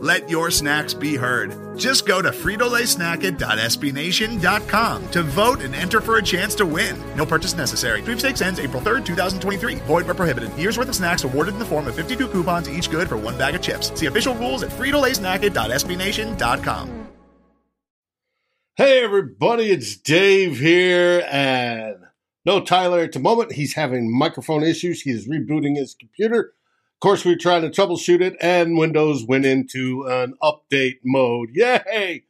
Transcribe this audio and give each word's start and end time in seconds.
Let 0.00 0.30
your 0.30 0.52
snacks 0.52 0.94
be 0.94 1.16
heard. 1.16 1.76
Just 1.76 2.06
go 2.06 2.22
to 2.22 2.30
fritolaysnacket.sbnation.com 2.30 5.10
to 5.10 5.22
vote 5.22 5.60
and 5.60 5.74
enter 5.74 6.00
for 6.00 6.18
a 6.18 6.22
chance 6.22 6.54
to 6.56 6.66
win. 6.66 6.96
No 7.16 7.26
purchase 7.26 7.56
necessary. 7.56 8.00
Sweepstakes 8.02 8.40
ends 8.40 8.60
April 8.60 8.80
3rd, 8.80 9.04
2023. 9.04 9.74
Void 9.86 10.06
where 10.06 10.14
prohibited. 10.14 10.56
Year's 10.56 10.78
worth 10.78 10.88
of 10.88 10.94
snacks 10.94 11.24
awarded 11.24 11.54
in 11.54 11.60
the 11.60 11.64
form 11.64 11.88
of 11.88 11.96
52 11.96 12.28
coupons, 12.28 12.70
each 12.70 12.88
good 12.90 13.08
for 13.08 13.16
one 13.16 13.36
bag 13.36 13.56
of 13.56 13.62
chips. 13.62 13.90
See 13.98 14.06
official 14.06 14.36
rules 14.36 14.62
at 14.62 14.70
fritolaysnacket.sbnation.com. 14.70 17.08
Hey 18.76 19.02
everybody, 19.02 19.72
it's 19.72 19.96
Dave 19.96 20.60
here, 20.60 21.26
and 21.28 21.96
no 22.44 22.60
Tyler 22.60 23.00
at 23.00 23.10
the 23.10 23.18
moment. 23.18 23.54
He's 23.54 23.74
having 23.74 24.16
microphone 24.16 24.62
issues. 24.62 25.02
He 25.02 25.10
is 25.10 25.26
rebooting 25.26 25.76
his 25.76 25.96
computer. 25.98 26.52
Of 26.98 27.00
course, 27.00 27.24
we 27.24 27.36
trying 27.36 27.62
to 27.62 27.70
troubleshoot 27.70 28.20
it, 28.20 28.36
and 28.40 28.76
Windows 28.76 29.24
went 29.24 29.46
into 29.46 30.02
an 30.08 30.34
update 30.42 30.98
mode. 31.04 31.50
Yay! 31.52 32.24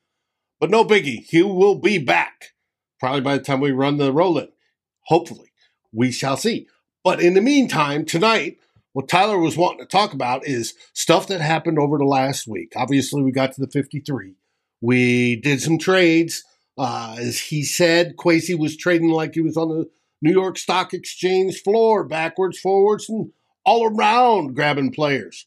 But 0.61 0.69
no 0.69 0.85
biggie. 0.85 1.25
He 1.27 1.43
will 1.43 1.77
be 1.77 1.97
back 1.97 2.53
probably 3.01 3.23
by 3.23 3.39
the 3.39 3.43
time 3.43 3.61
we 3.61 3.73
run 3.73 3.97
the 3.97 4.13
roll 4.13 4.37
in. 4.37 4.49
Hopefully. 5.07 5.53
We 5.91 6.13
shall 6.13 6.37
see. 6.37 6.69
But 7.03 7.19
in 7.19 7.33
the 7.33 7.41
meantime, 7.41 8.05
tonight, 8.05 8.59
what 8.93 9.09
Tyler 9.09 9.39
was 9.39 9.57
wanting 9.57 9.79
to 9.79 9.87
talk 9.87 10.13
about 10.13 10.47
is 10.47 10.75
stuff 10.93 11.29
that 11.29 11.41
happened 11.41 11.79
over 11.79 11.97
the 11.97 12.05
last 12.05 12.47
week. 12.47 12.75
Obviously, 12.77 13.23
we 13.23 13.33
got 13.33 13.53
to 13.53 13.63
the 13.63 13.71
53. 13.71 14.35
We 14.83 15.37
did 15.37 15.63
some 15.63 15.79
trades. 15.79 16.45
Uh, 16.77 17.17
as 17.19 17.41
he 17.41 17.63
said, 17.63 18.17
Kwesi 18.17 18.57
was 18.59 18.77
trading 18.77 19.09
like 19.09 19.33
he 19.33 19.41
was 19.41 19.57
on 19.57 19.71
the 19.71 19.89
New 20.21 20.33
York 20.33 20.59
Stock 20.59 20.93
Exchange 20.93 21.63
floor, 21.63 22.05
backwards, 22.05 22.59
forwards, 22.59 23.09
and 23.09 23.31
all 23.69 23.85
around 23.85 24.55
grabbing 24.55 24.91
players. 24.91 25.45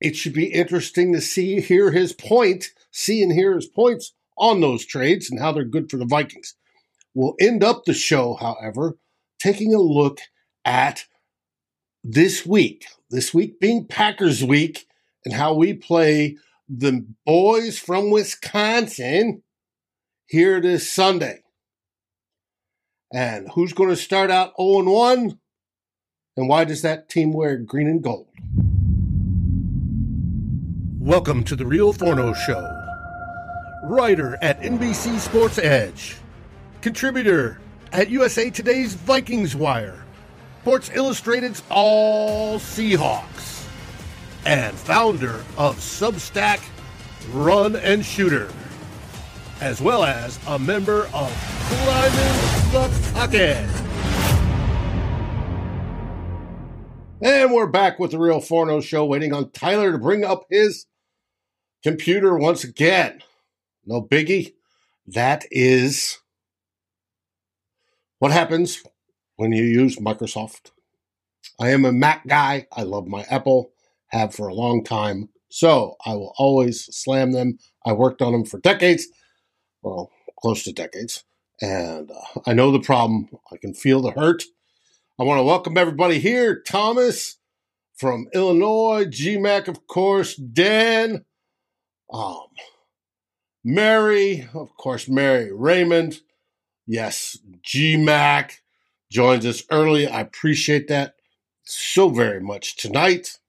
It 0.00 0.16
should 0.16 0.32
be 0.32 0.46
interesting 0.46 1.12
to 1.12 1.20
see, 1.20 1.60
hear 1.60 1.90
his 1.90 2.14
point, 2.14 2.70
see 2.90 3.22
and 3.22 3.30
hear 3.30 3.54
his 3.54 3.66
points 3.66 4.14
on 4.38 4.62
those 4.62 4.86
trades 4.86 5.30
and 5.30 5.38
how 5.38 5.52
they're 5.52 5.64
good 5.64 5.90
for 5.90 5.98
the 5.98 6.06
Vikings. 6.06 6.54
We'll 7.12 7.34
end 7.38 7.62
up 7.62 7.84
the 7.84 7.92
show, 7.92 8.32
however, 8.32 8.96
taking 9.38 9.74
a 9.74 9.78
look 9.78 10.20
at 10.64 11.04
this 12.02 12.46
week, 12.46 12.86
this 13.10 13.34
week 13.34 13.60
being 13.60 13.86
Packers 13.86 14.42
week, 14.42 14.86
and 15.22 15.34
how 15.34 15.52
we 15.52 15.74
play 15.74 16.38
the 16.66 17.04
boys 17.26 17.78
from 17.78 18.10
Wisconsin 18.10 19.42
here 20.24 20.62
this 20.62 20.90
Sunday. 20.90 21.42
And 23.12 23.50
who's 23.54 23.74
going 23.74 23.90
to 23.90 23.96
start 23.96 24.30
out 24.30 24.54
0 24.58 24.90
1? 24.90 25.38
And 26.38 26.48
why 26.48 26.62
does 26.64 26.82
that 26.82 27.08
team 27.08 27.32
wear 27.32 27.56
green 27.56 27.88
and 27.88 28.00
gold? 28.00 28.28
Welcome 31.00 31.42
to 31.42 31.56
the 31.56 31.66
Real 31.66 31.92
Forno 31.92 32.32
Show. 32.32 32.60
Writer 33.82 34.38
at 34.40 34.62
NBC 34.62 35.18
Sports 35.18 35.58
Edge, 35.58 36.16
contributor 36.80 37.58
at 37.90 38.08
USA 38.10 38.50
Today's 38.50 38.94
Vikings 38.94 39.56
Wire, 39.56 40.04
Sports 40.60 40.92
Illustrated's 40.94 41.64
All 41.70 42.60
Seahawks, 42.60 43.66
and 44.46 44.76
founder 44.76 45.44
of 45.56 45.78
Substack 45.78 46.60
Run 47.32 47.74
and 47.74 48.04
Shooter, 48.04 48.48
as 49.60 49.80
well 49.80 50.04
as 50.04 50.38
a 50.46 50.56
member 50.56 51.10
of 51.12 51.32
Climbing 51.68 52.70
the 52.70 53.10
Pocket. 53.12 53.87
And 57.20 57.52
we're 57.52 57.66
back 57.66 57.98
with 57.98 58.12
the 58.12 58.18
Real 58.18 58.40
Forno 58.40 58.80
Show, 58.80 59.04
waiting 59.04 59.32
on 59.32 59.50
Tyler 59.50 59.90
to 59.90 59.98
bring 59.98 60.24
up 60.24 60.44
his 60.50 60.86
computer 61.82 62.36
once 62.36 62.62
again. 62.62 63.22
No 63.84 64.00
biggie. 64.00 64.54
That 65.04 65.44
is 65.50 66.20
what 68.20 68.30
happens 68.30 68.84
when 69.34 69.50
you 69.50 69.64
use 69.64 69.96
Microsoft. 69.96 70.70
I 71.58 71.70
am 71.70 71.84
a 71.84 71.90
Mac 71.90 72.24
guy. 72.28 72.68
I 72.70 72.84
love 72.84 73.08
my 73.08 73.24
Apple, 73.28 73.72
have 74.08 74.32
for 74.32 74.46
a 74.46 74.54
long 74.54 74.84
time. 74.84 75.28
So 75.48 75.96
I 76.06 76.14
will 76.14 76.34
always 76.38 76.84
slam 76.84 77.32
them. 77.32 77.58
I 77.84 77.94
worked 77.94 78.22
on 78.22 78.30
them 78.30 78.44
for 78.44 78.60
decades, 78.60 79.08
well, 79.82 80.12
close 80.38 80.62
to 80.64 80.72
decades. 80.72 81.24
And 81.60 82.12
uh, 82.12 82.40
I 82.46 82.52
know 82.52 82.70
the 82.70 82.78
problem. 82.78 83.28
I 83.50 83.56
can 83.56 83.74
feel 83.74 84.02
the 84.02 84.12
hurt. 84.12 84.44
I 85.20 85.24
want 85.24 85.40
to 85.40 85.42
welcome 85.42 85.76
everybody 85.76 86.20
here. 86.20 86.60
Thomas 86.60 87.38
from 87.96 88.28
Illinois, 88.32 89.04
GMAC, 89.04 89.66
of 89.66 89.88
course, 89.88 90.36
Dan, 90.36 91.24
um, 92.12 92.46
Mary, 93.64 94.48
of 94.54 94.76
course, 94.76 95.08
Mary 95.08 95.50
Raymond. 95.52 96.20
Yes, 96.86 97.36
GMAC 97.66 98.58
joins 99.10 99.44
us 99.44 99.64
early. 99.72 100.06
I 100.06 100.20
appreciate 100.20 100.86
that 100.86 101.16
so 101.64 102.10
very 102.10 102.40
much 102.40 102.76
tonight. 102.76 103.40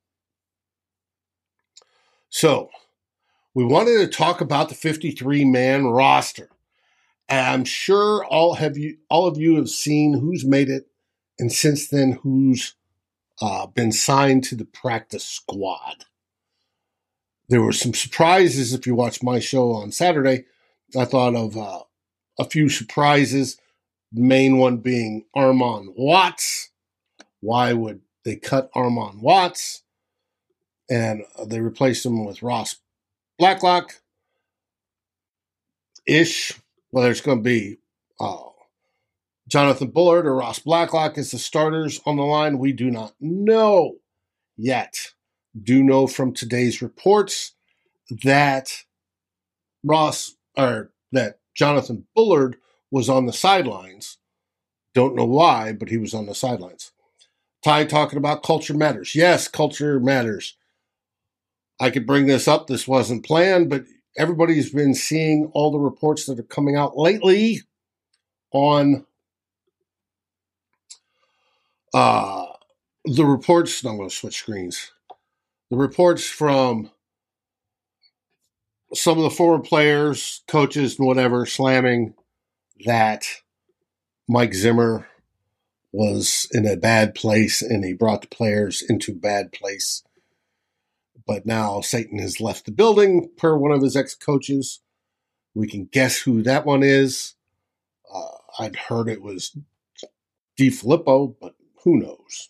So, 2.30 2.72
we 3.54 3.64
wanted 3.64 4.00
to 4.00 4.08
talk 4.08 4.42
about 4.42 4.70
the 4.70 4.76
53 4.76 5.46
man 5.46 5.86
roster. 5.86 6.50
And 7.28 7.46
I'm 7.46 7.64
sure 7.64 8.26
all 8.26 8.56
have 8.56 8.76
you 8.76 8.98
all 9.08 9.28
of 9.28 9.38
you 9.38 9.58
have 9.58 9.70
seen 9.70 10.16
who's 10.16 10.44
made 10.44 10.70
it 10.70 10.89
and 11.40 11.52
since 11.52 11.88
then, 11.88 12.20
who's 12.22 12.76
uh, 13.42 13.68
been 13.68 13.92
signed 13.92 14.44
to 14.46 14.56
the 14.56 14.66
practice 14.66 15.24
squad. 15.24 16.06
There 17.48 17.62
were 17.62 17.74
some 17.74 17.94
surprises 17.94 18.74
if 18.74 18.86
you 18.86 18.94
watched 18.94 19.24
my 19.24 19.40
show 19.40 19.72
on 19.72 19.92
Saturday. 19.92 20.46
I 20.98 21.06
thought 21.06 21.36
of 21.36 21.58
uh, 21.58 21.84
a 22.38 22.46
few 22.46 22.70
surprises, 22.70 23.58
the 24.12 24.22
main 24.22 24.58
one 24.58 24.78
being 24.78 25.26
Armon 25.36 25.94
Watts. 25.96 26.70
Why 27.40 27.74
would 27.74 28.02
they 28.26 28.36
cut 28.36 28.72
Armon 28.74 29.22
Watts? 29.22 29.84
And 30.90 31.24
uh, 31.38 31.46
they 31.46 31.62
replaced 31.62 32.06
him 32.06 32.26
with 32.26 32.44
Ross 32.44 32.76
Blacklock 33.38 34.02
ish, 36.06 36.54
whether 36.90 37.10
it's 37.10 37.22
going 37.22 37.38
to 37.38 37.44
be 37.44 37.78
uh, 38.20 38.38
Jonathan 39.50 39.90
Bullard 39.90 40.28
or 40.28 40.36
Ross 40.36 40.60
Blacklock 40.60 41.18
as 41.18 41.32
the 41.32 41.40
starters 41.40 42.00
on 42.06 42.18
the 42.18 42.24
line, 42.24 42.60
we 42.60 42.72
do 42.72 42.92
not 42.92 43.14
know 43.20 43.96
yet. 44.56 45.14
Do 45.62 45.84
know 45.84 46.06
from 46.06 46.34
today's 46.34 46.82
reports 46.82 47.54
that 48.24 48.84
Ross 49.84 50.36
or 50.56 50.92
that 51.12 51.40
Jonathan 51.56 52.06
Bullard 52.16 52.58
was 52.92 53.10
on 53.10 53.26
the 53.26 53.34
sidelines. 53.34 54.18
Don't 54.94 55.16
know 55.16 55.26
why, 55.26 55.74
but 55.74 55.90
he 55.90 55.98
was 55.98 56.14
on 56.14 56.28
the 56.28 56.36
sidelines. 56.36 56.92
Ty 57.64 57.86
talking 57.86 58.18
about 58.18 58.44
culture 58.44 58.76
matters. 58.76 59.16
Yes, 59.16 59.48
culture 59.48 60.00
matters. 60.00 60.56
I 61.80 61.90
could 61.90 62.06
bring 62.06 62.28
this 62.28 62.48
up. 62.48 62.68
This 62.68 62.88
wasn't 62.88 63.26
planned, 63.26 63.70
but 63.70 63.86
everybody's 64.18 64.72
been 64.72 64.94
seeing 64.94 65.50
all 65.54 65.72
the 65.72 65.80
reports 65.80 66.26
that 66.26 66.40
are 66.40 66.44
coming 66.44 66.76
out 66.76 66.98
lately 66.98 67.62
on 68.52 69.06
uh, 71.94 72.46
the 73.06 73.26
reports, 73.26 73.84
I'm 73.84 73.98
going 73.98 74.10
to 74.10 74.16
switch 74.16 74.38
screens. 74.38 74.92
The 75.70 75.78
reports 75.78 76.28
from 76.28 76.92
some 78.94 79.18
of 79.18 79.24
the 79.24 79.30
former 79.30 79.64
players, 79.64 80.42
coaches, 80.48 80.98
and 80.98 81.08
whatever, 81.08 81.46
slamming 81.46 82.16
that 82.86 83.26
Mike 84.28 84.54
Zimmer 84.54 85.08
was 85.92 86.48
in 86.52 86.68
a 86.68 86.78
bad 86.78 87.16
place 87.16 87.62
and 87.62 87.84
he 87.84 87.94
brought 87.94 88.22
the 88.22 88.28
players 88.28 88.82
into 88.88 89.14
bad 89.14 89.52
place. 89.52 90.04
But 91.26 91.46
now 91.46 91.82
Satan 91.82 92.20
has 92.20 92.42
left 92.42 92.66
the 92.66 92.72
building, 92.72 93.30
per 93.38 93.56
one 93.56 93.72
of 93.72 93.82
his 93.82 93.96
ex 93.96 94.16
coaches. 94.16 94.82
We 95.54 95.68
can 95.68 95.86
guess 95.86 96.22
who 96.22 96.42
that 96.44 96.66
one 96.66 96.84
is. 96.84 97.36
Uh, 98.12 98.38
I'd 98.60 98.76
heard 98.76 99.10
it 99.10 99.22
was 99.22 99.56
DeFilippo, 100.60 101.36
but 101.40 101.56
who 101.90 101.98
knows? 101.98 102.50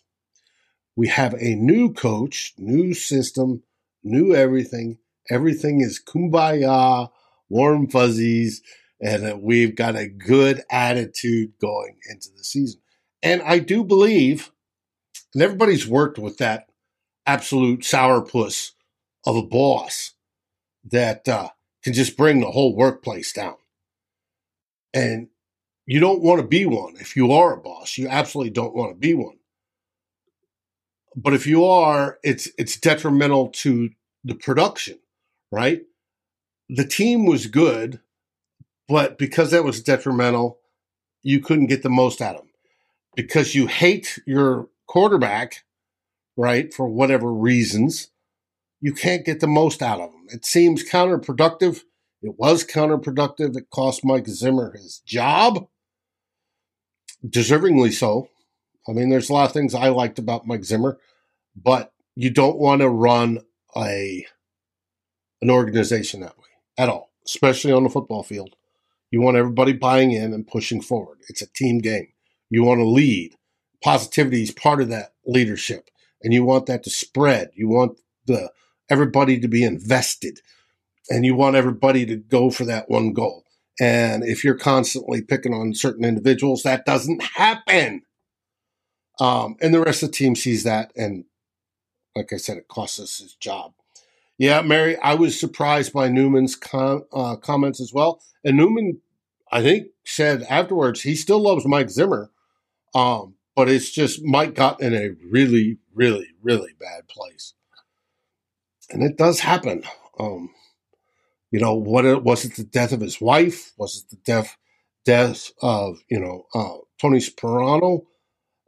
We 0.96 1.08
have 1.08 1.32
a 1.34 1.54
new 1.54 1.94
coach, 1.94 2.52
new 2.58 2.92
system, 2.92 3.62
new 4.04 4.34
everything, 4.34 4.98
everything 5.30 5.80
is 5.80 5.98
kumbaya, 5.98 7.08
warm 7.48 7.88
fuzzies, 7.88 8.60
and 9.00 9.40
we've 9.40 9.74
got 9.74 9.96
a 9.96 10.08
good 10.08 10.62
attitude 10.70 11.52
going 11.58 11.96
into 12.10 12.28
the 12.36 12.44
season. 12.44 12.82
And 13.22 13.40
I 13.40 13.60
do 13.60 13.82
believe, 13.82 14.52
and 15.32 15.42
everybody's 15.42 15.88
worked 15.88 16.18
with 16.18 16.36
that 16.36 16.66
absolute 17.24 17.80
sourpuss 17.80 18.72
of 19.24 19.36
a 19.36 19.42
boss 19.42 20.12
that 20.84 21.26
uh, 21.26 21.48
can 21.82 21.94
just 21.94 22.14
bring 22.14 22.40
the 22.40 22.50
whole 22.50 22.76
workplace 22.76 23.32
down. 23.32 23.56
And 24.92 25.28
you 25.86 26.00
don't 26.00 26.22
want 26.22 26.40
to 26.40 26.46
be 26.46 26.66
one 26.66 26.94
if 27.00 27.16
you 27.16 27.32
are 27.32 27.54
a 27.54 27.60
boss. 27.60 27.98
You 27.98 28.08
absolutely 28.08 28.50
don't 28.50 28.74
want 28.74 28.92
to 28.92 28.98
be 28.98 29.14
one. 29.14 29.38
But 31.16 31.34
if 31.34 31.46
you 31.46 31.64
are, 31.64 32.18
it's 32.22 32.48
it's 32.56 32.78
detrimental 32.78 33.48
to 33.48 33.90
the 34.24 34.34
production, 34.34 34.98
right? 35.50 35.82
The 36.68 36.86
team 36.86 37.26
was 37.26 37.46
good, 37.46 38.00
but 38.88 39.18
because 39.18 39.50
that 39.50 39.64
was 39.64 39.82
detrimental, 39.82 40.60
you 41.22 41.40
couldn't 41.40 41.66
get 41.66 41.82
the 41.82 41.90
most 41.90 42.20
out 42.20 42.36
of 42.36 42.42
them. 42.42 42.50
Because 43.16 43.54
you 43.56 43.66
hate 43.66 44.20
your 44.26 44.68
quarterback, 44.86 45.64
right, 46.36 46.72
for 46.72 46.86
whatever 46.86 47.32
reasons, 47.32 48.10
you 48.80 48.92
can't 48.92 49.26
get 49.26 49.40
the 49.40 49.48
most 49.48 49.82
out 49.82 50.00
of 50.00 50.12
them. 50.12 50.26
It 50.28 50.44
seems 50.44 50.88
counterproductive. 50.88 51.82
It 52.22 52.34
was 52.38 52.64
counterproductive. 52.64 53.56
It 53.56 53.70
cost 53.70 54.04
Mike 54.04 54.28
Zimmer 54.28 54.72
his 54.72 55.00
job, 55.06 55.68
deservingly 57.26 57.92
so. 57.92 58.28
I 58.88 58.92
mean, 58.92 59.08
there's 59.08 59.30
a 59.30 59.32
lot 59.32 59.46
of 59.46 59.52
things 59.52 59.74
I 59.74 59.88
liked 59.88 60.18
about 60.18 60.46
Mike 60.46 60.64
Zimmer, 60.64 60.98
but 61.56 61.92
you 62.14 62.30
don't 62.30 62.58
want 62.58 62.82
to 62.82 62.88
run 62.88 63.40
a 63.76 64.26
an 65.42 65.50
organization 65.50 66.20
that 66.20 66.36
way 66.36 66.48
at 66.76 66.88
all, 66.88 67.10
especially 67.24 67.72
on 67.72 67.84
the 67.84 67.90
football 67.90 68.22
field. 68.22 68.56
You 69.10 69.20
want 69.20 69.36
everybody 69.36 69.72
buying 69.72 70.12
in 70.12 70.32
and 70.34 70.46
pushing 70.46 70.82
forward. 70.82 71.18
It's 71.28 71.42
a 71.42 71.52
team 71.52 71.78
game. 71.78 72.08
You 72.50 72.62
want 72.64 72.80
to 72.80 72.86
lead. 72.86 73.34
Positivity 73.82 74.42
is 74.42 74.50
part 74.50 74.82
of 74.82 74.88
that 74.90 75.14
leadership, 75.24 75.88
and 76.22 76.34
you 76.34 76.44
want 76.44 76.66
that 76.66 76.82
to 76.84 76.90
spread. 76.90 77.50
You 77.54 77.68
want 77.68 77.98
the 78.26 78.52
everybody 78.90 79.40
to 79.40 79.48
be 79.48 79.64
invested 79.64 80.40
and 81.10 81.26
you 81.26 81.34
want 81.34 81.56
everybody 81.56 82.06
to 82.06 82.16
go 82.16 82.50
for 82.50 82.64
that 82.64 82.88
one 82.88 83.12
goal. 83.12 83.44
And 83.80 84.22
if 84.24 84.44
you're 84.44 84.56
constantly 84.56 85.22
picking 85.22 85.52
on 85.54 85.74
certain 85.74 86.04
individuals, 86.04 86.62
that 86.62 86.84
doesn't 86.84 87.22
happen. 87.22 88.02
Um, 89.18 89.56
and 89.60 89.74
the 89.74 89.80
rest 89.80 90.02
of 90.02 90.10
the 90.10 90.16
team 90.16 90.34
sees 90.34 90.64
that. 90.64 90.92
And 90.96 91.24
like 92.16 92.32
I 92.32 92.36
said, 92.36 92.56
it 92.56 92.68
costs 92.68 93.00
us 93.00 93.18
his 93.18 93.34
job. 93.34 93.72
Yeah, 94.38 94.62
Mary, 94.62 94.96
I 94.98 95.14
was 95.14 95.38
surprised 95.38 95.92
by 95.92 96.08
Newman's 96.08 96.56
com- 96.56 97.04
uh, 97.12 97.36
comments 97.36 97.80
as 97.80 97.92
well. 97.92 98.22
And 98.42 98.56
Newman, 98.56 99.00
I 99.52 99.62
think, 99.62 99.88
said 100.04 100.42
afterwards 100.48 101.02
he 101.02 101.14
still 101.14 101.40
loves 101.40 101.66
Mike 101.66 101.90
Zimmer. 101.90 102.30
Um, 102.94 103.34
but 103.54 103.68
it's 103.68 103.90
just 103.90 104.24
Mike 104.24 104.54
got 104.54 104.80
in 104.80 104.94
a 104.94 105.10
really, 105.30 105.78
really, 105.94 106.28
really 106.42 106.72
bad 106.78 107.08
place 107.08 107.54
and 108.90 109.02
it 109.02 109.16
does 109.16 109.40
happen. 109.40 109.84
Um, 110.18 110.50
you 111.50 111.60
know, 111.60 111.74
what 111.74 112.22
was 112.22 112.44
it? 112.44 112.56
The 112.56 112.64
death 112.64 112.92
of 112.92 113.00
his 113.00 113.20
wife? 113.20 113.72
Was 113.76 114.04
it 114.04 114.10
the 114.10 114.22
death 114.24 114.56
death 115.04 115.50
of 115.62 115.98
you 116.08 116.20
know 116.20 116.46
uh, 116.54 116.78
Tony 117.00 117.18
Sparano? 117.18 118.02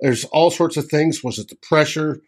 There's 0.00 0.24
all 0.26 0.50
sorts 0.50 0.76
of 0.76 0.86
things. 0.86 1.22
Was 1.22 1.38
it 1.38 1.48
the 1.48 1.56
pressure? 1.56 2.20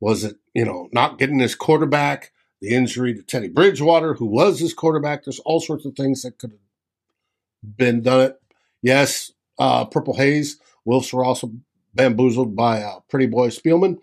Was 0.00 0.24
it 0.24 0.36
you 0.54 0.64
know 0.64 0.88
not 0.92 1.18
getting 1.18 1.38
his 1.38 1.54
quarterback? 1.54 2.32
The 2.62 2.74
injury 2.74 3.14
to 3.14 3.22
Teddy 3.22 3.48
Bridgewater, 3.48 4.14
who 4.14 4.24
was 4.24 4.60
his 4.60 4.72
quarterback. 4.72 5.24
There's 5.24 5.40
all 5.40 5.60
sorts 5.60 5.84
of 5.84 5.94
things 5.94 6.22
that 6.22 6.38
could 6.38 6.52
have 6.52 7.76
been 7.76 8.02
done. 8.02 8.20
It 8.22 8.40
yes, 8.82 9.30
uh, 9.58 9.84
Purple 9.84 10.16
Haze. 10.16 10.58
Wolves 10.84 11.12
were 11.12 11.24
also 11.24 11.52
bamboozled 11.94 12.56
by 12.56 12.82
uh, 12.82 13.00
Pretty 13.10 13.26
Boy 13.26 13.48
Spielman. 13.48 13.98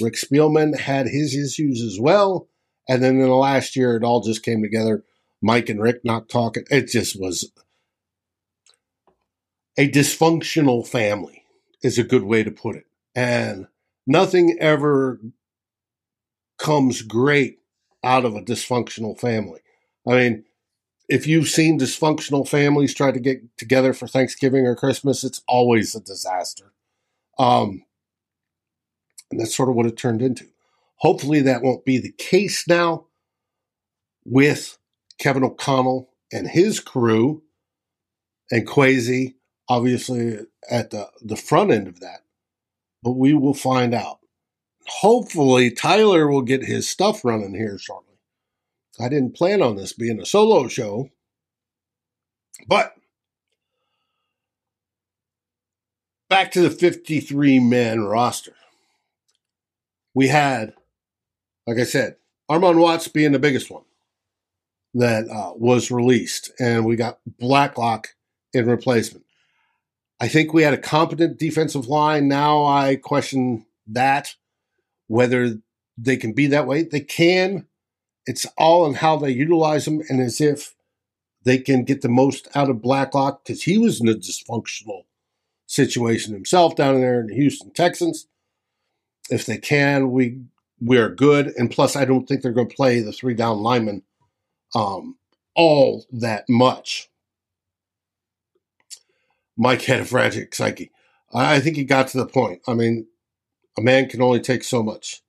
Rick 0.00 0.14
Spielman 0.14 0.78
had 0.78 1.06
his 1.06 1.34
issues 1.34 1.82
as 1.82 1.98
well. 2.00 2.48
And 2.88 3.02
then 3.02 3.14
in 3.14 3.28
the 3.28 3.34
last 3.34 3.76
year, 3.76 3.96
it 3.96 4.04
all 4.04 4.22
just 4.22 4.42
came 4.42 4.62
together. 4.62 5.04
Mike 5.40 5.68
and 5.68 5.80
Rick 5.80 6.04
not 6.04 6.28
talking. 6.28 6.64
It 6.70 6.88
just 6.88 7.18
was 7.18 7.50
a 9.76 9.88
dysfunctional 9.88 10.86
family, 10.86 11.44
is 11.82 11.98
a 11.98 12.04
good 12.04 12.24
way 12.24 12.42
to 12.42 12.50
put 12.50 12.76
it. 12.76 12.86
And 13.14 13.68
nothing 14.06 14.56
ever 14.60 15.20
comes 16.58 17.02
great 17.02 17.58
out 18.02 18.24
of 18.24 18.34
a 18.34 18.42
dysfunctional 18.42 19.18
family. 19.18 19.60
I 20.06 20.16
mean, 20.16 20.44
if 21.08 21.26
you've 21.26 21.48
seen 21.48 21.78
dysfunctional 21.78 22.46
families 22.46 22.94
try 22.94 23.12
to 23.12 23.20
get 23.20 23.56
together 23.56 23.92
for 23.92 24.06
Thanksgiving 24.06 24.66
or 24.66 24.76
Christmas, 24.76 25.24
it's 25.24 25.42
always 25.48 25.94
a 25.94 26.00
disaster. 26.00 26.72
Um, 27.38 27.84
and 29.30 29.40
that's 29.40 29.54
sort 29.54 29.68
of 29.68 29.74
what 29.74 29.86
it 29.86 29.96
turned 29.96 30.22
into. 30.22 30.46
Hopefully, 30.96 31.40
that 31.42 31.62
won't 31.62 31.84
be 31.84 31.98
the 31.98 32.12
case 32.12 32.66
now 32.66 33.06
with 34.24 34.77
Kevin 35.18 35.44
O'Connell 35.44 36.10
and 36.32 36.48
his 36.48 36.80
crew, 36.80 37.42
and 38.50 38.66
Kwesi, 38.66 39.34
obviously, 39.68 40.38
at 40.70 40.90
the, 40.90 41.08
the 41.20 41.36
front 41.36 41.70
end 41.70 41.88
of 41.88 42.00
that. 42.00 42.20
But 43.02 43.12
we 43.12 43.34
will 43.34 43.54
find 43.54 43.94
out. 43.94 44.18
Hopefully, 45.00 45.70
Tyler 45.70 46.28
will 46.28 46.42
get 46.42 46.64
his 46.64 46.88
stuff 46.88 47.24
running 47.24 47.54
here 47.54 47.78
shortly. 47.78 48.14
I 49.00 49.08
didn't 49.08 49.36
plan 49.36 49.62
on 49.62 49.76
this 49.76 49.92
being 49.92 50.20
a 50.20 50.26
solo 50.26 50.66
show, 50.66 51.10
but 52.66 52.94
back 56.28 56.50
to 56.52 56.62
the 56.62 56.70
53 56.70 57.60
man 57.60 58.00
roster. 58.04 58.54
We 60.14 60.28
had 60.28 60.72
like 61.68 61.78
I 61.78 61.84
said, 61.84 62.16
Armon 62.50 62.80
Watts 62.80 63.08
being 63.08 63.32
the 63.32 63.38
biggest 63.38 63.70
one 63.70 63.82
that 64.94 65.28
uh, 65.28 65.52
was 65.54 65.90
released, 65.90 66.50
and 66.58 66.84
we 66.84 66.96
got 66.96 67.18
Blacklock 67.38 68.14
in 68.52 68.66
replacement. 68.66 69.24
I 70.20 70.28
think 70.28 70.52
we 70.52 70.62
had 70.62 70.74
a 70.74 70.78
competent 70.78 71.38
defensive 71.38 71.86
line. 71.86 72.26
Now 72.28 72.64
I 72.64 72.96
question 72.96 73.66
that 73.86 74.34
whether 75.06 75.58
they 75.96 76.16
can 76.16 76.32
be 76.32 76.46
that 76.48 76.66
way. 76.66 76.82
They 76.82 77.00
can. 77.00 77.66
It's 78.26 78.46
all 78.56 78.86
in 78.86 78.94
how 78.94 79.16
they 79.16 79.30
utilize 79.30 79.84
them, 79.84 80.02
and 80.08 80.20
as 80.20 80.40
if 80.40 80.74
they 81.44 81.58
can 81.58 81.84
get 81.84 82.02
the 82.02 82.08
most 82.08 82.48
out 82.54 82.70
of 82.70 82.82
Blacklock 82.82 83.44
because 83.44 83.62
he 83.62 83.78
was 83.78 84.00
in 84.00 84.08
a 84.08 84.14
dysfunctional 84.14 85.04
situation 85.66 86.34
himself 86.34 86.76
down 86.76 87.00
there 87.00 87.20
in 87.20 87.28
the 87.28 87.34
Houston 87.34 87.70
Texans. 87.70 88.26
If 89.30 89.46
they 89.46 89.58
can, 89.58 90.10
we 90.10 90.40
we're 90.80 91.08
good. 91.08 91.52
And 91.56 91.70
plus, 91.70 91.96
I 91.96 92.04
don't 92.04 92.26
think 92.26 92.42
they're 92.42 92.52
going 92.52 92.68
to 92.68 92.76
play 92.76 93.00
the 93.00 93.12
three 93.12 93.34
down 93.34 93.58
linemen 93.58 94.02
um, 94.74 95.16
all 95.54 96.04
that 96.12 96.44
much. 96.48 97.08
Mike 99.56 99.82
had 99.82 100.00
a 100.00 100.04
tragic 100.04 100.54
psyche. 100.54 100.90
I 101.32 101.60
think 101.60 101.76
he 101.76 101.84
got 101.84 102.08
to 102.08 102.18
the 102.18 102.26
point. 102.26 102.62
I 102.66 102.74
mean, 102.74 103.06
a 103.76 103.82
man 103.82 104.08
can 104.08 104.22
only 104.22 104.40
take 104.40 104.64
so 104.64 104.82
much. 104.82 105.20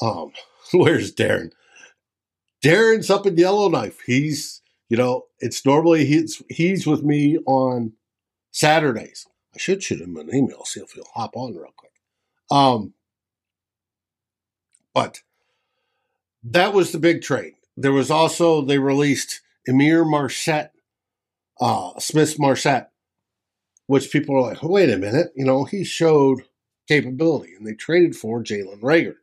Um, 0.00 0.32
where's 0.72 1.14
Darren? 1.14 1.50
Darren's 2.64 3.10
up 3.10 3.26
in 3.26 3.36
Yellowknife. 3.36 4.00
He's, 4.06 4.62
you 4.88 4.96
know, 4.96 5.24
it's 5.40 5.66
normally 5.66 6.06
he's 6.06 6.42
he's 6.48 6.86
with 6.86 7.02
me 7.02 7.38
on 7.46 7.92
Saturdays. 8.50 9.26
I 9.54 9.58
should 9.58 9.82
shoot 9.82 10.00
him 10.00 10.16
an 10.16 10.34
email, 10.34 10.64
see 10.64 10.80
if 10.80 10.92
he'll 10.92 11.04
hop 11.14 11.36
on 11.36 11.54
real 11.54 11.74
quick. 11.76 11.92
Um, 12.50 12.94
but 14.94 15.20
that 16.44 16.74
was 16.74 16.92
the 16.92 16.98
big 16.98 17.22
trade. 17.22 17.54
There 17.76 17.92
was 17.92 18.10
also, 18.10 18.60
they 18.62 18.78
released 18.78 19.40
Ihmir 19.68 20.08
Marsette, 20.08 20.72
uh, 21.60 21.98
Smith 21.98 22.38
Marsette, 22.38 22.90
which 23.86 24.10
people 24.10 24.36
are 24.36 24.42
like, 24.42 24.62
wait 24.62 24.90
a 24.90 24.98
minute, 24.98 25.32
you 25.34 25.44
know, 25.44 25.64
he 25.64 25.84
showed 25.84 26.44
capability. 26.86 27.54
And 27.54 27.66
they 27.66 27.74
traded 27.74 28.14
for 28.14 28.42
Jalen 28.42 28.80
Reagor. 28.80 29.16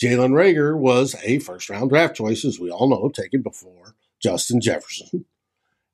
Jalen 0.00 0.30
Reagor 0.30 0.76
was 0.76 1.14
a 1.22 1.38
first 1.40 1.68
round 1.68 1.90
draft 1.90 2.16
choice, 2.16 2.44
as 2.44 2.58
we 2.58 2.70
all 2.70 2.88
know, 2.88 3.08
taken 3.08 3.42
before 3.42 3.94
Justin 4.20 4.60
Jefferson, 4.60 5.26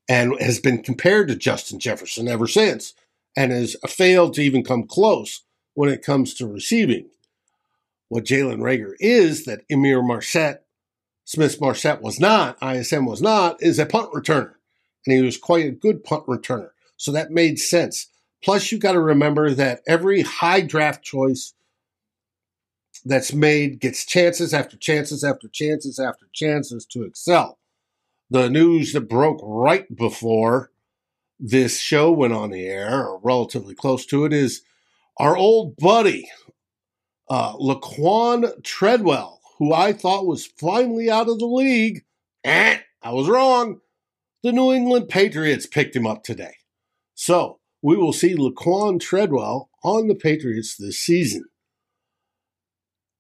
and 0.09 0.41
has 0.41 0.61
been 0.61 0.83
compared 0.83 1.29
to 1.29 1.37
Justin 1.37 1.79
Jefferson 1.79 2.29
ever 2.29 2.47
since, 2.47 2.95
and 3.37 3.53
has 3.53 3.77
failed 3.87 4.35
to 4.35 4.43
even 4.43 4.65
come 4.65 4.87
close 4.87 5.43
when 5.75 5.91
it 5.91 6.03
comes 6.03 6.35
to 6.35 6.47
receiving 6.47 7.09
what 8.09 8.25
Jalen 8.25 8.59
Reagor 8.59 8.95
is 9.01 9.45
that 9.45 9.69
Ihmir 9.69 10.07
Marsette, 10.07 10.65
Smith 11.25 11.61
Marsette 11.61 12.03
was 12.03 12.19
not, 12.19 12.57
ISM 12.63 13.07
was 13.07 13.21
not, 13.21 13.63
is 13.63 13.79
a 13.79 13.87
punt 13.87 14.13
returner. 14.13 14.55
And 15.07 15.17
he 15.17 15.23
was 15.23 15.37
quite 15.37 15.67
a 15.67 15.71
good 15.71 16.05
punt 16.05 16.27
returner. 16.27 16.71
So 16.97 17.13
that 17.13 17.31
made 17.31 17.59
sense. 17.59 18.09
Plus, 18.43 18.73
you 18.73 18.79
got 18.79 18.93
to 18.93 19.01
remember 19.01 19.53
that 19.55 19.83
every 19.87 20.23
high 20.23 20.61
draft 20.61 21.03
choice 21.03 21.55
that's 23.05 23.33
made 23.33 23.81
gets 23.81 24.05
chances 24.05 24.53
after 24.53 24.77
chances 24.77 25.23
after 25.23 25.49
chances 25.49 25.99
after 25.99 26.27
chances 26.33 26.85
to 26.87 27.03
excel. 27.03 27.59
The 28.31 28.51
news 28.51 28.93
that 28.93 29.09
broke 29.09 29.41
right 29.43 29.95
before 29.95 30.71
this 31.41 31.79
show 31.81 32.11
went 32.11 32.33
on 32.33 32.51
the 32.51 32.67
air, 32.67 33.07
or 33.07 33.21
relatively 33.23 33.75
close 33.75 34.05
to 34.07 34.25
it, 34.25 34.33
is 34.33 34.63
our 35.17 35.37
old 35.37 35.77
buddy, 35.77 36.29
uh, 37.31 37.57
Laquan 37.57 38.63
Treadwell, 38.63 39.41
who 39.59 39.73
I 39.73 39.93
thought 39.93 40.27
was 40.27 40.47
finally 40.47 41.11
out 41.11 41.29
of 41.29 41.39
the 41.39 41.47
league. 41.47 42.05
Eh, 42.45 42.79
I 43.03 43.13
was 43.13 43.29
wrong. 43.29 43.81
The 44.43 44.53
New 44.53 44.73
England 44.73 45.09
Patriots 45.09 45.67
picked 45.67 45.97
him 45.97 46.07
up 46.07 46.23
today. 46.23 46.55
So 47.15 47.59
we 47.83 47.97
will 47.97 48.13
see 48.13 48.37
Laquan 48.37 49.01
Treadwell 49.01 49.71
on 49.83 50.09
the 50.09 50.15
Patriots 50.15 50.77
this 50.77 50.99
season. 50.99 51.45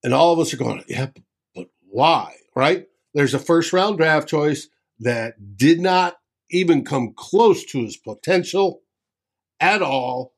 And 0.04 0.14
all 0.14 0.32
of 0.32 0.38
us 0.38 0.54
are 0.54 0.58
going, 0.58 0.84
yeah, 0.88 1.08
but 1.54 1.68
why? 1.88 2.34
Right? 2.54 2.86
There's 3.14 3.34
a 3.34 3.38
first 3.38 3.72
round 3.72 3.98
draft 3.98 4.28
choice 4.28 4.68
that 5.00 5.56
did 5.56 5.80
not 5.80 6.16
even 6.50 6.84
come 6.84 7.12
close 7.14 7.64
to 7.66 7.82
his 7.82 7.96
potential 7.96 8.82
at 9.60 9.82
all 9.82 10.34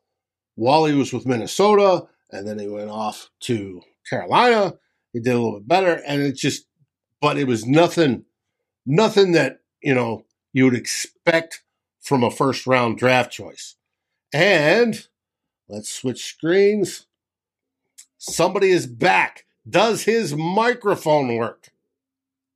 while 0.55 0.85
he 0.87 0.95
was 0.95 1.13
with 1.13 1.27
Minnesota. 1.27 2.07
And 2.33 2.47
then 2.47 2.59
he 2.59 2.69
went 2.69 2.91
off 2.91 3.31
to 3.41 3.83
Carolina. 4.09 4.75
He 5.13 5.21
did 5.21 5.35
a 5.35 5.39
little 5.39 5.59
bit 5.59 5.69
better. 5.69 6.03
And 6.07 6.23
it 6.23 6.37
just, 6.37 6.67
but 7.21 7.37
it 7.37 7.47
was 7.47 7.67
nothing, 7.67 8.25
nothing 8.87 9.33
that, 9.33 9.61
you 9.83 9.95
know, 9.95 10.25
you 10.53 10.65
would 10.65 10.75
expect 10.75 11.63
from 12.01 12.23
a 12.23 12.31
first 12.31 12.67
round 12.67 12.99
draft 12.99 13.33
choice. 13.33 13.77
And 14.33 15.07
let's 15.69 15.91
switch 15.91 16.25
screens. 16.25 17.07
Somebody 18.19 18.71
is 18.71 18.87
back. 18.87 19.47
Does 19.69 20.05
his 20.05 20.35
microphone 20.35 21.37
work? 21.37 21.71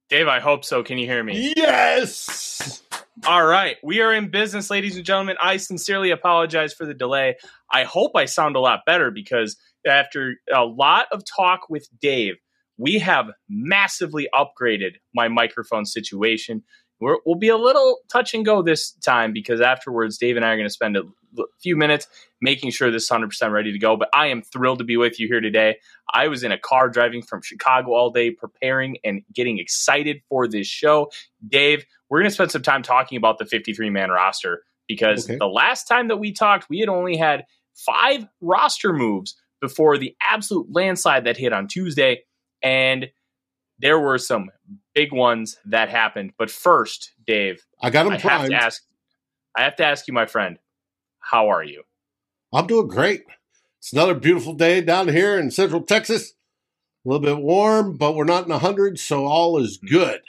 Dave, 0.09 0.29
I 0.29 0.39
hope 0.39 0.65
so. 0.65 0.83
Can 0.83 0.99
you 0.99 1.07
hear 1.07 1.25
me? 1.25 1.53
Yes. 1.57 2.84
All 3.23 3.47
right. 3.47 3.77
We 3.83 4.01
are 4.01 4.13
in 4.13 4.29
business, 4.29 4.71
ladies 4.71 4.97
and 4.97 5.07
gentlemen. 5.07 5.37
I 5.41 5.57
sincerely 5.59 6.11
apologize 6.11 6.75
for 6.75 6.85
the 6.85 6.95
delay. 6.95 7.37
I 7.71 7.85
hope 7.85 8.13
I 8.17 8.25
sound 8.25 8.57
a 8.57 8.61
lot 8.61 8.81
better 8.85 9.13
because 9.13 9.57
after 9.87 10.35
a 10.53 10.65
lot 10.65 11.07
of 11.13 11.23
talk 11.25 11.71
with 11.71 11.89
Dave, 12.01 12.35
we 12.77 12.99
have 12.99 13.31
massively 13.49 14.29
upgraded 14.35 14.97
my 15.15 15.29
microphone 15.29 15.85
situation. 15.85 16.65
we 17.01 17.17
will 17.25 17.37
be 17.37 17.49
a 17.49 17.57
little 17.57 17.99
touch 18.11 18.35
and 18.35 18.45
go 18.45 18.63
this 18.63 18.91
time 18.91 19.33
because 19.33 19.61
afterwards, 19.61 20.19
Dave 20.19 20.37
and 20.37 20.45
I 20.45 20.49
are 20.49 20.57
going 20.57 20.67
to 20.67 20.71
spend 20.71 20.97
a 20.97 21.03
few 21.63 21.77
minutes 21.77 22.09
making 22.41 22.71
sure 22.71 22.91
this 22.91 23.05
is 23.05 23.09
100% 23.09 23.53
ready 23.53 23.73
to 23.73 23.79
go. 23.79 23.97
But 23.97 24.09
I 24.13 24.27
am 24.27 24.43
thrilled 24.43 24.79
to 24.79 24.85
be 24.85 24.97
with 24.97 25.21
you 25.21 25.29
here 25.29 25.41
today. 25.41 25.79
I 26.13 26.29
was 26.29 26.43
in 26.43 26.53
a 26.53 26.59
car 26.59 26.89
driving 26.89 27.23
from 27.23 27.43
Chicago 27.43 27.93
all 27.93 28.11
day, 28.11 28.33
preparing 28.33 28.97
and 29.05 29.23
getting 29.33 29.59
excited 29.59 30.21
for 30.29 30.49
this 30.49 30.67
show. 30.67 31.11
Dave, 31.47 31.85
we're 32.15 32.21
going 32.21 32.31
to 32.31 32.35
spend 32.35 32.53
some 32.53 32.63
time 32.63 32.85
talking 32.85 33.19
about 33.19 33.39
the 33.39 33.45
53 33.45 33.91
man 33.91 34.09
roster 34.09 34.63
because 34.87 35.29
okay. 35.29 35.37
the 35.37 35.49
last 35.49 35.89
time 35.89 36.07
that 36.07 36.19
we 36.19 36.31
talked, 36.31 36.71
we 36.71 36.79
had 36.79 36.89
only 36.89 37.17
had 37.17 37.43
five 37.75 38.25
roster 38.41 38.93
moves 38.93 39.35
before 39.61 39.99
the 39.99 40.15
absolute 40.23 40.69
landslide 40.71 41.25
that 41.25 41.37
hit 41.37 41.53
on 41.53 41.67
Tuesday. 41.67 42.23
And 42.63 43.09
there 43.81 43.99
were 43.99 44.19
some 44.19 44.51
big 44.95 45.13
ones 45.13 45.59
that 45.65 45.89
happened. 45.89 46.35
But 46.39 46.53
first, 46.53 47.15
Dave, 47.27 47.67
I 47.83 47.91
got 47.91 48.07
him 48.07 48.13
I 48.13 48.19
have 48.19 48.47
to 48.47 48.55
ask. 48.55 48.83
I 49.57 49.65
have 49.65 49.75
to 49.75 49.85
ask 49.85 50.07
you, 50.07 50.15
my 50.15 50.27
friend, 50.27 50.61
how 51.19 51.49
are 51.49 51.65
you? 51.65 51.83
I'm 52.53 52.69
doing 52.69 52.87
great. 52.87 53.25
It's 53.81 53.93
another 53.93 54.15
beautiful 54.15 54.55
day 54.55 54.83
down 54.83 55.09
here 55.09 55.37
in 55.37 55.51
Central 55.51 55.83
Texas. 55.83 56.35
A 57.05 57.09
little 57.09 57.27
bit 57.27 57.43
warm, 57.43 57.97
but 57.97 58.15
we're 58.15 58.23
not 58.23 58.45
in 58.45 58.51
the 58.51 58.61
hundreds, 58.61 59.03
so 59.03 59.25
all 59.25 59.59
is 59.59 59.79
good. 59.79 60.21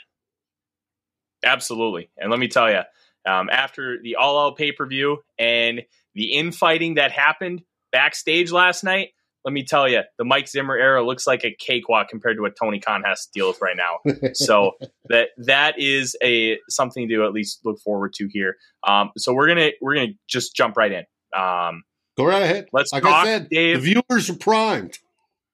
Absolutely. 1.46 2.10
And 2.18 2.30
let 2.30 2.38
me 2.38 2.48
tell 2.48 2.70
you, 2.70 2.80
um, 3.26 3.48
after 3.50 3.98
the 4.02 4.16
all 4.16 4.46
out 4.46 4.56
pay 4.56 4.72
per 4.72 4.86
view 4.86 5.18
and 5.38 5.82
the 6.14 6.32
infighting 6.32 6.94
that 6.94 7.12
happened 7.12 7.62
backstage 7.92 8.52
last 8.52 8.84
night, 8.84 9.10
let 9.44 9.52
me 9.52 9.62
tell 9.62 9.88
you, 9.88 10.00
the 10.18 10.24
Mike 10.24 10.48
Zimmer 10.48 10.76
era 10.76 11.04
looks 11.06 11.24
like 11.24 11.44
a 11.44 11.54
cakewalk 11.56 12.08
compared 12.08 12.36
to 12.36 12.42
what 12.42 12.56
Tony 12.60 12.80
Khan 12.80 13.04
has 13.04 13.26
to 13.26 13.30
deal 13.32 13.48
with 13.48 13.62
right 13.62 13.76
now. 13.76 14.30
so 14.32 14.72
that 15.08 15.28
that 15.38 15.78
is 15.78 16.16
a 16.22 16.58
something 16.68 17.08
to 17.08 17.24
at 17.24 17.32
least 17.32 17.60
look 17.64 17.78
forward 17.80 18.12
to 18.14 18.28
here. 18.28 18.56
Um, 18.86 19.12
so 19.16 19.32
we're 19.32 19.46
gonna 19.46 19.70
we're 19.80 19.94
gonna 19.94 20.14
just 20.28 20.56
jump 20.56 20.76
right 20.76 20.90
in. 20.90 21.04
Um, 21.38 21.84
Go 22.16 22.24
right 22.24 22.42
ahead. 22.42 22.66
Let's 22.72 22.92
like 22.92 23.04
talk, 23.04 23.12
I 23.12 23.24
said, 23.24 23.48
Dave. 23.48 23.82
The 23.82 23.94
viewers 24.08 24.30
are 24.30 24.36
primed. 24.36 24.98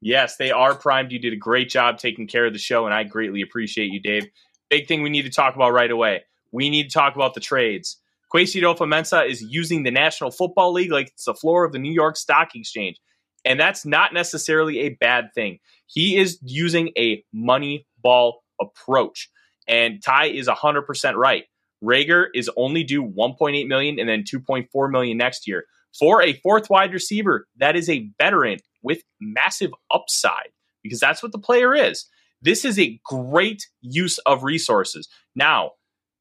Yes, 0.00 0.36
they 0.36 0.50
are 0.50 0.74
primed. 0.74 1.12
You 1.12 1.18
did 1.18 1.32
a 1.32 1.36
great 1.36 1.68
job 1.68 1.98
taking 1.98 2.26
care 2.26 2.46
of 2.46 2.52
the 2.52 2.58
show, 2.58 2.86
and 2.86 2.94
I 2.94 3.04
greatly 3.04 3.42
appreciate 3.42 3.92
you, 3.92 4.00
Dave. 4.00 4.26
Big 4.72 4.88
thing 4.88 5.02
we 5.02 5.10
need 5.10 5.26
to 5.26 5.30
talk 5.30 5.54
about 5.54 5.74
right 5.74 5.90
away. 5.90 6.22
We 6.50 6.70
need 6.70 6.84
to 6.84 6.94
talk 6.94 7.14
about 7.14 7.34
the 7.34 7.40
trades. 7.40 7.98
Kwesi 8.34 8.58
Adofo-Mensah 8.62 9.28
is 9.28 9.42
using 9.42 9.82
the 9.82 9.90
National 9.90 10.30
Football 10.30 10.72
League 10.72 10.90
like 10.90 11.08
it's 11.08 11.26
the 11.26 11.34
floor 11.34 11.66
of 11.66 11.72
the 11.72 11.78
New 11.78 11.92
York 11.92 12.16
Stock 12.16 12.54
Exchange. 12.54 12.98
And 13.44 13.60
that's 13.60 13.84
not 13.84 14.14
necessarily 14.14 14.80
a 14.80 14.96
bad 14.98 15.26
thing. 15.34 15.58
He 15.88 16.16
is 16.16 16.38
using 16.42 16.88
a 16.96 17.22
money 17.34 17.86
ball 18.02 18.44
approach. 18.58 19.28
And 19.68 20.02
Ty 20.02 20.28
is 20.28 20.48
100% 20.48 21.16
right. 21.16 21.44
Reagor 21.84 22.28
is 22.34 22.48
only 22.56 22.82
due 22.82 23.04
1.8 23.04 23.68
million 23.68 23.98
and 23.98 24.08
then 24.08 24.24
2.4 24.24 24.90
million 24.90 25.18
next 25.18 25.46
year. 25.46 25.66
For 25.98 26.22
a 26.22 26.32
fourth 26.32 26.70
wide 26.70 26.94
receiver, 26.94 27.46
that 27.58 27.76
is 27.76 27.90
a 27.90 28.08
veteran 28.18 28.60
with 28.82 29.02
massive 29.20 29.72
upside 29.90 30.48
because 30.82 30.98
that's 30.98 31.22
what 31.22 31.32
the 31.32 31.38
player 31.38 31.74
is. 31.74 32.06
This 32.42 32.64
is 32.64 32.78
a 32.78 33.00
great 33.04 33.68
use 33.80 34.18
of 34.18 34.42
resources. 34.42 35.08
Now, 35.34 35.72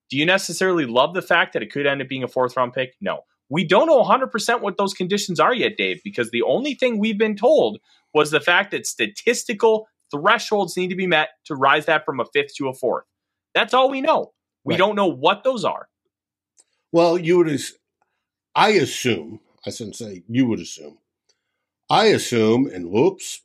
do 0.09 0.17
you 0.17 0.25
necessarily 0.25 0.85
love 0.85 1.13
the 1.13 1.21
fact 1.21 1.53
that 1.53 1.63
it 1.63 1.71
could 1.71 1.87
end 1.87 2.01
up 2.01 2.07
being 2.07 2.23
a 2.23 2.27
fourth 2.27 2.55
round 2.55 2.73
pick? 2.73 2.93
No. 3.01 3.21
We 3.49 3.65
don't 3.65 3.87
know 3.87 4.01
100% 4.01 4.61
what 4.61 4.77
those 4.77 4.93
conditions 4.93 5.39
are 5.39 5.53
yet, 5.53 5.75
Dave, 5.77 6.01
because 6.03 6.31
the 6.31 6.43
only 6.43 6.73
thing 6.73 6.99
we've 6.99 7.17
been 7.17 7.35
told 7.35 7.79
was 8.13 8.31
the 8.31 8.39
fact 8.39 8.71
that 8.71 8.85
statistical 8.85 9.87
thresholds 10.11 10.77
need 10.77 10.89
to 10.89 10.95
be 10.95 11.07
met 11.07 11.29
to 11.45 11.55
rise 11.55 11.85
that 11.85 12.05
from 12.05 12.19
a 12.19 12.25
fifth 12.33 12.55
to 12.57 12.69
a 12.69 12.73
fourth. 12.73 13.05
That's 13.53 13.73
all 13.73 13.89
we 13.89 14.01
know. 14.01 14.31
We 14.63 14.75
right. 14.75 14.77
don't 14.77 14.95
know 14.95 15.07
what 15.07 15.43
those 15.43 15.65
are. 15.65 15.87
Well, 16.91 17.17
you 17.17 17.37
would, 17.37 17.61
I 18.55 18.69
assume, 18.69 19.39
I 19.65 19.69
shouldn't 19.69 19.95
say 19.95 20.23
you 20.27 20.45
would 20.47 20.59
assume, 20.59 20.97
I 21.89 22.05
assume, 22.05 22.67
and 22.67 22.89
whoops, 22.89 23.41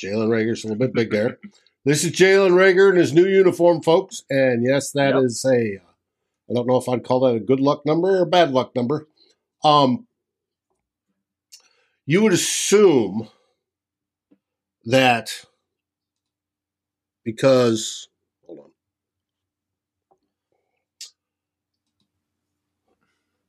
Jalen 0.00 0.28
Reagor's 0.28 0.64
a 0.64 0.68
little 0.68 0.78
bit 0.78 0.94
big 0.94 1.10
there. 1.10 1.38
this 1.88 2.04
is 2.04 2.12
Jalen 2.12 2.50
Reagor 2.50 2.90
in 2.90 2.96
his 2.96 3.14
new 3.14 3.26
uniform, 3.26 3.80
folks. 3.80 4.22
And 4.28 4.62
yes, 4.62 4.90
that 4.92 5.14
yep. 5.14 5.24
is 5.24 5.42
a, 5.46 5.80
I 6.50 6.52
don't 6.52 6.66
know 6.66 6.76
if 6.76 6.86
I'd 6.86 7.02
call 7.02 7.20
that 7.20 7.34
a 7.34 7.40
good 7.40 7.60
luck 7.60 7.86
number 7.86 8.18
or 8.18 8.22
a 8.22 8.26
bad 8.26 8.50
luck 8.50 8.76
number. 8.76 9.08
Um, 9.64 10.06
you 12.04 12.22
would 12.22 12.34
assume 12.34 13.28
that 14.84 15.46
because 17.24 18.08
hold 18.46 18.58
on. 18.58 18.70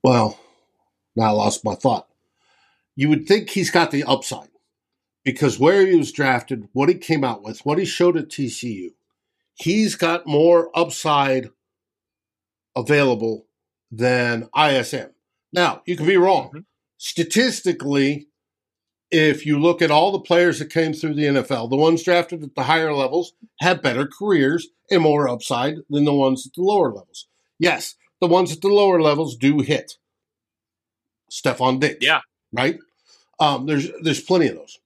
Well, 0.01 0.39
now 1.13 1.25
I 1.25 1.31
lost 1.31 1.65
my 1.65 1.75
thought. 1.75 2.08
You 2.96 3.10
would 3.10 3.27
think 3.27 3.50
he's 3.50 3.69
got 3.69 3.91
the 3.91 4.05
upside 4.05 4.49
because 5.24 5.60
where 5.60 5.86
he 5.86 5.96
was 5.96 6.12
drafted, 6.12 6.68
what 6.74 6.90
he 6.90 6.96
came 6.96 7.24
out 7.24 7.44
with, 7.44 7.66
what 7.66 7.78
he 7.78 7.86
showed 7.86 8.18
at 8.18 8.30
TCU, 8.30 8.90
he's 9.56 9.96
got 9.96 10.28
more 10.28 10.70
upside 10.74 11.50
available 12.76 13.46
than 13.92 14.50
ISM. 14.58 15.12
Now, 15.52 15.82
you 15.86 15.96
can 15.96 16.06
be 16.06 16.18
wrong. 16.18 16.48
Mm-hmm. 16.50 16.60
Statistically, 16.98 18.28
if 19.12 19.46
you 19.46 19.60
look 19.60 19.82
at 19.82 19.92
all 19.92 20.12
the 20.12 20.20
players 20.20 20.60
that 20.60 20.70
came 20.70 20.94
through 20.94 21.16
the 21.16 21.24
NFL, 21.24 21.70
the 21.70 21.76
ones 21.76 22.04
drafted 22.04 22.44
at 22.44 22.56
the 22.56 22.64
higher 22.64 22.94
levels 22.94 23.34
have 23.60 23.82
better 23.82 24.08
careers 24.08 24.68
and 24.92 25.02
more 25.02 25.28
upside 25.28 25.78
than 25.90 26.06
the 26.06 26.14
ones 26.14 26.46
at 26.46 26.54
the 26.54 26.62
lower 26.62 26.92
levels. 26.92 27.28
Yes, 27.58 27.96
the 28.22 28.28
ones 28.28 28.52
at 28.52 28.62
the 28.62 28.68
lower 28.68 29.02
levels 29.02 29.36
do 29.36 29.60
hit. 29.60 29.94
Stefon 31.32 31.80
Diggs. 31.80 31.98
Yeah. 32.02 32.22
Right? 32.52 32.78
Um, 33.40 33.66
there's 33.66 33.90
there's 34.02 34.22
plenty 34.22 34.48
of 34.48 34.56
those. 34.56 34.80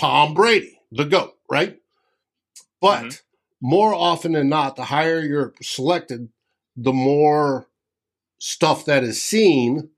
Tom 0.00 0.34
Brady, 0.34 0.80
the 0.90 1.04
GOAT, 1.04 1.36
right? 1.50 1.78
But 2.80 3.04
mm-hmm. 3.04 3.16
more 3.60 3.94
often 3.94 4.32
than 4.32 4.48
not, 4.48 4.76
the 4.76 4.84
higher 4.84 5.20
you're 5.20 5.54
selected, 5.60 6.30
the 6.76 6.92
more 6.92 7.68
stuff 8.38 8.86
that 8.86 9.04
is 9.04 9.20
seen 9.20 9.90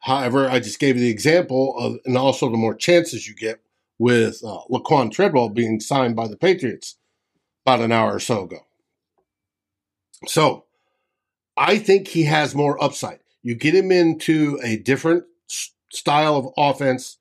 However, 0.00 0.48
I 0.48 0.60
just 0.60 0.80
gave 0.80 0.96
you 0.96 1.02
the 1.02 1.10
example 1.10 1.76
of, 1.78 1.98
and 2.04 2.16
also 2.16 2.50
the 2.50 2.56
more 2.56 2.74
chances 2.74 3.28
you 3.28 3.34
get 3.34 3.60
with 3.98 4.42
uh, 4.42 4.60
Laquan 4.70 5.12
Treadwell 5.12 5.50
being 5.50 5.78
signed 5.78 6.16
by 6.16 6.26
the 6.26 6.36
Patriots 6.36 6.96
about 7.64 7.80
an 7.80 7.92
hour 7.92 8.14
or 8.14 8.20
so 8.20 8.44
ago. 8.44 8.66
So 10.26 10.64
I 11.56 11.78
think 11.78 12.08
he 12.08 12.24
has 12.24 12.54
more 12.54 12.82
upside. 12.82 13.20
You 13.42 13.54
get 13.54 13.74
him 13.74 13.92
into 13.92 14.58
a 14.62 14.78
different 14.78 15.24
style 15.92 16.36
of 16.36 16.48
offense, 16.56 17.18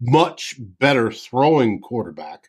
much 0.00 0.56
better 0.58 1.10
throwing 1.10 1.80
quarterback, 1.80 2.48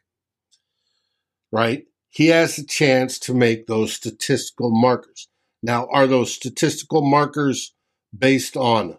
right? 1.52 1.86
He 2.10 2.28
has 2.28 2.58
a 2.58 2.66
chance 2.66 3.20
to 3.20 3.34
make 3.34 3.68
those 3.68 3.94
statistical 3.94 4.72
markers. 4.72 5.28
Now, 5.62 5.88
are 5.92 6.08
those 6.08 6.34
statistical 6.34 7.02
markers 7.02 7.74
based 8.18 8.56
on 8.56 8.98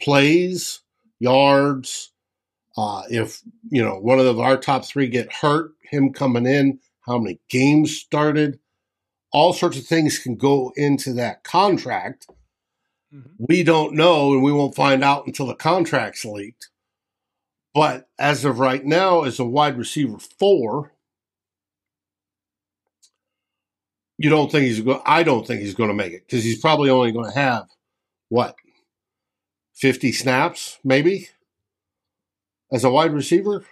plays, 0.00 0.80
yards? 1.18 2.12
Uh, 2.76 3.02
if 3.08 3.40
you 3.70 3.82
know 3.82 3.98
one 3.98 4.18
of 4.18 4.24
the, 4.24 4.42
our 4.42 4.56
top 4.56 4.84
three 4.84 5.08
get 5.08 5.32
hurt, 5.32 5.72
him 5.82 6.12
coming 6.12 6.46
in, 6.46 6.78
how 7.00 7.18
many 7.18 7.40
games 7.48 7.96
started, 7.96 8.58
all 9.32 9.52
sorts 9.52 9.78
of 9.78 9.86
things 9.86 10.18
can 10.18 10.36
go 10.36 10.72
into 10.76 11.12
that 11.14 11.44
contract. 11.44 12.26
Mm-hmm. 13.14 13.44
We 13.48 13.62
don't 13.62 13.94
know, 13.94 14.32
and 14.32 14.42
we 14.42 14.52
won't 14.52 14.74
find 14.74 15.02
out 15.04 15.26
until 15.26 15.46
the 15.46 15.54
contract's 15.54 16.24
leaked. 16.24 16.68
But 17.76 18.08
as 18.18 18.46
of 18.46 18.58
right 18.58 18.82
now, 18.82 19.24
as 19.24 19.38
a 19.38 19.44
wide 19.44 19.76
receiver 19.76 20.16
four, 20.38 20.92
you 24.16 24.30
don't 24.30 24.50
think 24.50 24.64
he's 24.64 24.80
going. 24.80 25.02
I 25.04 25.22
don't 25.22 25.46
think 25.46 25.60
he's 25.60 25.74
going 25.74 25.90
to 25.90 25.94
make 25.94 26.14
it 26.14 26.22
because 26.26 26.42
he's 26.42 26.58
probably 26.58 26.88
only 26.88 27.12
going 27.12 27.30
to 27.30 27.38
have 27.38 27.66
what 28.30 28.56
fifty 29.74 30.10
snaps, 30.10 30.78
maybe, 30.82 31.28
as 32.72 32.82
a 32.82 32.88
wide 32.88 33.12
receiver. 33.12 33.66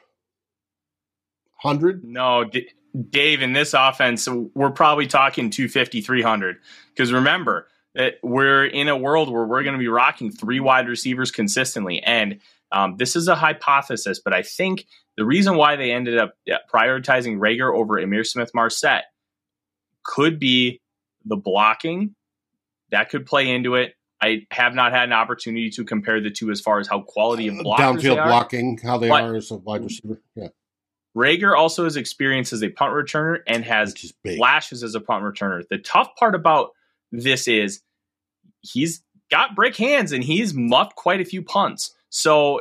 Hundred? 1.57 2.05
No, 2.05 2.45
D- 2.45 2.69
Dave. 3.09 3.41
In 3.41 3.55
this 3.55 3.73
offense, 3.73 4.29
we're 4.29 4.71
probably 4.71 5.07
talking 5.07 5.49
250, 5.49 6.03
300. 6.03 6.57
Because 6.91 7.11
remember 7.11 7.69
that 7.95 8.17
we're 8.23 8.67
in 8.67 8.89
a 8.89 8.99
world 8.99 9.33
where 9.33 9.47
we're 9.47 9.63
going 9.63 9.73
to 9.73 9.79
be 9.79 9.89
rocking 9.89 10.31
three 10.31 10.61
wide 10.61 10.89
receivers 10.89 11.31
consistently, 11.31 12.03
and 12.03 12.41
um, 12.75 12.97
this 12.99 13.15
is 13.15 13.29
a 13.29 13.37
hypothesis, 13.37 14.21
but 14.23 14.35
I 14.35 14.43
think 14.43 14.87
the 15.17 15.25
reason 15.25 15.57
why 15.57 15.77
they 15.77 15.93
ended 15.93 16.19
up 16.19 16.35
prioritizing 16.73 17.39
Reagor 17.39 17.73
over 17.73 17.95
Ihmir 17.95 18.27
Smith 18.27 18.51
Marsette 18.53 19.05
could 20.03 20.41
be 20.41 20.81
the 21.25 21.37
blocking 21.37 22.17
that 22.91 23.11
could 23.11 23.27
play 23.27 23.49
into 23.49 23.77
it. 23.77 23.95
I 24.21 24.47
have 24.51 24.75
not 24.75 24.93
had 24.93 25.05
an 25.05 25.13
opportunity 25.13 25.71
to 25.71 25.85
compare 25.85 26.21
the 26.21 26.31
two 26.31 26.51
as 26.51 26.61
far 26.61 26.81
as 26.81 26.89
how 26.89 27.03
quality 27.03 27.47
of 27.47 27.55
blockers 27.55 27.79
downfield 27.79 28.27
blocking, 28.27 28.79
how 28.79 28.99
they 28.99 29.09
are 29.09 29.37
as 29.37 29.51
a 29.51 29.57
wide 29.57 29.85
receiver. 29.85 30.21
Yeah. 30.35 30.49
Reagor 31.17 31.57
also 31.57 31.85
has 31.85 31.97
experience 31.97 32.53
as 32.53 32.63
a 32.65 32.71
punt 32.71 32.93
returner 32.93 33.39
and 33.47 33.65
has 33.65 33.95
flashes 34.37 34.83
as 34.83 34.97
a 34.97 35.01
punt 35.01 35.23
returner. 35.23 35.63
The 35.71 35.79
tough 35.79 36.17
part 36.17 36.35
about 36.35 36.71
this 37.13 37.47
is 37.47 37.83
he's 38.63 39.05
got 39.31 39.55
brick 39.55 39.77
hands 39.77 40.11
and 40.11 40.25
he's 40.25 40.55
muffed 40.55 40.97
quite 40.97 41.21
a 41.21 41.25
few 41.25 41.43
punts. 41.43 41.95
So 42.15 42.61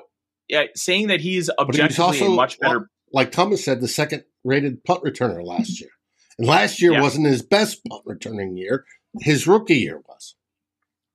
yeah, 0.49 0.63
saying 0.75 1.07
that 1.07 1.21
he's 1.21 1.47
objectively 1.59 2.15
he's 2.15 2.21
also, 2.21 2.35
much 2.35 2.59
better, 2.59 2.89
like 3.13 3.31
Thomas 3.31 3.63
said, 3.63 3.81
the 3.81 3.87
second 3.87 4.23
rated 4.43 4.83
punt 4.83 5.03
returner 5.03 5.45
last 5.45 5.79
year. 5.79 5.91
And 6.39 6.47
last 6.47 6.81
year 6.81 6.93
yeah. 6.93 7.01
wasn't 7.01 7.27
his 7.27 7.43
best 7.43 7.85
punt 7.87 8.01
returning 8.07 8.57
year. 8.57 8.83
His 9.21 9.45
rookie 9.45 9.75
year 9.75 10.01
was. 10.07 10.33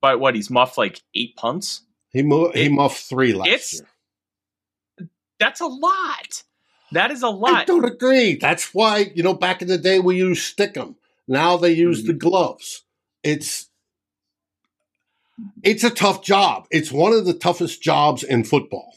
But 0.01 0.21
what? 0.21 0.37
He's 0.37 0.51
muffed 0.51 0.79
like 0.79 1.03
eight 1.17 1.35
punts. 1.35 1.83
He 2.11 2.23
mo- 2.23 2.53
it, 2.55 2.57
he 2.57 2.69
muffed 2.69 3.03
three 3.03 3.33
last 3.33 3.73
year. 3.73 5.09
That's 5.41 5.61
a 5.61 5.67
lot. 5.67 6.45
That 6.93 7.11
is 7.11 7.25
a 7.25 7.29
lot. 7.29 7.55
I 7.55 7.65
don't 7.65 7.85
agree. 7.85 8.37
That's 8.37 8.73
why 8.73 9.11
you 9.17 9.25
know 9.25 9.35
back 9.35 9.63
in 9.63 9.69
the 9.69 9.79
day 9.79 9.99
we 9.99 10.17
used 10.17 10.57
stickum. 10.57 10.95
Now 11.27 11.57
they 11.57 11.73
use 11.73 11.99
mm-hmm. 11.99 12.07
the 12.07 12.15
gloves. 12.15 12.85
It's 13.25 13.68
it's 15.63 15.85
a 15.85 15.91
tough 15.91 16.23
job. 16.23 16.67
It's 16.71 16.93
one 16.93 17.13
of 17.13 17.25
the 17.25 17.35
toughest 17.35 17.83
jobs 17.83 18.23
in 18.23 18.45
football. 18.45 18.93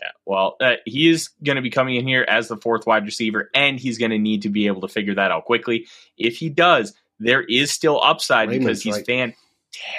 Yeah, 0.00 0.10
well, 0.26 0.56
uh, 0.60 0.74
he 0.84 1.08
is 1.08 1.28
going 1.42 1.56
to 1.56 1.62
be 1.62 1.70
coming 1.70 1.96
in 1.96 2.06
here 2.06 2.24
as 2.28 2.48
the 2.48 2.56
fourth 2.56 2.86
wide 2.86 3.04
receiver, 3.04 3.50
and 3.54 3.80
he's 3.80 3.98
going 3.98 4.12
to 4.12 4.18
need 4.18 4.42
to 4.42 4.48
be 4.48 4.68
able 4.68 4.80
to 4.82 4.88
figure 4.88 5.14
that 5.14 5.30
out 5.30 5.44
quickly. 5.44 5.88
If 6.16 6.36
he 6.36 6.50
does, 6.50 6.94
there 7.18 7.42
is 7.42 7.72
still 7.72 8.00
upside 8.00 8.48
Raymond's 8.48 8.82
because 8.82 8.82
he's 8.82 9.08
right. 9.08 9.34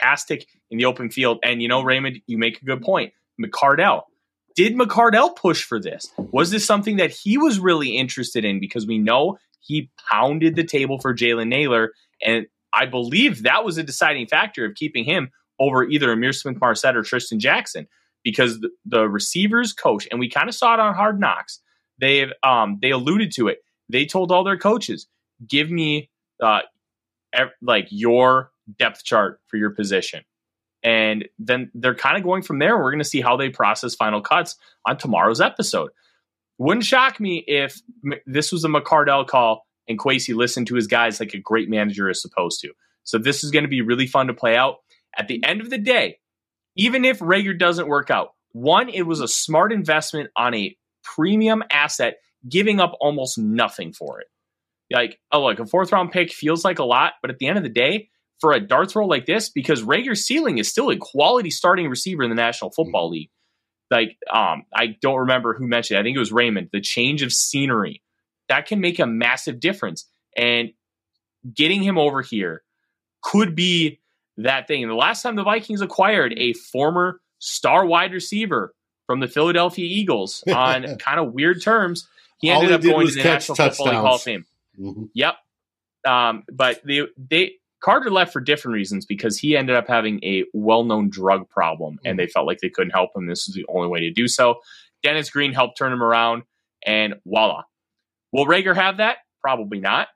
fantastic 0.01 0.47
in 0.69 0.77
the 0.77 0.85
open 0.85 1.09
field. 1.09 1.39
And 1.43 1.61
you 1.61 1.67
know, 1.67 1.81
Raymond, 1.81 2.21
you 2.27 2.37
make 2.37 2.61
a 2.61 2.65
good 2.65 2.81
point. 2.81 3.13
McCardell. 3.41 4.03
Did 4.55 4.75
McCardell 4.75 5.35
push 5.35 5.63
for 5.63 5.79
this? 5.79 6.11
Was 6.17 6.51
this 6.51 6.65
something 6.65 6.97
that 6.97 7.11
he 7.11 7.37
was 7.37 7.59
really 7.59 7.97
interested 7.97 8.43
in? 8.43 8.59
Because 8.59 8.85
we 8.85 8.97
know 8.97 9.37
he 9.59 9.89
pounded 10.09 10.55
the 10.55 10.63
table 10.63 10.99
for 10.99 11.13
Jalen 11.13 11.47
Nailor, 11.47 11.91
and 12.21 12.47
I 12.73 12.85
believe 12.85 13.43
that 13.43 13.63
was 13.63 13.77
a 13.77 13.83
deciding 13.83 14.27
factor 14.27 14.65
of 14.65 14.75
keeping 14.75 15.03
him 15.03 15.29
over 15.59 15.83
either 15.83 16.15
Ihmir 16.15 16.33
Smith-Marsette 16.33 16.95
or 16.95 17.01
Trishton 17.01 17.37
Jackson 17.37 17.87
because 18.23 18.59
the, 18.59 18.69
the 18.85 19.09
receivers 19.09 19.73
coach, 19.73 20.07
and 20.11 20.19
we 20.19 20.29
kind 20.29 20.49
of 20.49 20.55
saw 20.55 20.73
it 20.73 20.79
on 20.79 20.93
Hard 20.93 21.19
Knocks. 21.19 21.61
They've 21.99 22.31
um, 22.43 22.79
they 22.81 22.91
alluded 22.91 23.31
to 23.33 23.47
it. 23.47 23.59
They 23.89 24.05
told 24.05 24.31
all 24.31 24.43
their 24.43 24.57
coaches, 24.57 25.07
"Give 25.47 25.69
me 25.69 26.09
uh, 26.41 26.61
ev- 27.33 27.51
like 27.61 27.87
your 27.89 28.51
depth 28.77 29.03
chart 29.03 29.41
for 29.47 29.57
your 29.57 29.71
position." 29.71 30.23
And 30.81 31.27
then 31.37 31.71
they're 31.73 31.95
kind 31.95 32.15
of 32.17 32.23
going 32.23 32.41
from 32.41 32.59
there. 32.59 32.77
We're 32.77 32.91
going 32.91 32.99
to 32.99 33.05
see 33.05 33.19
how 33.19 33.35
they 33.35 33.49
process 33.49 33.95
final 33.95 34.21
cuts 34.21 34.55
on 34.85 34.97
tomorrow's 34.97 35.41
episode. 35.41 35.89
Wouldn't 36.57 36.85
shock 36.85 37.19
me 37.19 37.43
if 37.47 37.81
this 38.25 38.51
was 38.51 38.63
a 38.63 38.69
McCardell 38.69 39.27
call 39.27 39.65
and 39.89 39.99
Kwesi 39.99 40.35
listened 40.35 40.67
to 40.67 40.75
his 40.75 40.87
guys 40.87 41.19
like 41.19 41.33
a 41.33 41.39
great 41.39 41.69
manager 41.69 42.09
is 42.09 42.21
supposed 42.21 42.61
to. 42.61 42.69
So 43.03 43.17
this 43.17 43.43
is 43.43 43.51
going 43.51 43.63
to 43.63 43.69
be 43.69 43.81
really 43.81 44.07
fun 44.07 44.27
to 44.27 44.33
play 44.33 44.55
out. 44.55 44.77
At 45.17 45.27
the 45.27 45.43
end 45.43 45.61
of 45.61 45.71
the 45.71 45.79
day, 45.79 46.19
even 46.75 47.03
if 47.03 47.19
Reagor 47.19 47.57
doesn't 47.57 47.87
work 47.87 48.11
out, 48.11 48.29
one, 48.51 48.89
it 48.89 49.01
was 49.01 49.19
a 49.19 49.27
smart 49.27 49.73
investment 49.73 50.29
on 50.37 50.53
a 50.53 50.77
premium 51.03 51.63
asset, 51.71 52.17
giving 52.47 52.79
up 52.79 52.95
almost 53.01 53.37
nothing 53.37 53.91
for 53.91 54.21
it. 54.21 54.27
Like, 54.91 55.19
oh, 55.31 55.41
like 55.41 55.59
a 55.59 55.65
fourth 55.65 55.91
round 55.91 56.11
pick 56.11 56.31
feels 56.31 56.63
like 56.63 56.79
a 56.79 56.85
lot, 56.85 57.13
but 57.21 57.31
at 57.31 57.39
the 57.39 57.47
end 57.47 57.57
of 57.57 57.63
the 57.63 57.69
day, 57.69 58.09
for 58.39 58.53
a 58.53 58.59
darts 58.59 58.95
roll 58.95 59.09
like 59.09 59.25
this, 59.25 59.49
because 59.49 59.83
Reagor's 59.83 60.25
ceiling 60.25 60.59
is 60.59 60.69
still 60.69 60.89
a 60.89 60.97
quality 60.97 61.49
starting 61.49 61.89
receiver 61.89 62.23
in 62.23 62.29
the 62.29 62.35
National 62.35 62.71
Football 62.71 63.09
League. 63.09 63.29
Like, 63.91 64.17
um, 64.31 64.63
I 64.73 64.95
don't 65.01 65.21
remember 65.21 65.55
who 65.55 65.67
mentioned 65.67 65.97
it. 65.97 65.99
I 65.99 66.03
think 66.03 66.15
it 66.15 66.19
was 66.19 66.31
Raymond. 66.31 66.69
The 66.71 66.79
change 66.79 67.21
of 67.23 67.33
scenery 67.33 68.01
that 68.49 68.65
can 68.65 68.81
make 68.81 68.99
a 68.99 69.07
massive 69.07 69.59
difference. 69.59 70.05
And 70.35 70.71
getting 71.53 71.81
him 71.81 71.97
over 71.97 72.21
here 72.21 72.63
could 73.21 73.55
be 73.55 73.99
that 74.37 74.67
thing. 74.67 74.83
And 74.83 74.91
the 74.91 74.95
last 74.95 75.21
time 75.21 75.35
the 75.35 75.43
Vikings 75.43 75.81
acquired 75.81 76.33
a 76.37 76.53
former 76.53 77.21
star 77.39 77.85
wide 77.85 78.13
receiver 78.13 78.73
from 79.07 79.21
the 79.21 79.27
Philadelphia 79.27 79.85
Eagles 79.85 80.43
on 80.53 80.97
kind 80.97 81.19
of 81.19 81.33
weird 81.33 81.61
terms, 81.61 82.07
he 82.39 82.49
ended 82.49 82.71
up 82.71 82.81
going 82.81 83.07
to 83.07 83.13
the 83.13 83.23
National 83.23 83.55
touchdowns. 83.55 83.77
Football 83.77 83.93
League 83.93 84.01
Hall 84.01 84.15
of 84.15 84.21
Fame. 84.21 84.45
Mm-hmm. 84.79 85.03
Yep. 85.13 85.35
Um, 86.07 86.43
but 86.51 86.81
they 86.85 87.01
they 87.17 87.53
Carter 87.81 88.09
left 88.09 88.33
for 88.33 88.41
different 88.41 88.73
reasons 88.73 89.05
because 89.05 89.37
he 89.37 89.55
ended 89.55 89.75
up 89.75 89.87
having 89.87 90.23
a 90.23 90.43
well-known 90.53 91.09
drug 91.09 91.49
problem 91.49 91.95
mm-hmm. 91.95 92.07
and 92.07 92.19
they 92.19 92.27
felt 92.27 92.45
like 92.45 92.59
they 92.59 92.69
couldn't 92.69 92.91
help 92.91 93.11
him. 93.15 93.27
This 93.27 93.47
is 93.47 93.55
the 93.55 93.65
only 93.69 93.87
way 93.87 93.99
to 94.01 94.11
do 94.11 94.27
so. 94.27 94.59
Dennis 95.03 95.29
Green 95.29 95.53
helped 95.53 95.77
turn 95.77 95.93
him 95.93 96.03
around 96.03 96.43
and 96.85 97.15
voila. 97.25 97.63
Will 98.31 98.45
Reagor 98.45 98.75
have 98.75 98.97
that? 98.97 99.17
Probably 99.41 99.79
not. 99.79 100.07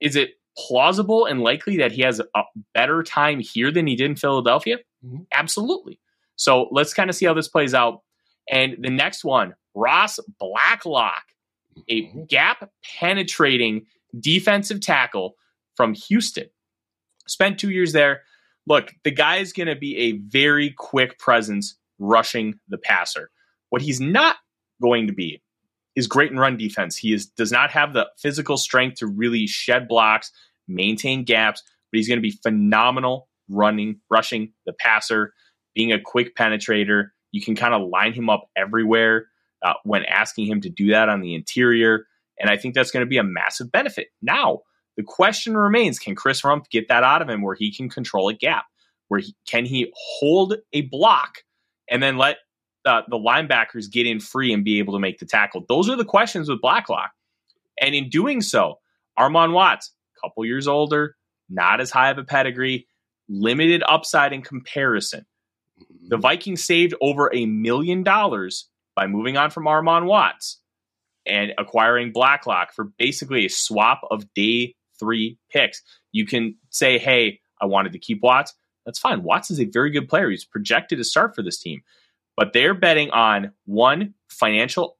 Is 0.00 0.16
it 0.16 0.30
plausible 0.56 1.26
and 1.26 1.40
likely 1.40 1.78
that 1.78 1.92
he 1.92 2.02
has 2.02 2.20
a 2.20 2.42
better 2.74 3.02
time 3.02 3.40
here 3.40 3.70
than 3.70 3.86
he 3.86 3.96
did 3.96 4.10
in 4.10 4.16
Philadelphia? 4.16 4.78
Mm-hmm. 5.04 5.22
Absolutely. 5.32 5.98
So 6.36 6.68
let's 6.70 6.94
kind 6.94 7.10
of 7.10 7.16
see 7.16 7.26
how 7.26 7.34
this 7.34 7.48
plays 7.48 7.74
out. 7.74 8.02
And 8.50 8.76
the 8.80 8.90
next 8.90 9.24
one, 9.24 9.54
Ross 9.74 10.18
Blacklock, 10.38 11.24
a 11.88 12.02
mm-hmm. 12.02 12.24
gap 12.24 12.70
penetrating 12.98 13.86
defensive 14.18 14.80
tackle 14.80 15.36
from 15.76 15.94
Houston. 15.94 16.48
Spent 17.26 17.58
two 17.58 17.70
years 17.70 17.92
there. 17.92 18.22
Look, 18.66 18.92
the 19.04 19.10
guy 19.10 19.36
is 19.36 19.52
going 19.52 19.68
to 19.68 19.76
be 19.76 19.96
a 19.96 20.12
very 20.12 20.70
quick 20.70 21.18
presence 21.18 21.76
rushing 21.98 22.58
the 22.68 22.78
passer. 22.78 23.30
What 23.70 23.82
he's 23.82 24.00
not 24.00 24.36
going 24.80 25.06
to 25.06 25.12
be 25.12 25.40
is 25.96 26.06
great 26.06 26.30
in 26.30 26.38
run 26.38 26.56
defense. 26.56 26.96
He 26.96 27.12
is 27.12 27.26
does 27.26 27.52
not 27.52 27.70
have 27.70 27.92
the 27.92 28.08
physical 28.18 28.56
strength 28.56 28.98
to 28.98 29.06
really 29.06 29.46
shed 29.46 29.88
blocks, 29.88 30.30
maintain 30.68 31.24
gaps, 31.24 31.62
but 31.90 31.98
he's 31.98 32.08
going 32.08 32.18
to 32.18 32.22
be 32.22 32.38
phenomenal 32.42 33.28
running, 33.48 34.00
rushing 34.10 34.52
the 34.66 34.72
passer, 34.72 35.34
being 35.74 35.92
a 35.92 36.00
quick 36.00 36.36
penetrator. 36.36 37.08
You 37.32 37.42
can 37.42 37.54
kind 37.54 37.74
of 37.74 37.88
line 37.88 38.12
him 38.12 38.30
up 38.30 38.48
everywhere 38.56 39.26
uh, 39.62 39.74
when 39.84 40.04
asking 40.04 40.46
him 40.46 40.60
to 40.62 40.70
do 40.70 40.90
that 40.90 41.08
on 41.08 41.20
the 41.20 41.34
interior. 41.34 42.06
And 42.38 42.50
I 42.50 42.56
think 42.56 42.74
that's 42.74 42.90
going 42.90 43.04
to 43.04 43.08
be 43.10 43.18
a 43.18 43.24
massive 43.24 43.70
benefit. 43.70 44.08
Now, 44.20 44.60
the 44.96 45.02
question 45.02 45.56
remains 45.56 45.98
can 45.98 46.14
Chris 46.14 46.42
Rumph 46.42 46.68
get 46.70 46.88
that 46.88 47.04
out 47.04 47.22
of 47.22 47.28
him 47.28 47.42
where 47.42 47.54
he 47.54 47.74
can 47.74 47.88
control 47.88 48.28
a 48.28 48.34
gap? 48.34 48.64
Where 49.08 49.20
he, 49.20 49.34
can 49.46 49.64
he 49.64 49.92
hold 49.94 50.54
a 50.72 50.82
block 50.82 51.38
and 51.88 52.02
then 52.02 52.16
let 52.16 52.38
uh, 52.84 53.02
the 53.08 53.18
linebackers 53.18 53.90
get 53.90 54.06
in 54.06 54.20
free 54.20 54.52
and 54.52 54.64
be 54.64 54.78
able 54.78 54.94
to 54.94 55.00
make 55.00 55.18
the 55.18 55.26
tackle? 55.26 55.64
Those 55.68 55.88
are 55.88 55.96
the 55.96 56.04
questions 56.04 56.48
with 56.48 56.60
Blacklock. 56.60 57.12
And 57.80 57.94
in 57.94 58.08
doing 58.08 58.40
so, 58.40 58.80
Armon 59.18 59.52
Watts, 59.52 59.92
a 60.16 60.26
couple 60.26 60.44
years 60.44 60.68
older, 60.68 61.16
not 61.48 61.80
as 61.80 61.90
high 61.90 62.10
of 62.10 62.18
a 62.18 62.24
pedigree, 62.24 62.86
limited 63.28 63.82
upside 63.86 64.32
in 64.32 64.42
comparison. 64.42 65.24
The 66.08 66.16
mm-hmm. 66.16 66.20
Vikings 66.22 66.64
saved 66.64 66.94
over 67.00 67.30
a 67.34 67.46
million 67.46 68.02
dollars 68.02 68.68
by 68.94 69.06
moving 69.06 69.36
on 69.36 69.50
from 69.50 69.64
Armon 69.64 70.06
Watts. 70.06 70.60
and 71.26 71.52
acquiring 71.58 72.12
Blacklock 72.12 72.72
for 72.72 72.84
basically 72.98 73.44
a 73.46 73.50
swap 73.50 74.00
of 74.10 74.32
day 74.34 74.74
three 74.98 75.38
picks. 75.50 75.82
You 76.12 76.26
can 76.26 76.56
say, 76.70 76.98
hey, 76.98 77.40
I 77.60 77.66
wanted 77.66 77.92
to 77.92 77.98
keep 77.98 78.22
Watts. 78.22 78.54
That's 78.84 78.98
fine. 78.98 79.22
Watts 79.22 79.50
is 79.50 79.60
a 79.60 79.64
very 79.66 79.90
good 79.90 80.08
player. 80.08 80.30
He's 80.30 80.44
projected 80.44 80.98
to 80.98 81.04
start 81.04 81.34
for 81.34 81.42
this 81.42 81.58
team. 81.58 81.82
But 82.36 82.52
they're 82.52 82.74
betting 82.74 83.10
on 83.10 83.52
one, 83.66 84.14
financial, 84.28 84.96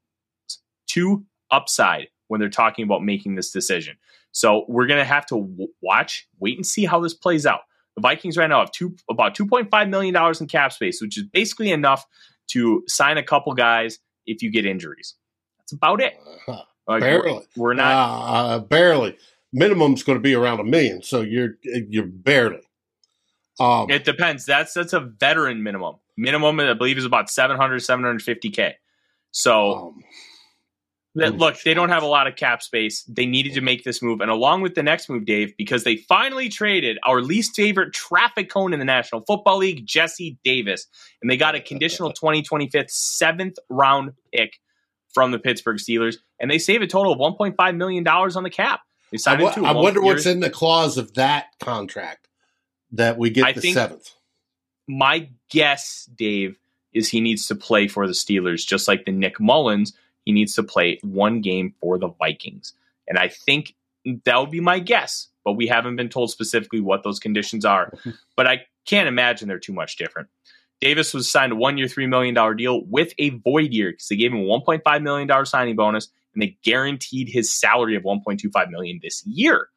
two, 0.87 1.25
upside 1.51 2.09
when 2.29 2.41
they're 2.41 2.49
talking 2.51 2.85
about 2.85 3.03
making 3.03 3.35
this 3.35 3.51
decision. 3.51 3.97
So 4.33 4.65
we're 4.69 4.87
going 4.87 5.01
to 5.01 5.05
have 5.05 5.27
to 5.27 5.37
w- 5.37 5.69
watch, 5.83 6.27
wait 6.39 6.57
and 6.57 6.67
see 6.67 6.85
how 6.85 7.01
this 7.01 7.15
plays 7.15 7.45
out. 7.47 7.61
The 7.97 8.01
Vikings 8.01 8.37
right 8.37 8.49
now 8.49 8.61
have 8.61 8.71
two, 8.71 8.97
about 9.11 9.37
$2.5 9.37 9.89
million 9.91 10.17
in 10.41 10.47
cap 10.47 10.73
space, 10.73 11.01
which 11.03 11.19
is 11.19 11.25
basically 11.25 11.71
enough 11.71 12.07
to 12.53 12.83
sign 12.89 13.19
a 13.19 13.23
couple 13.23 13.53
guys 13.55 13.99
if 14.27 14.43
you 14.43 14.51
get 14.51 14.65
injuries. 14.65 15.15
That's 15.59 15.73
about 15.73 16.01
it. 16.01 16.15
Uh, 16.49 16.63
Like, 16.87 17.01
barely. 17.01 17.33
We're, 17.33 17.43
we're 17.57 17.75
not. 17.75 17.93
Uh, 17.93 18.59
barely. 18.61 19.17
Minimum's 19.53 20.03
going 20.03 20.17
to 20.17 20.23
be 20.23 20.35
around 20.35 20.61
a 20.61 20.65
million, 20.65 21.03
so 21.03 21.21
you're 21.21 21.57
you're 21.63 22.07
barely. 22.07 22.63
Um, 23.61 23.91
It 23.91 24.05
depends. 24.05 24.47
That's 24.47 24.73
that's 24.73 24.93
a 24.95 25.01
veteran 25.01 25.63
minimum. 25.63 25.97
Minimum, 26.17 26.61
I 26.61 26.75
believe, 26.75 26.99
is 26.99 27.05
about 27.05 27.31
700, 27.31 27.81
750K. 27.81 28.73
So, 29.31 29.73
um, 29.89 30.05
that, 31.15 31.37
look, 31.37 31.61
they 31.63 31.75
don't 31.75 31.91
have 31.91 32.03
a 32.03 32.07
lot 32.07 32.27
of 32.27 32.37
cap 32.37 32.63
space. 32.63 33.03
They 33.05 33.27
needed 33.27 33.55
to 33.55 33.61
make 33.61 33.85
this 33.85 34.03
move. 34.03 34.21
And 34.21 34.31
along 34.31 34.63
with 34.63 34.75
the 34.75 34.83
next 34.83 35.11
move, 35.11 35.27
Dave, 35.27 35.53
because 35.59 35.85
they 35.85 35.97
finally 35.97 36.49
traded 36.49 36.99
our 37.05 37.21
least 37.21 37.55
favorite 37.55 37.93
traffic 37.93 38.51
cone 38.51 38.73
in 38.73 38.79
the 38.79 38.85
National 38.87 39.21
Football 39.27 39.59
League, 39.59 39.87
Jesse 39.87 40.39
Davis. 40.43 40.87
And 41.21 41.31
they 41.31 41.37
got 41.37 41.55
a 41.55 41.61
conditional 41.61 42.13
2025 42.15 42.91
seventh 42.91 43.59
round 43.69 44.13
pick 44.33 44.59
from 45.13 45.33
the 45.33 45.39
Pittsburgh 45.39 45.77
Steelers. 45.77 46.17
And 46.41 46.51
they 46.51 46.59
save 46.59 46.81
a 46.81 46.87
total 46.87 47.13
of 47.13 47.19
$1.5 47.19 47.77
million 47.77 48.07
on 48.09 48.43
the 48.43 48.51
cap. 48.51 48.81
They 49.11 49.17
I, 49.17 49.19
signed 49.19 49.43
wo- 49.43 49.51
him 49.51 49.65
I 49.67 49.73
one 49.73 49.85
wonder 49.85 50.01
what's 50.01 50.25
in 50.25 50.41
the 50.41 50.49
clause 50.51 50.97
of 50.97 51.13
that 51.15 51.47
contract 51.61 52.29
that 52.93 53.19
we 53.19 53.29
get 53.29 53.45
I 53.45 53.53
the 53.53 53.61
think- 53.61 53.75
seventh. 53.75 54.13
My 54.89 55.29
guess, 55.51 56.09
Dave, 56.15 56.57
is 56.93 57.09
he 57.09 57.21
needs 57.21 57.47
to 57.49 57.55
play 57.55 57.89
for 57.89 58.07
the 58.07 58.13
Steelers, 58.13 58.67
just 58.67 58.89
like 58.89 59.05
the 59.05 59.13
Nick 59.13 59.41
Mullens. 59.41 59.93
He 60.25 60.33
needs 60.33 60.55
to 60.55 60.63
play 60.63 60.99
one 61.03 61.41
game 61.41 61.75
for 61.81 61.99
the 61.99 62.09
Vikings. 62.09 62.75
And 63.09 63.19
I 63.19 63.29
think 63.29 63.75
that 64.25 64.39
would 64.39 64.51
be 64.51 64.61
my 64.61 64.79
guess, 64.79 65.29
but 65.45 65.53
we 65.53 65.67
haven't 65.67 65.97
been 65.97 66.09
told 66.09 66.31
specifically 66.31 66.81
what 66.81 67.03
those 67.03 67.19
conditions 67.19 67.65
are. 67.65 67.93
but 68.37 68.47
I 68.47 68.67
can't 68.87 69.09
imagine 69.09 69.49
they're 69.49 69.59
too 69.59 69.73
much 69.73 69.97
different. 69.97 70.29
Davis 70.81 71.15
was 71.15 71.31
signed 71.31 71.53
a 71.53 71.57
one 71.57 71.79
year, 71.79 71.87
$3 71.87 72.09
million 72.09 72.57
deal 72.57 72.83
with 72.87 73.15
a 73.19 73.31
void 73.31 73.73
year 73.73 73.93
because 73.93 74.09
they 74.09 74.17
gave 74.17 74.33
him 74.33 74.41
a 74.41 74.43
$1.5 74.43 75.03
million 75.03 75.47
signing 75.47 75.77
bonus 75.77 76.09
and 76.35 76.43
they 76.43 76.59
guaranteed 76.65 77.29
his 77.29 77.53
salary 77.53 77.95
of 77.95 78.03
1.25 78.03 78.71
million 78.71 78.99
this 79.03 79.25
year. 79.25 79.69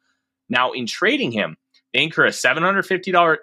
Now, 0.48 0.72
in 0.72 0.86
trading 0.86 1.30
him, 1.30 1.56
they 1.92 2.02
incur 2.02 2.26
a 2.26 2.30
$750 2.30 3.36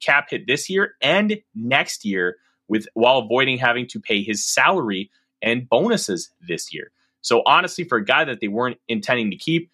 cap 0.00 0.28
hit 0.30 0.46
this 0.46 0.68
year 0.68 0.94
and 1.00 1.38
next 1.54 2.04
year 2.04 2.36
with 2.68 2.86
while 2.94 3.18
avoiding 3.18 3.58
having 3.58 3.86
to 3.88 4.00
pay 4.00 4.22
his 4.22 4.44
salary 4.44 5.10
and 5.42 5.68
bonuses 5.68 6.30
this 6.46 6.72
year. 6.72 6.90
So 7.20 7.42
honestly, 7.46 7.84
for 7.84 7.98
a 7.98 8.04
guy 8.04 8.24
that 8.24 8.40
they 8.40 8.48
weren't 8.48 8.78
intending 8.88 9.30
to 9.30 9.36
keep, 9.36 9.70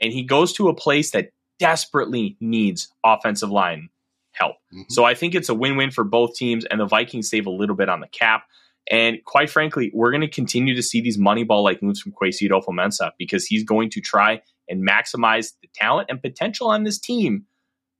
and 0.00 0.12
he 0.12 0.22
goes 0.22 0.52
to 0.54 0.68
a 0.68 0.74
place 0.74 1.10
that 1.12 1.30
desperately 1.58 2.36
needs 2.40 2.88
offensive 3.04 3.50
line 3.50 3.88
help. 4.32 4.56
Mhm. 4.72 4.84
So 4.88 5.04
I 5.04 5.14
think 5.14 5.34
it's 5.34 5.48
a 5.48 5.54
win-win 5.54 5.90
for 5.90 6.04
both 6.04 6.34
teams, 6.34 6.64
and 6.64 6.80
the 6.80 6.86
Vikings 6.86 7.28
save 7.28 7.46
a 7.46 7.50
little 7.50 7.74
bit 7.74 7.88
on 7.88 8.00
the 8.00 8.08
cap. 8.08 8.44
And 8.90 9.22
quite 9.24 9.50
frankly, 9.50 9.90
we're 9.92 10.10
going 10.10 10.22
to 10.22 10.28
continue 10.28 10.74
to 10.74 10.82
see 10.82 11.00
these 11.00 11.18
Moneyball 11.18 11.62
like 11.62 11.82
moves 11.82 12.00
from 12.00 12.12
Kwesi 12.12 12.48
Adofo-Mensah 12.48 13.12
because 13.18 13.44
he's 13.44 13.64
going 13.64 13.90
to 13.90 14.00
try 14.00 14.40
and 14.68 14.86
maximize 14.86 15.54
the 15.60 15.68
talent 15.74 16.08
and 16.10 16.22
potential 16.22 16.68
on 16.68 16.84
this 16.84 16.98
team 16.98 17.46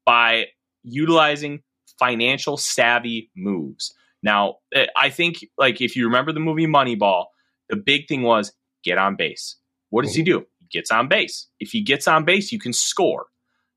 by 0.06 0.46
utilizing 0.90 1.60
financial 1.98 2.56
savvy 2.56 3.30
moves. 3.36 3.94
Now, 4.22 4.56
eh, 4.74 4.86
I 4.96 5.10
think 5.10 5.44
like 5.58 5.80
if 5.80 5.96
you 5.96 6.06
remember 6.06 6.32
the 6.32 6.40
movie 6.40 6.66
Moneyball, 6.66 7.26
the 7.68 7.76
big 7.76 8.08
thing 8.08 8.22
was 8.22 8.52
get 8.84 8.98
on 8.98 9.16
base. 9.16 9.56
What 9.90 10.04
does 10.04 10.14
he 10.14 10.22
do? 10.22 10.46
He 10.60 10.66
gets 10.70 10.90
on 10.90 11.08
base. 11.08 11.46
If 11.60 11.70
he 11.70 11.82
gets 11.82 12.06
on 12.08 12.24
base, 12.24 12.52
you 12.52 12.58
can 12.58 12.72
score. 12.72 13.26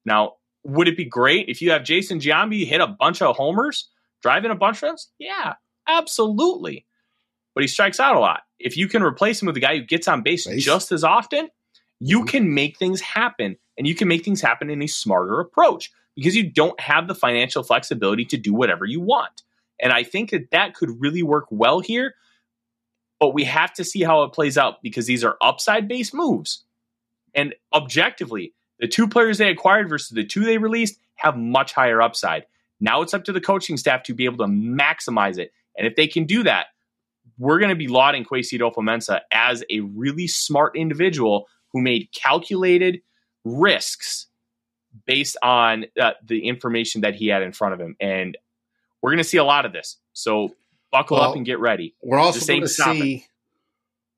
Now, 0.05 0.33
would 0.63 0.87
it 0.87 0.97
be 0.97 1.05
great 1.05 1.47
if 1.49 1.61
you 1.61 1.71
have 1.71 1.83
Jason 1.83 2.19
Giambi 2.19 2.65
hit 2.65 2.81
a 2.81 2.87
bunch 2.87 3.21
of 3.21 3.35
homers, 3.35 3.89
driving 4.21 4.51
a 4.51 4.55
bunch 4.55 4.77
of 4.77 4.83
runs? 4.83 5.09
Yeah, 5.19 5.53
absolutely. 5.87 6.85
But 7.55 7.63
he 7.63 7.67
strikes 7.67 7.99
out 7.99 8.15
a 8.15 8.19
lot. 8.19 8.41
If 8.59 8.77
you 8.77 8.87
can 8.87 9.03
replace 9.03 9.41
him 9.41 9.47
with 9.47 9.57
a 9.57 9.61
guy 9.61 9.77
who 9.77 9.83
gets 9.83 10.07
on 10.07 10.21
base 10.21 10.45
Base. 10.47 10.63
just 10.63 10.91
as 10.91 11.03
often, 11.03 11.49
you 11.99 12.21
Mhm. 12.23 12.27
can 12.27 12.53
make 12.53 12.77
things 12.77 13.01
happen 13.01 13.57
and 13.77 13.87
you 13.87 13.95
can 13.95 14.07
make 14.07 14.23
things 14.23 14.41
happen 14.41 14.69
in 14.69 14.81
a 14.81 14.87
smarter 14.87 15.39
approach 15.39 15.91
because 16.15 16.35
you 16.35 16.49
don't 16.49 16.79
have 16.79 17.07
the 17.07 17.15
financial 17.15 17.63
flexibility 17.63 18.25
to 18.25 18.37
do 18.37 18.53
whatever 18.53 18.85
you 18.85 19.01
want. 19.01 19.43
And 19.79 19.91
I 19.91 20.03
think 20.03 20.31
that 20.31 20.51
that 20.51 20.75
could 20.75 21.01
really 21.01 21.23
work 21.23 21.47
well 21.49 21.79
here, 21.79 22.15
but 23.19 23.33
we 23.33 23.43
have 23.45 23.73
to 23.73 23.83
see 23.83 24.03
how 24.03 24.23
it 24.23 24.33
plays 24.33 24.57
out 24.57 24.81
because 24.81 25.05
these 25.05 25.23
are 25.23 25.37
upside 25.41 25.87
based 25.87 26.13
moves. 26.13 26.63
And 27.33 27.55
objectively, 27.73 28.53
the 28.79 28.87
two 28.87 29.07
players 29.07 29.37
they 29.37 29.49
acquired 29.49 29.89
versus 29.89 30.09
the 30.09 30.25
two 30.25 30.43
they 30.43 30.57
released 30.57 30.99
have 31.15 31.37
much 31.37 31.73
higher 31.73 32.01
upside. 32.01 32.45
Now 32.79 33.01
it's 33.01 33.13
up 33.13 33.23
to 33.25 33.31
the 33.31 33.41
coaching 33.41 33.77
staff 33.77 34.03
to 34.03 34.13
be 34.13 34.25
able 34.25 34.37
to 34.37 34.51
maximize 34.51 35.37
it. 35.37 35.53
And 35.77 35.87
if 35.87 35.95
they 35.95 36.07
can 36.07 36.25
do 36.25 36.43
that, 36.43 36.67
we're 37.37 37.59
going 37.59 37.69
to 37.69 37.75
be 37.75 37.87
lauding 37.87 38.25
Kwesi 38.25 38.59
Adofo-Mensah 38.59 39.21
as 39.31 39.63
a 39.69 39.79
really 39.81 40.27
smart 40.27 40.75
individual 40.75 41.47
who 41.71 41.81
made 41.81 42.09
calculated 42.11 43.01
risks 43.45 44.27
based 45.05 45.37
on 45.41 45.85
uh, 45.99 46.11
the 46.23 46.47
information 46.47 47.01
that 47.01 47.15
he 47.15 47.27
had 47.27 47.43
in 47.43 47.51
front 47.51 47.73
of 47.73 47.79
him. 47.79 47.95
And 47.99 48.37
we're 49.01 49.11
going 49.11 49.17
to 49.17 49.23
see 49.23 49.37
a 49.37 49.43
lot 49.43 49.65
of 49.65 49.73
this. 49.73 49.97
So 50.13 50.55
buckle 50.91 51.17
Well, 51.17 51.29
up 51.31 51.35
and 51.35 51.45
get 51.45 51.59
ready. 51.59 51.95
We're 52.01 52.19
also 52.19 52.39
Just 52.39 52.49
ain't 52.49 52.61
going 52.61 52.67
to 52.67 52.99
see 52.99 53.25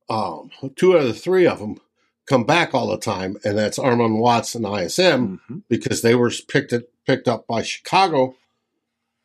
um, 0.09 0.51
two 0.75 0.95
out 0.95 1.01
of 1.01 1.07
the 1.07 1.13
three 1.13 1.47
of 1.47 1.59
them 1.59 1.79
come 2.25 2.43
back 2.43 2.73
all 2.73 2.87
the 2.87 2.97
time, 2.97 3.37
and 3.43 3.57
that's 3.57 3.77
Armon 3.77 4.17
Watts 4.17 4.55
and 4.55 4.65
ISM 4.65 5.63
because 5.69 6.01
they 6.01 6.15
were 6.15 6.31
picked 6.47 6.73
picked 7.05 7.27
up 7.27 7.47
by 7.47 7.61
Chicago, 7.61 8.35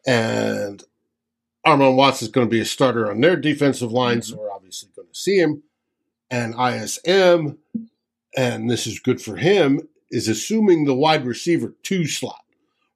and 0.06 0.82
Armon 1.66 1.96
Watts 1.96 2.22
is 2.22 2.28
going 2.28 2.46
to 2.46 2.50
be 2.50 2.60
a 2.60 2.64
starter 2.64 3.10
on 3.10 3.20
their 3.20 3.36
defensive 3.36 3.92
line, 3.92 4.22
so 4.22 4.36
we're 4.36 4.50
obviously 4.50 4.90
going 4.94 5.08
to 5.08 5.14
see 5.14 5.38
him. 5.38 5.62
And 6.30 6.54
ISM, 6.54 7.58
and 8.36 8.70
this 8.70 8.86
is 8.86 9.00
good 9.00 9.20
for 9.20 9.36
him, 9.36 9.88
is 10.10 10.28
assuming 10.28 10.84
the 10.84 10.94
wide 10.94 11.24
receiver 11.24 11.74
two 11.82 12.06
slot. 12.06 12.44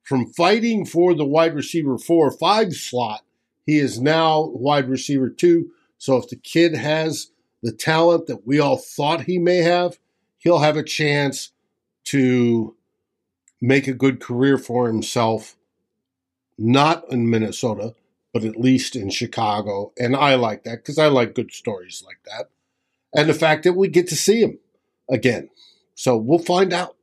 From 0.02 0.32
fighting 0.32 0.84
for 0.84 1.14
the 1.14 1.24
wide 1.24 1.54
receiver 1.54 1.98
four 1.98 2.26
or 2.28 2.36
five 2.36 2.72
slot, 2.72 3.22
he 3.64 3.78
is 3.78 4.00
now 4.00 4.46
wide 4.48 4.88
receiver 4.88 5.30
two. 5.30 5.70
So 5.98 6.16
if 6.16 6.28
the 6.28 6.36
kid 6.36 6.74
has 6.74 7.30
the 7.62 7.72
talent 7.72 8.26
that 8.26 8.46
we 8.46 8.58
all 8.58 8.76
thought 8.76 9.22
he 9.22 9.38
may 9.38 9.58
have, 9.58 9.98
he'll 10.38 10.58
have 10.58 10.76
a 10.76 10.82
chance 10.82 11.52
to 12.04 12.76
make 13.60 13.86
a 13.86 13.92
good 13.92 14.20
career 14.20 14.58
for 14.58 14.88
himself, 14.88 15.56
not 16.58 17.04
in 17.10 17.30
Minnesota, 17.30 17.94
but 18.32 18.44
at 18.44 18.58
least 18.58 18.96
in 18.96 19.10
Chicago. 19.10 19.92
And 19.96 20.16
I 20.16 20.34
like 20.34 20.64
that 20.64 20.78
because 20.78 20.98
I 20.98 21.06
like 21.06 21.34
good 21.34 21.52
stories 21.52 22.02
like 22.04 22.18
that. 22.24 22.50
And 23.14 23.28
the 23.28 23.34
fact 23.34 23.62
that 23.64 23.74
we 23.74 23.88
get 23.88 24.08
to 24.08 24.16
see 24.16 24.40
him 24.40 24.58
again. 25.08 25.50
So 25.94 26.16
we'll 26.16 26.38
find 26.38 26.72
out. 26.72 26.96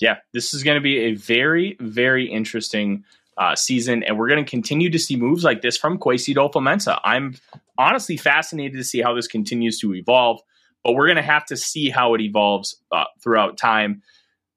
yeah, 0.00 0.16
this 0.34 0.52
is 0.52 0.62
going 0.62 0.74
to 0.74 0.80
be 0.82 0.98
a 0.98 1.14
very, 1.14 1.76
very 1.80 2.30
interesting 2.30 3.04
uh, 3.38 3.54
season, 3.54 4.02
and 4.02 4.18
we're 4.18 4.28
going 4.28 4.44
to 4.44 4.50
continue 4.50 4.90
to 4.90 4.98
see 4.98 5.16
moves 5.16 5.42
like 5.44 5.62
this 5.62 5.76
from 5.76 5.98
Kwesi 5.98 6.34
Adofo-Mensah. 6.34 7.00
I'm 7.04 7.34
honestly 7.78 8.16
fascinated 8.16 8.74
to 8.78 8.84
see 8.84 9.00
how 9.00 9.14
this 9.14 9.26
continues 9.26 9.78
to 9.80 9.94
evolve, 9.94 10.40
but 10.84 10.92
we're 10.94 11.06
going 11.06 11.16
to 11.16 11.22
have 11.22 11.44
to 11.46 11.56
see 11.56 11.88
how 11.90 12.14
it 12.14 12.20
evolves 12.20 12.76
uh, 12.92 13.04
throughout 13.22 13.56
time. 13.56 14.02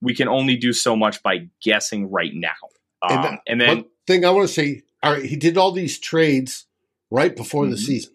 We 0.02 0.14
can 0.14 0.28
only 0.28 0.56
do 0.56 0.72
so 0.74 0.96
much 0.96 1.22
by 1.24 1.50
guessing 1.62 2.10
right 2.10 2.32
now. 2.34 2.50
Um, 3.02 3.18
And, 3.18 3.26
uh, 3.26 3.38
and 3.48 3.62
then 3.62 3.68
one 3.70 3.86
thing 4.08 4.26
I 4.26 4.30
want 4.32 4.48
to 4.48 4.54
say, 4.54 4.84
all 5.04 5.14
right, 5.14 5.24
he 5.26 5.36
did 5.36 5.58
all 5.58 5.72
these 5.72 6.00
trades 6.00 6.66
right 7.12 7.36
before 7.36 7.66
the 7.68 7.76
Mhm. 7.76 7.86
season, 7.86 8.14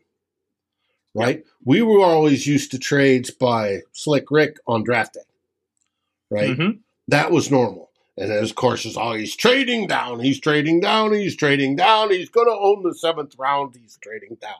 right? 1.15 1.45
We 1.65 1.83
were 1.83 2.01
always 2.01 2.47
used 2.47 2.71
to 2.73 2.79
trades 2.79 3.31
by 3.31 3.83
Slick 3.93 4.31
Rick 4.31 4.59
on 4.67 4.83
draft 4.83 5.15
day, 5.15 5.21
right? 6.31 6.57
Mhm. 6.57 6.79
That 7.09 7.31
was 7.31 7.51
normal. 7.51 7.91
And 8.17 8.31
then, 8.31 8.43
of 8.43 8.55
course, 8.55 8.85
it's 8.85 8.97
all 8.97 9.15
he's 9.15 9.35
trading 9.35 9.87
down, 9.89 10.21
he's 10.21 10.39
trading 10.41 10.81
down, 10.81 11.13
he's 11.13 11.37
trading 11.37 11.77
down, 11.77 12.11
he's 12.11 12.29
going 12.29 12.47
to 12.47 12.53
own 12.53 12.83
the 12.83 12.95
seventh 12.95 13.37
round, 13.39 13.77
he's 13.77 13.99
trading 14.01 14.37
down, 14.41 14.55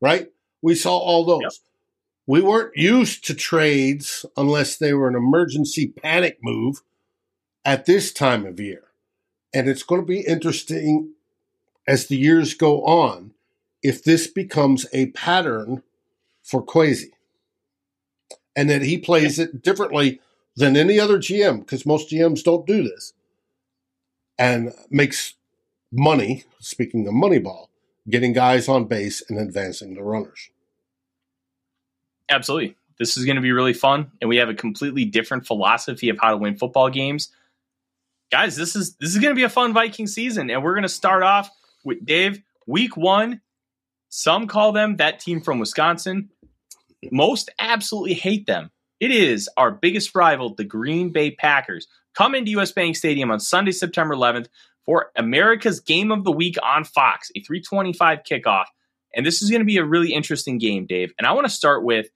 right? 0.00 0.30
We 0.60 0.74
saw 0.74 0.96
all 0.96 1.24
those. 1.24 1.42
Yep. 1.42 1.52
We 2.26 2.40
weren't 2.40 2.76
used 2.76 3.26
to 3.26 3.34
trades 3.34 4.24
unless 4.36 4.76
they 4.76 4.94
were 4.94 5.08
an 5.08 5.16
emergency 5.16 5.88
panic 5.88 6.38
move 6.40 6.82
at 7.64 7.86
this 7.86 8.12
time 8.12 8.46
of 8.46 8.60
year. 8.60 8.84
And 9.52 9.68
it's 9.68 9.82
going 9.82 10.00
to 10.00 10.06
be 10.06 10.20
interesting 10.20 11.14
as 11.86 12.06
the 12.06 12.16
years 12.16 12.54
go 12.54 12.84
on 12.84 13.32
if 13.82 14.04
this 14.04 14.28
becomes 14.28 14.86
a 14.92 15.06
pattern 15.06 15.82
for 16.42 16.64
Kwesi, 16.64 17.10
and 18.56 18.68
that 18.70 18.82
he 18.82 18.98
plays 18.98 19.38
it 19.38 19.62
differently 19.62 20.20
than 20.56 20.76
any 20.76 20.98
other 20.98 21.18
GM 21.18 21.60
because 21.60 21.86
most 21.86 22.10
GMs 22.10 22.42
don't 22.42 22.66
do 22.66 22.82
this, 22.82 23.12
and 24.38 24.72
makes 24.90 25.34
money. 25.90 26.44
Speaking 26.58 27.06
of 27.06 27.14
Moneyball, 27.14 27.66
getting 28.08 28.32
guys 28.32 28.68
on 28.68 28.84
base 28.84 29.22
and 29.28 29.38
advancing 29.38 29.94
the 29.94 30.02
runners. 30.02 30.50
Absolutely. 32.28 32.76
This 32.98 33.16
is 33.16 33.24
going 33.24 33.36
to 33.36 33.42
be 33.42 33.52
really 33.52 33.72
fun, 33.72 34.12
and 34.20 34.28
we 34.28 34.36
have 34.36 34.48
a 34.48 34.54
completely 34.54 35.04
different 35.04 35.46
philosophy 35.46 36.08
of 36.08 36.18
how 36.20 36.30
to 36.30 36.36
win 36.36 36.56
football 36.56 36.88
games. 36.88 37.30
Guys, 38.30 38.56
this 38.56 38.76
is 38.76 38.94
this 38.96 39.10
is 39.10 39.18
going 39.18 39.34
to 39.34 39.38
be 39.38 39.42
a 39.42 39.48
fun 39.48 39.72
Viking 39.72 40.06
season, 40.06 40.50
and 40.50 40.62
we're 40.62 40.74
going 40.74 40.82
to 40.82 40.88
start 40.88 41.22
off 41.22 41.50
with 41.84 42.04
Dave. 42.04 42.42
Week 42.66 42.96
one, 42.96 43.40
some 44.08 44.46
call 44.46 44.72
them 44.72 44.96
that 44.96 45.20
team 45.20 45.40
from 45.40 45.58
Wisconsin. 45.58 46.30
Most 47.10 47.50
absolutely 47.58 48.14
hate 48.14 48.46
them. 48.46 48.70
It 49.00 49.10
is 49.10 49.48
our 49.56 49.70
biggest 49.70 50.14
rival, 50.14 50.54
the 50.54 50.64
Green 50.64 51.10
Bay 51.10 51.32
Packers. 51.32 51.88
Come 52.14 52.34
into 52.34 52.52
US 52.52 52.72
Bank 52.72 52.96
Stadium 52.96 53.30
on 53.30 53.40
Sunday, 53.40 53.72
September 53.72 54.14
11th 54.14 54.48
for 54.84 55.10
America's 55.16 55.80
Game 55.80 56.10
of 56.12 56.24
the 56.24 56.32
Week 56.32 56.56
on 56.62 56.84
Fox, 56.84 57.30
a 57.34 57.40
325 57.40 58.20
kickoff. 58.28 58.66
And 59.14 59.26
this 59.26 59.42
is 59.42 59.50
going 59.50 59.60
to 59.60 59.66
be 59.66 59.78
a 59.78 59.84
really 59.84 60.12
interesting 60.12 60.58
game, 60.58 60.86
Dave. 60.86 61.12
And 61.18 61.26
I 61.26 61.32
want 61.32 61.46
to 61.46 61.52
start 61.52 61.84
with 61.84 62.06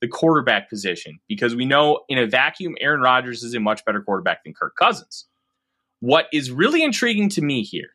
the 0.00 0.08
quarterback 0.08 0.68
position 0.68 1.18
because 1.28 1.56
we 1.56 1.64
know 1.64 2.00
in 2.08 2.18
a 2.18 2.26
vacuum, 2.26 2.76
Aaron 2.80 3.00
Rodgers 3.00 3.42
is 3.42 3.54
a 3.54 3.60
much 3.60 3.84
better 3.84 4.00
quarterback 4.00 4.44
than 4.44 4.54
Kirk 4.54 4.76
Cousins. 4.76 5.26
What 6.00 6.26
is 6.32 6.50
really 6.50 6.82
intriguing 6.82 7.28
to 7.30 7.42
me 7.42 7.62
here 7.62 7.90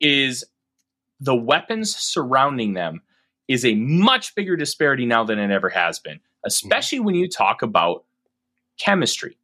is 0.00 0.44
the 1.20 1.36
weapons 1.36 1.94
surrounding 1.94 2.74
them 2.74 3.02
is 3.48 3.64
a 3.64 3.74
much 3.74 4.34
bigger 4.34 4.56
disparity 4.56 5.06
now 5.06 5.24
than 5.24 5.38
it 5.38 5.50
ever 5.50 5.70
has 5.70 5.98
been, 5.98 6.20
especially 6.44 7.00
when 7.00 7.14
you 7.14 7.28
talk 7.28 7.62
about 7.62 8.04
chemistry, 8.78 9.38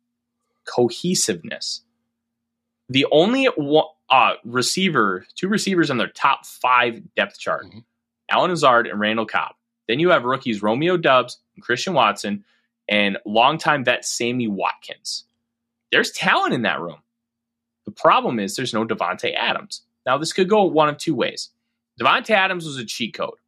cohesiveness. 0.66 1.82
The 2.90 3.06
only 3.10 3.48
uh, 4.10 4.34
receiver, 4.44 5.26
two 5.34 5.48
receivers 5.48 5.90
on 5.90 5.96
their 5.96 6.08
top 6.08 6.44
five 6.44 7.02
depth 7.16 7.38
chart, 7.38 7.64
mm-hmm. 7.64 7.78
Allen 8.30 8.50
Lazard 8.50 8.86
and 8.86 9.00
Randall 9.00 9.26
Cobb. 9.26 9.54
Then 9.88 9.98
you 9.98 10.10
have 10.10 10.24
rookies 10.24 10.62
Romeo 10.62 10.96
Doubs 10.96 11.38
and 11.54 11.64
Christian 11.64 11.94
Watson 11.94 12.44
and 12.88 13.18
longtime 13.24 13.84
vet 13.84 14.04
Sammy 14.04 14.48
Watkins. 14.48 15.24
There's 15.90 16.10
talent 16.12 16.54
in 16.54 16.62
that 16.62 16.80
room. 16.80 16.98
The 17.84 17.90
problem 17.90 18.38
is 18.38 18.56
there's 18.56 18.74
no 18.74 18.86
Davante 18.86 19.34
Adams. 19.34 19.82
Now, 20.06 20.18
this 20.18 20.32
could 20.32 20.48
go 20.48 20.64
one 20.64 20.88
of 20.88 20.98
two 20.98 21.14
ways. 21.14 21.50
Davante 22.00 22.30
Adams 22.30 22.66
was 22.66 22.76
a 22.76 22.84
cheat 22.84 23.14
code. 23.14 23.38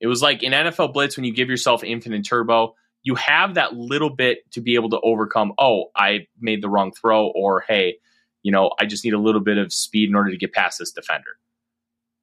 It 0.00 0.06
was 0.06 0.22
like 0.22 0.42
in 0.42 0.52
NFL 0.52 0.92
Blitz 0.92 1.16
when 1.16 1.24
you 1.24 1.32
give 1.32 1.48
yourself 1.48 1.82
infinite 1.82 2.24
turbo, 2.24 2.74
you 3.02 3.14
have 3.14 3.54
that 3.54 3.74
little 3.74 4.10
bit 4.10 4.50
to 4.52 4.60
be 4.60 4.74
able 4.74 4.90
to 4.90 5.00
overcome, 5.00 5.52
oh, 5.58 5.86
I 5.94 6.26
made 6.40 6.62
the 6.62 6.68
wrong 6.68 6.92
throw, 6.92 7.28
or 7.28 7.64
hey, 7.66 7.98
you 8.42 8.52
know, 8.52 8.72
I 8.80 8.86
just 8.86 9.04
need 9.04 9.14
a 9.14 9.18
little 9.18 9.40
bit 9.40 9.58
of 9.58 9.72
speed 9.72 10.08
in 10.08 10.14
order 10.14 10.30
to 10.30 10.36
get 10.36 10.52
past 10.52 10.78
this 10.78 10.90
defender. 10.90 11.38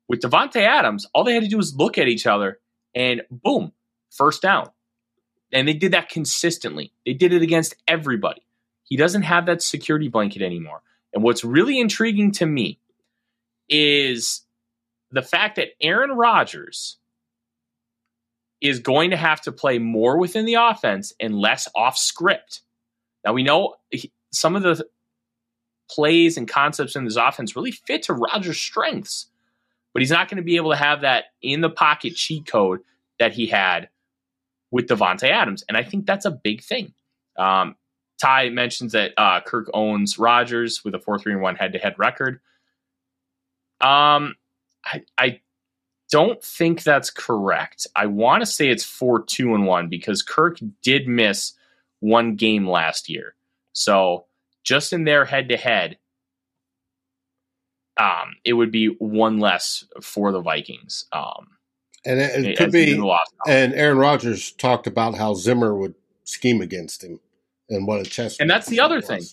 With 0.08 0.22
Davante 0.22 0.58
Adams, 0.58 1.08
all 1.14 1.24
they 1.24 1.34
had 1.34 1.44
to 1.44 1.50
do 1.50 1.58
was 1.58 1.76
look 1.76 1.98
at 1.98 2.08
each 2.08 2.28
other 2.28 2.60
and 2.94 3.22
boom, 3.32 3.72
first 4.12 4.42
down. 4.42 4.70
And 5.52 5.68
they 5.68 5.74
did 5.74 5.94
that 5.94 6.10
consistently. 6.10 6.92
They 7.06 7.14
did 7.14 7.32
it 7.32 7.42
against 7.42 7.76
everybody. 7.88 8.42
He 8.84 8.98
doesn't 8.98 9.22
have 9.24 9.46
that 9.46 9.62
security 9.62 10.10
blanket 10.10 10.42
anymore. 10.42 10.82
And 11.14 11.24
what's 11.24 11.44
really 11.44 11.80
intriguing 11.80 12.32
to 12.34 12.46
me 12.46 12.80
is 13.70 14.42
the 15.12 15.22
fact 15.22 15.56
that 15.56 15.70
Aaron 15.80 16.12
Rodgers 16.12 16.98
is 18.64 18.80
going 18.80 19.12
to 19.12 19.18
have 19.18 19.42
to 19.42 19.52
play 19.52 19.78
more 19.78 20.18
within 20.18 20.46
the 20.46 20.56
offense 20.56 21.14
and 21.20 21.36
less 21.36 21.68
off 21.76 21.98
script. 21.98 22.62
Now, 23.24 23.34
we 23.34 23.44
know 23.44 23.76
some 24.32 24.56
of 24.56 24.64
the 24.64 24.86
plays 25.90 26.38
and 26.38 26.48
concepts 26.48 26.96
in 26.96 27.06
this 27.06 27.18
offense 27.18 27.56
really 27.56 27.72
fit 27.72 28.04
to 28.04 28.14
Rodgers' 28.14 28.60
strengths 28.60 29.28
but 29.94 30.02
he's 30.02 30.12
not 30.12 30.28
going 30.28 30.38
to 30.38 30.44
be 30.44 30.56
able 30.56 30.72
to 30.72 30.78
have 30.78 31.02
that 31.02 31.26
in 31.42 31.62
the 31.62 31.70
pocket 31.70 32.16
cheat 32.16 32.46
code 32.48 32.82
that 33.20 33.34
he 33.34 33.48
had 33.48 33.90
with 34.72 34.88
Davante 34.88 35.30
Adams, 35.30 35.64
and 35.70 35.78
I 35.78 35.84
think 35.84 36.06
that's 36.06 36.26
a 36.26 36.32
big 36.32 36.64
thing. 36.64 36.94
Um, 37.38 37.76
Ty 38.20 38.50
mentions 38.50 38.94
that 38.94 39.14
uh, 39.18 39.42
Kirk 39.42 39.70
owns 39.74 40.18
Rodgers 40.18 40.84
with 40.84 40.96
a 40.96 41.00
four 41.00 41.20
three 41.20 41.34
and 41.34 41.42
one 41.42 41.56
head 41.56 41.74
to 41.74 41.80
head 41.80 41.96
record. 41.98 42.40
Um, 43.80 44.36
I, 44.84 45.04
I 45.18 45.42
don't 46.14 46.44
think 46.44 46.84
that's 46.84 47.10
correct. 47.10 47.88
I 47.96 48.06
want 48.06 48.42
to 48.42 48.46
say 48.46 48.70
it's 48.70 48.84
four 48.84 49.24
two 49.24 49.56
and 49.56 49.66
one 49.66 49.90
because 49.90 50.22
Kirk 50.22 50.60
did 50.84 51.08
miss 51.08 51.54
one 52.02 52.36
game 52.36 52.70
last 52.70 53.10
year, 53.10 53.34
so 53.72 54.26
just 54.64 54.94
in 54.94 55.06
their 55.06 55.26
head 55.26 55.50
to 55.50 55.58
head, 55.58 55.98
um, 57.98 58.36
it 58.46 58.54
would 58.54 58.72
be 58.72 58.90
one 59.00 59.40
less 59.40 59.86
for 60.04 60.32
the 60.32 60.40
Vikings. 60.40 61.06
Um, 61.12 61.48
and 62.06 62.20
it, 62.20 62.46
it 62.46 62.58
could 62.60 62.72
be. 62.72 62.94
And 63.48 63.74
Aaron 63.74 63.98
Rodgers 63.98 64.52
talked 64.52 64.86
about 64.86 65.16
how 65.16 65.34
Zimmer 65.34 65.76
would 65.76 65.96
scheme 66.26 66.62
against 66.62 67.04
him 67.04 67.20
and 67.70 67.88
what 67.88 68.02
a 68.02 68.04
chess. 68.04 68.40
And 68.40 68.48
that's 68.48 68.68
the 68.68 68.80
other 68.80 68.98
was. 68.98 69.08
thing. 69.08 69.24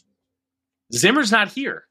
Zimmer's 0.94 1.30
not 1.30 1.48
here. 1.48 1.84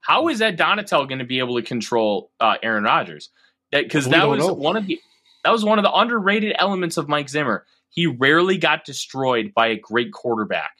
How 0.00 0.28
is 0.28 0.40
Ed 0.40 0.58
Donatell 0.58 1.06
going 1.06 1.18
to 1.18 1.26
be 1.26 1.38
able 1.38 1.56
to 1.56 1.62
control 1.62 2.30
uh, 2.40 2.56
Aaron 2.62 2.84
Rodgers? 2.84 3.28
Because 3.72 4.08
that, 4.08 4.28
was 4.28 4.46
know. 4.46 4.52
one 4.52 4.76
of 4.76 4.86
the 4.86 5.00
that 5.44 5.50
was 5.50 5.64
one 5.64 5.78
of 5.78 5.82
the 5.82 5.92
underrated 5.92 6.54
elements 6.58 6.96
of 6.96 7.08
Mike 7.08 7.28
Zimmer. 7.28 7.66
He 7.88 8.06
rarely 8.06 8.56
got 8.58 8.84
destroyed 8.84 9.52
by 9.54 9.66
a 9.66 9.76
great 9.76 10.12
quarterback. 10.12 10.70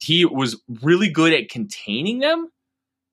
He 0.00 0.24
was 0.24 0.60
really 0.82 1.08
good 1.08 1.32
at 1.32 1.48
containing 1.48 2.18
them, 2.18 2.50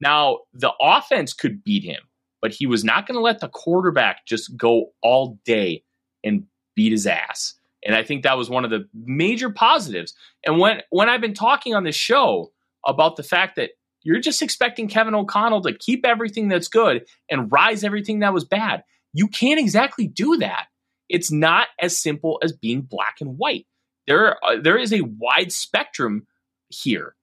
now, 0.04 0.39
the 0.54 0.73
offense 0.82 1.32
could 1.32 1.63
beat 1.63 1.86
him, 1.86 2.02
but 2.41 2.52
he 2.52 2.65
was 2.65 2.84
not 2.84 3.08
going 3.08 3.15
to 3.15 3.21
let 3.21 3.39
the 3.39 3.47
quarterback 3.47 4.26
just 4.26 4.58
go 4.58 4.91
all 5.02 5.39
day 5.45 5.86
and 6.26 6.43
beat 6.76 6.91
his 6.91 7.08
ass. 7.08 7.56
And 7.86 7.95
I 7.95 8.04
think 8.04 8.23
that 8.23 8.38
was 8.38 8.49
one 8.49 8.65
of 8.65 8.69
the 8.69 8.86
major 8.93 9.49
positives. 9.49 10.13
And 10.45 10.60
when 10.60 10.82
when 10.89 11.08
I've 11.08 11.21
been 11.21 11.34
talking 11.34 11.73
on 11.73 11.86
this 11.86 11.95
show 11.95 12.52
about 12.86 13.15
the 13.15 13.23
fact 13.23 13.56
that 13.56 13.71
you're 14.03 14.19
just 14.19 14.41
expecting 14.41 14.87
Kevin 14.87 15.15
O'Connell 15.15 15.61
to 15.61 15.73
keep 15.73 16.05
everything 16.05 16.47
that's 16.47 16.67
good 16.67 17.05
and 17.29 17.51
rise 17.51 17.83
everything 17.83 18.19
that 18.19 18.33
was 18.33 18.43
bad, 18.45 18.83
you 19.13 19.27
can't 19.27 19.59
exactly 19.59 20.07
do 20.07 20.37
that. 20.37 20.67
It's 21.09 21.31
not 21.31 21.67
as 21.79 21.97
simple 21.97 22.39
as 22.43 22.53
being 22.53 22.81
black 22.81 23.17
and 23.21 23.37
white. 23.37 23.65
There, 24.07 24.37
uh, 24.43 24.57
there 24.61 24.77
is 24.77 24.91
a 24.91 25.01
wide 25.01 25.51
spectrum 25.51 26.27
here. 26.69 27.15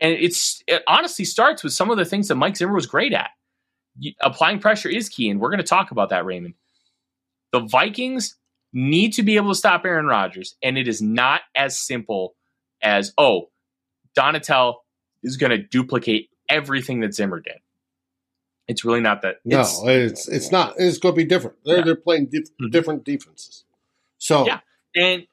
And 0.00 0.12
it's 0.12 0.62
it 0.66 0.82
honestly 0.86 1.24
starts 1.24 1.62
with 1.62 1.72
some 1.72 1.90
of 1.90 1.96
the 1.96 2.04
things 2.04 2.28
that 2.28 2.34
Mike 2.34 2.56
Zimmer 2.56 2.74
was 2.74 2.86
great 2.86 3.12
at. 3.12 3.30
Applying 4.20 4.58
pressure 4.58 4.88
is 4.88 5.08
key, 5.08 5.30
and 5.30 5.40
we're 5.40 5.50
going 5.50 5.58
to 5.58 5.64
talk 5.64 5.92
about 5.92 6.10
that, 6.10 6.24
Raymond. 6.26 6.54
The 7.52 7.60
Vikings 7.60 8.36
need 8.72 9.12
to 9.12 9.22
be 9.22 9.36
able 9.36 9.50
to 9.50 9.54
stop 9.54 9.84
Aaron 9.84 10.06
Rodgers, 10.06 10.56
and 10.62 10.76
it 10.76 10.88
is 10.88 11.00
not 11.00 11.42
as 11.54 11.78
simple 11.78 12.34
as, 12.82 13.12
oh, 13.16 13.50
Donatell 14.18 14.74
is 15.24 15.36
going 15.36 15.50
to 15.50 15.58
duplicate 15.58 16.30
everything 16.48 17.00
that 17.00 17.14
Zimmer 17.14 17.40
did. 17.40 17.58
It's 18.68 18.84
really 18.84 19.00
not 19.00 19.22
that. 19.22 19.36
No, 19.44 19.60
it's 19.60 19.82
it's, 19.84 20.28
it's 20.28 20.52
not. 20.52 20.74
It's 20.78 20.98
going 20.98 21.14
to 21.14 21.16
be 21.16 21.24
different. 21.24 21.56
They're 21.64 21.78
yeah. 21.78 21.84
they're 21.84 21.96
playing 21.96 22.26
dif- 22.26 22.50
mm-hmm. 22.50 22.70
different 22.70 23.04
defenses. 23.04 23.64
So 24.18 24.46
yeah, 24.46 24.60
and 24.96 25.26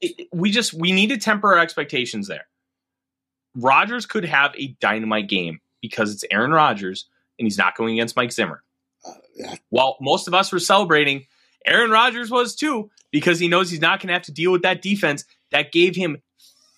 it, 0.00 0.28
we 0.32 0.50
just 0.50 0.72
we 0.72 0.92
need 0.92 1.08
to 1.08 1.18
temper 1.18 1.54
our 1.54 1.58
expectations 1.58 2.28
there. 2.28 2.46
Rodgers 3.54 4.06
could 4.06 4.24
have 4.24 4.54
a 4.56 4.68
dynamite 4.80 5.28
game 5.28 5.60
because 5.80 6.12
it's 6.12 6.24
Aaron 6.30 6.50
Rodgers 6.50 7.06
and 7.38 7.46
he's 7.46 7.58
not 7.58 7.76
going 7.76 7.94
against 7.94 8.16
Mike 8.16 8.32
Zimmer. 8.32 8.62
Uh, 9.04 9.12
yeah. 9.34 9.54
While 9.70 9.96
most 10.00 10.28
of 10.28 10.34
us 10.34 10.52
were 10.52 10.58
celebrating, 10.58 11.26
Aaron 11.66 11.90
Rodgers 11.90 12.30
was 12.30 12.54
too 12.54 12.90
because 13.10 13.38
he 13.38 13.48
knows 13.48 13.70
he's 13.70 13.80
not 13.80 14.00
going 14.00 14.08
to 14.08 14.14
have 14.14 14.22
to 14.22 14.32
deal 14.32 14.52
with 14.52 14.62
that 14.62 14.82
defense 14.82 15.24
that 15.52 15.72
gave 15.72 15.96
him 15.96 16.22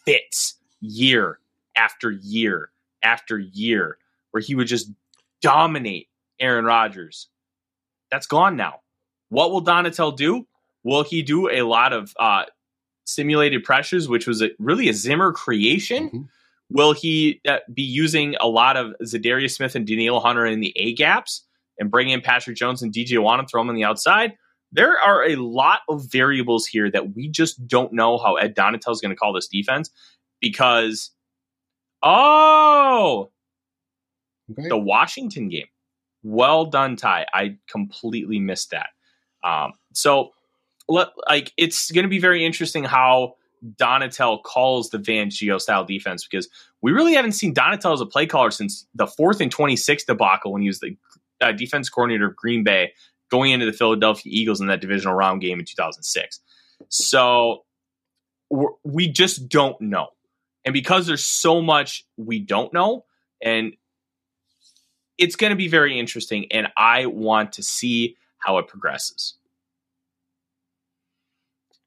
fits 0.04 0.54
year 0.80 1.38
after 1.78 2.10
year 2.10 2.70
after 3.02 3.38
year 3.38 3.98
where 4.30 4.42
he 4.42 4.54
would 4.54 4.66
just 4.66 4.90
dominate 5.40 6.08
Aaron 6.40 6.64
Rodgers. 6.64 7.28
That's 8.10 8.26
gone 8.26 8.56
now. 8.56 8.80
What 9.28 9.50
will 9.50 9.64
Donatell 9.64 10.16
do? 10.16 10.46
Will 10.84 11.04
he 11.04 11.22
do 11.22 11.50
a 11.50 11.62
lot 11.62 11.92
of 11.92 12.14
uh, 12.18 12.44
simulated 13.04 13.64
pressures, 13.64 14.08
which 14.08 14.26
was 14.26 14.42
a, 14.42 14.50
really 14.58 14.88
a 14.88 14.92
Zimmer 14.92 15.32
creation? 15.32 16.08
Mm-hmm. 16.08 16.22
Will 16.70 16.92
he 16.92 17.40
uh, 17.48 17.58
be 17.72 17.82
using 17.82 18.36
a 18.40 18.46
lot 18.46 18.76
of 18.76 18.94
Za'Darius 19.02 19.56
Smith 19.56 19.74
and 19.74 19.86
Danielle 19.86 20.20
Hunter 20.20 20.46
in 20.46 20.60
the 20.60 20.72
A 20.76 20.94
gaps 20.94 21.44
and 21.78 21.90
bring 21.90 22.10
in 22.10 22.20
Patrick 22.20 22.56
Jones 22.56 22.82
and 22.82 22.92
DJ 22.92 23.12
Wonnum, 23.12 23.48
throw 23.48 23.62
them 23.62 23.70
on 23.70 23.74
the 23.74 23.84
outside? 23.84 24.34
There 24.70 24.98
are 24.98 25.24
a 25.24 25.36
lot 25.36 25.80
of 25.88 26.10
variables 26.10 26.66
here 26.66 26.90
that 26.90 27.14
we 27.14 27.28
just 27.28 27.66
don't 27.66 27.92
know 27.92 28.18
how 28.18 28.36
Ed 28.36 28.54
Donatell 28.54 28.92
is 28.92 29.00
going 29.00 29.10
to 29.10 29.16
call 29.16 29.32
this 29.32 29.48
defense 29.48 29.90
because, 30.40 31.10
oh, 32.02 33.30
okay. 34.50 34.68
the 34.68 34.78
Washington 34.78 35.48
game. 35.48 35.66
Well 36.22 36.66
done, 36.66 36.96
Ty. 36.96 37.26
I 37.32 37.58
completely 37.68 38.38
missed 38.38 38.70
that. 38.72 38.88
Um, 39.44 39.72
so 39.92 40.30
let, 40.88 41.08
like 41.28 41.52
it's 41.56 41.90
going 41.90 42.04
to 42.04 42.08
be 42.08 42.18
very 42.18 42.44
interesting 42.44 42.84
how 42.84 43.34
Donatell 43.76 44.42
calls 44.42 44.90
the 44.90 44.98
Fangio 44.98 45.60
style 45.60 45.84
defense 45.84 46.26
because 46.26 46.48
we 46.82 46.92
really 46.92 47.14
haven't 47.14 47.32
seen 47.32 47.54
Donatell 47.54 47.94
as 47.94 48.00
a 48.00 48.06
play 48.06 48.26
caller 48.26 48.50
since 48.50 48.86
the 48.94 49.06
fourth 49.06 49.40
and 49.40 49.50
26 49.50 50.04
debacle 50.04 50.52
when 50.52 50.62
he 50.62 50.68
was 50.68 50.80
the 50.80 50.96
uh, 51.40 51.52
defense 51.52 51.88
coordinator 51.88 52.28
of 52.28 52.36
Green 52.36 52.64
Bay 52.64 52.92
going 53.30 53.52
into 53.52 53.66
the 53.66 53.72
Philadelphia 53.72 54.32
Eagles 54.34 54.60
in 54.60 54.68
that 54.68 54.80
divisional 54.80 55.14
round 55.14 55.40
game 55.40 55.58
in 55.58 55.64
2006. 55.64 56.40
So 56.88 57.64
we 58.84 59.08
just 59.08 59.48
don't 59.48 59.80
know. 59.80 60.08
And 60.68 60.74
because 60.74 61.06
there's 61.06 61.24
so 61.24 61.62
much 61.62 62.04
we 62.18 62.40
don't 62.40 62.74
know, 62.74 63.06
and 63.42 63.72
it's 65.16 65.34
going 65.34 65.48
to 65.48 65.56
be 65.56 65.66
very 65.66 65.98
interesting, 65.98 66.44
and 66.52 66.68
I 66.76 67.06
want 67.06 67.54
to 67.54 67.62
see 67.62 68.18
how 68.36 68.58
it 68.58 68.68
progresses. 68.68 69.38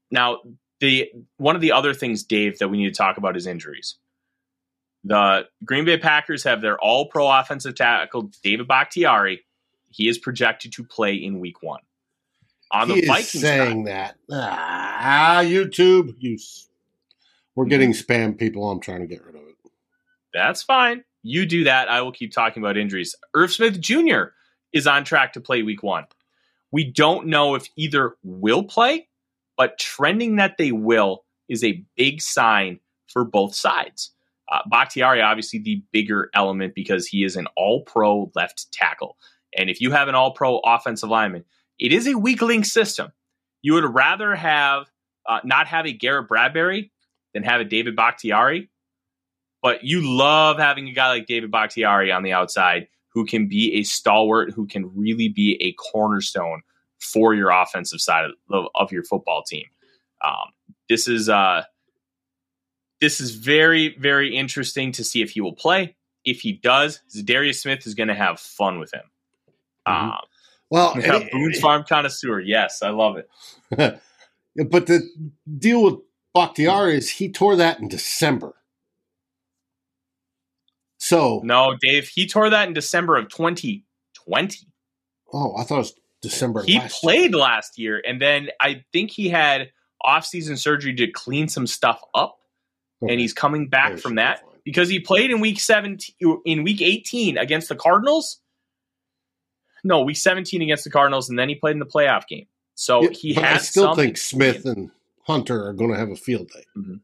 Now, 0.09 0.39
the 0.79 1.11
one 1.37 1.53
of 1.53 1.61
the 1.61 1.73
other 1.73 1.93
things, 1.93 2.23
Dave, 2.23 2.57
that 2.57 2.69
we 2.69 2.79
need 2.79 2.91
to 2.91 2.97
talk 2.97 3.17
about 3.17 3.37
is 3.37 3.45
injuries. 3.45 3.97
The 5.03 5.45
Green 5.63 5.85
Bay 5.85 5.99
Packers 5.99 6.43
have 6.45 6.61
their 6.61 6.79
all 6.79 7.05
pro 7.05 7.29
offensive 7.29 7.75
tackle, 7.75 8.31
David 8.41 8.67
Bakhtiari. 8.67 9.45
He 9.91 10.07
is 10.07 10.17
projected 10.17 10.73
to 10.73 10.83
play 10.83 11.13
in 11.13 11.39
week 11.39 11.61
one. 11.61 11.81
On 12.71 12.89
he 12.89 13.01
the 13.01 13.05
Vikings 13.05 13.43
saying 13.43 13.85
side, 13.85 13.93
that. 13.93 14.15
Ah, 14.31 15.41
YouTube, 15.43 16.15
you 16.17 16.39
we're 17.62 17.69
getting 17.69 17.93
spam 17.93 18.38
people. 18.38 18.69
I'm 18.69 18.80
trying 18.80 19.02
to 19.02 19.08
get 19.08 19.24
rid 19.24 19.36
of 19.36 19.41
it. 19.41 19.56
That's 20.34 20.63
fine. 20.63 21.04
You 21.21 21.45
do 21.45 21.65
that. 21.65 21.89
I 21.89 22.02
will 22.02 22.12
keep 22.12 22.34
talking 22.34 22.63
about 22.63 22.78
injuries. 22.78 23.15
Irv 23.36 23.52
Smith 23.52 23.80
Jr. 23.80 24.34
is 24.74 24.88
on 24.88 25.04
track 25.04 25.34
to 25.34 25.41
play 25.41 25.62
week 25.62 25.84
one. 25.84 26.06
We 26.71 26.86
don't 26.86 27.28
know 27.28 27.54
if 27.56 27.67
either 27.76 28.15
will 28.24 28.63
play 28.63 29.08
but 29.62 29.78
trending 29.78 30.38
that 30.38 30.58
they 30.58 30.71
will 30.71 31.24
is 31.47 31.63
a 31.63 31.84
big 31.95 32.19
sign 32.19 32.80
for 33.08 33.24
both 33.24 33.54
sides. 33.54 34.10
Uh, 34.52 34.58
Bakhtiari, 34.67 35.21
obviously, 35.21 35.60
the 35.60 35.84
bigger 35.91 36.32
element 36.34 36.74
because 36.74 37.06
he 37.06 37.24
is 37.24 37.36
an 37.36 37.45
all 37.56 37.84
pro 37.84 38.32
left 38.34 38.71
tackle. 38.71 39.17
And 39.56 39.69
if 39.69 39.80
you 39.80 39.91
have 39.91 40.08
an 40.08 40.15
all 40.15 40.32
pro 40.32 40.58
offensive 40.65 41.10
lineman, 41.10 41.45
it 41.78 41.93
is 41.93 42.08
a 42.08 42.17
weak 42.17 42.41
link 42.41 42.65
system. 42.65 43.12
You 43.62 43.74
would 43.74 43.93
rather 43.93 44.34
have 44.34 44.89
uh, 45.30 45.41
not 45.43 45.67
have 45.67 45.86
a 45.86 45.93
Garrett 45.93 46.28
Bradbury 46.28 46.91
than 47.33 47.43
have 47.43 47.61
a 47.61 47.65
David 47.65 47.95
Bakhtiari. 47.95 48.69
But 49.61 49.83
you 49.83 50.01
love 50.01 50.57
having 50.57 50.87
a 50.87 50.93
guy 50.93 51.09
like 51.09 51.27
David 51.27 51.51
Bakhtiari 51.51 52.11
on 52.11 52.23
the 52.23 52.33
outside 52.33 52.87
who 53.13 53.25
can 53.25 53.47
be 53.47 53.73
a 53.75 53.83
stalwart, 53.83 54.53
who 54.53 54.65
can 54.65 54.91
really 54.95 55.29
be 55.29 55.57
a 55.61 55.73
cornerstone 55.73 56.61
for 56.99 57.33
your 57.33 57.49
offensive 57.49 57.99
side 57.99 58.25
of, 58.49 58.65
of 58.75 58.91
your 58.91 59.03
football 59.03 59.43
team. 59.43 59.65
Um, 60.25 60.51
this 60.89 61.07
is 61.07 61.29
uh, 61.29 61.63
this 62.99 63.19
is 63.19 63.35
very 63.35 63.95
very 63.99 64.35
interesting 64.35 64.91
to 64.93 65.03
see 65.03 65.21
if 65.21 65.31
he 65.31 65.41
will 65.41 65.55
play. 65.55 65.95
If 66.23 66.41
he 66.41 66.53
does, 66.53 67.01
Za'Darius 67.15 67.61
Smith 67.61 67.87
is 67.87 67.95
going 67.95 68.09
to 68.09 68.15
have 68.15 68.39
fun 68.39 68.79
with 68.79 68.93
him. 68.93 69.01
Mm-hmm. 69.87 70.09
Um, 70.09 70.19
well, 70.69 70.93
Boone's 71.31 71.59
Farm 71.59 71.83
connoisseur, 71.87 72.39
yes, 72.39 72.81
I 72.81 72.91
love 72.91 73.17
it. 73.17 73.29
but 74.69 74.85
the 74.85 75.01
deal 75.57 75.83
with 75.83 75.95
Bakhtiari 76.33 76.97
is 76.97 77.09
he 77.09 77.31
tore 77.31 77.55
that 77.57 77.79
in 77.79 77.87
December. 77.87 78.53
So 80.97 81.41
no, 81.43 81.75
Dave, 81.81 82.07
he 82.07 82.27
tore 82.27 82.49
that 82.49 82.67
in 82.67 82.73
December 82.73 83.17
of 83.17 83.27
2020. 83.29 84.67
Oh, 85.33 85.55
I 85.57 85.63
thought 85.63 85.75
it 85.75 85.77
was 85.79 85.93
December. 86.21 86.63
He 86.63 86.77
last 86.77 87.01
played 87.01 87.31
year. 87.31 87.39
last 87.39 87.79
year, 87.79 88.01
and 88.07 88.21
then 88.21 88.49
I 88.59 88.83
think 88.93 89.11
he 89.11 89.27
had 89.27 89.71
off-season 90.03 90.57
surgery 90.57 90.93
to 90.95 91.07
clean 91.07 91.47
some 91.47 91.67
stuff 91.67 92.01
up, 92.13 92.37
okay. 93.01 93.11
and 93.11 93.19
he's 93.19 93.33
coming 93.33 93.67
back 93.67 93.97
from 93.97 94.15
that 94.15 94.41
because 94.63 94.89
he 94.89 94.99
played 94.99 95.31
in 95.31 95.39
week 95.39 95.59
seventeen, 95.59 96.15
in 96.45 96.63
week 96.63 96.81
eighteen 96.81 97.37
against 97.37 97.69
the 97.69 97.75
Cardinals. 97.75 98.39
No, 99.83 100.03
week 100.03 100.17
seventeen 100.17 100.61
against 100.61 100.83
the 100.83 100.91
Cardinals, 100.91 101.29
and 101.29 101.37
then 101.37 101.49
he 101.49 101.55
played 101.55 101.73
in 101.73 101.79
the 101.79 101.85
playoff 101.85 102.27
game. 102.27 102.45
So 102.75 103.01
yeah, 103.01 103.09
he 103.09 103.33
has. 103.33 103.43
I 103.43 103.63
still 103.63 103.95
think 103.95 104.17
Smith 104.17 104.65
and 104.65 104.91
Hunter 105.25 105.67
are 105.67 105.73
going 105.73 105.91
to 105.91 105.97
have 105.97 106.10
a 106.10 106.15
field 106.15 106.49
day. 106.49 106.65
Mm-hmm. 106.77 106.95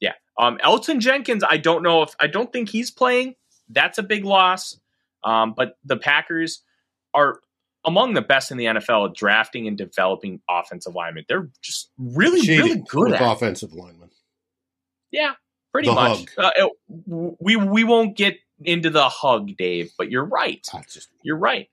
Yeah, 0.00 0.14
um, 0.38 0.58
Elgton 0.58 1.00
Jenkins. 1.00 1.44
I 1.48 1.56
don't 1.56 1.82
know 1.82 2.02
if 2.02 2.14
I 2.20 2.26
don't 2.26 2.52
think 2.52 2.68
he's 2.68 2.90
playing. 2.90 3.34
That's 3.68 3.98
a 3.98 4.02
big 4.02 4.24
loss. 4.24 4.78
Um, 5.24 5.54
but 5.56 5.78
the 5.84 5.96
Packers 5.96 6.62
are 7.14 7.40
among 7.84 8.14
the 8.14 8.22
best 8.22 8.50
in 8.50 8.56
the 8.56 8.66
NFL 8.66 9.10
at 9.10 9.14
drafting 9.14 9.66
and 9.66 9.76
developing 9.76 10.40
offensive 10.48 10.94
linemen. 10.94 11.24
They're 11.28 11.48
just 11.62 11.90
really, 11.98 12.46
really 12.46 12.82
good 12.88 13.12
at 13.12 13.22
offensive 13.22 13.72
linemen. 13.72 14.10
Yeah, 15.10 15.32
pretty 15.72 15.88
the 15.88 15.94
much. 15.94 16.26
Uh, 16.36 16.50
it, 16.56 16.72
we 17.38 17.56
we 17.56 17.84
won't 17.84 18.16
get 18.16 18.36
into 18.60 18.90
the 18.90 19.08
hug, 19.08 19.56
Dave, 19.56 19.92
but 19.98 20.10
you're 20.10 20.24
right. 20.24 20.66
Just, 20.90 21.08
you're 21.22 21.36
right. 21.36 21.68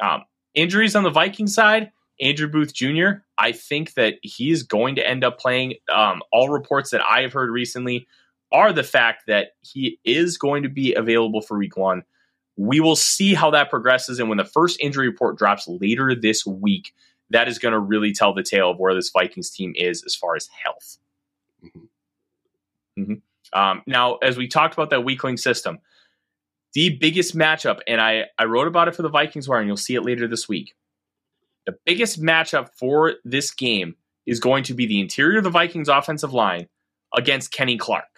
Um, 0.00 0.24
injuries 0.54 0.96
on 0.96 1.02
the 1.02 1.10
Viking 1.10 1.46
side. 1.46 1.92
Andrew 2.20 2.48
Booth 2.48 2.74
Jr. 2.74 3.22
I 3.38 3.52
think 3.52 3.94
that 3.94 4.14
he's 4.22 4.62
going 4.62 4.94
to 4.96 5.06
end 5.06 5.24
up 5.24 5.38
playing. 5.38 5.74
Um, 5.92 6.22
all 6.32 6.48
reports 6.48 6.90
that 6.90 7.00
I 7.02 7.22
have 7.22 7.32
heard 7.32 7.50
recently 7.50 8.06
are 8.52 8.72
the 8.72 8.82
fact 8.82 9.24
that 9.26 9.52
he 9.60 9.98
is 10.04 10.36
going 10.36 10.62
to 10.62 10.68
be 10.68 10.94
available 10.94 11.40
for 11.40 11.56
Week 11.56 11.76
One. 11.76 12.02
We 12.56 12.80
will 12.80 12.96
see 12.96 13.34
how 13.34 13.50
that 13.52 13.70
progresses. 13.70 14.18
And 14.18 14.28
when 14.28 14.38
the 14.38 14.44
first 14.44 14.78
injury 14.80 15.08
report 15.08 15.38
drops 15.38 15.66
later 15.66 16.14
this 16.14 16.44
week, 16.44 16.92
that 17.30 17.48
is 17.48 17.58
going 17.58 17.72
to 17.72 17.78
really 17.78 18.12
tell 18.12 18.34
the 18.34 18.42
tale 18.42 18.70
of 18.70 18.78
where 18.78 18.94
this 18.94 19.10
Vikings 19.10 19.50
team 19.50 19.72
is 19.76 20.02
as 20.04 20.14
far 20.14 20.36
as 20.36 20.48
health. 20.62 20.98
Mm-hmm. 21.64 23.02
Mm-hmm. 23.02 23.58
Um, 23.58 23.82
now, 23.86 24.16
as 24.16 24.36
we 24.36 24.48
talked 24.48 24.74
about 24.74 24.90
that 24.90 25.04
weakling 25.04 25.36
system, 25.36 25.78
the 26.74 26.96
biggest 26.98 27.36
matchup, 27.36 27.80
and 27.86 28.00
I, 28.00 28.26
I 28.38 28.44
wrote 28.44 28.68
about 28.68 28.88
it 28.88 28.94
for 28.94 29.02
the 29.02 29.08
Vikings 29.08 29.48
Wire, 29.48 29.60
and 29.60 29.68
you'll 29.68 29.76
see 29.76 29.94
it 29.94 30.02
later 30.02 30.28
this 30.28 30.48
week. 30.48 30.74
The 31.70 31.76
biggest 31.86 32.20
matchup 32.20 32.70
for 32.76 33.14
this 33.24 33.52
game 33.52 33.94
is 34.26 34.40
going 34.40 34.64
to 34.64 34.74
be 34.74 34.86
the 34.86 35.00
interior 35.00 35.38
of 35.38 35.44
the 35.44 35.50
Vikings 35.50 35.88
offensive 35.88 36.34
line 36.34 36.66
against 37.16 37.52
Kenny 37.52 37.76
Clark. 37.76 38.08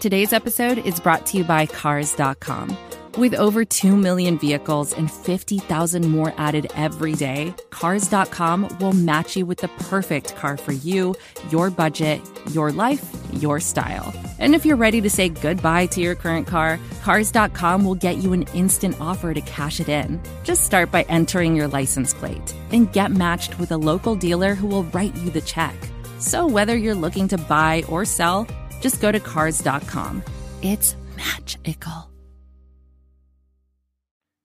Today's 0.00 0.32
episode 0.32 0.78
is 0.78 0.98
brought 0.98 1.26
to 1.26 1.38
you 1.38 1.44
by 1.44 1.66
Cars.com. 1.66 2.76
With 3.16 3.36
over 3.36 3.64
2 3.64 3.96
million 3.96 4.36
vehicles 4.36 4.92
and 4.92 5.08
50,000 5.08 6.10
more 6.10 6.34
added 6.36 6.72
every 6.74 7.14
day, 7.14 7.54
Cars.com 7.70 8.78
will 8.80 8.94
match 8.94 9.36
you 9.36 9.46
with 9.46 9.58
the 9.58 9.68
perfect 9.68 10.34
car 10.34 10.56
for 10.56 10.72
you, 10.72 11.14
your 11.50 11.70
budget, 11.70 12.20
your 12.50 12.72
life, 12.72 13.14
your 13.34 13.60
style. 13.60 14.12
And 14.38 14.54
if 14.54 14.66
you're 14.66 14.76
ready 14.76 15.00
to 15.00 15.10
say 15.10 15.28
goodbye 15.28 15.86
to 15.86 16.00
your 16.00 16.14
current 16.14 16.46
car, 16.46 16.78
Cars.com 17.02 17.84
will 17.84 17.94
get 17.94 18.16
you 18.16 18.32
an 18.32 18.42
instant 18.54 19.00
offer 19.00 19.32
to 19.32 19.40
cash 19.40 19.80
it 19.80 19.88
in. 19.88 20.20
Just 20.42 20.64
start 20.64 20.90
by 20.90 21.02
entering 21.04 21.54
your 21.54 21.68
license 21.68 22.14
plate 22.14 22.54
and 22.72 22.92
get 22.92 23.10
matched 23.10 23.58
with 23.58 23.70
a 23.70 23.76
local 23.76 24.16
dealer 24.16 24.54
who 24.54 24.66
will 24.66 24.84
write 24.84 25.14
you 25.16 25.30
the 25.30 25.40
check. 25.40 25.76
So 26.18 26.46
whether 26.46 26.76
you're 26.76 26.94
looking 26.94 27.28
to 27.28 27.38
buy 27.38 27.84
or 27.88 28.04
sell, 28.04 28.46
just 28.80 29.00
go 29.00 29.12
to 29.12 29.20
Cars.com. 29.20 30.22
It's 30.62 30.96
magical. 31.16 32.10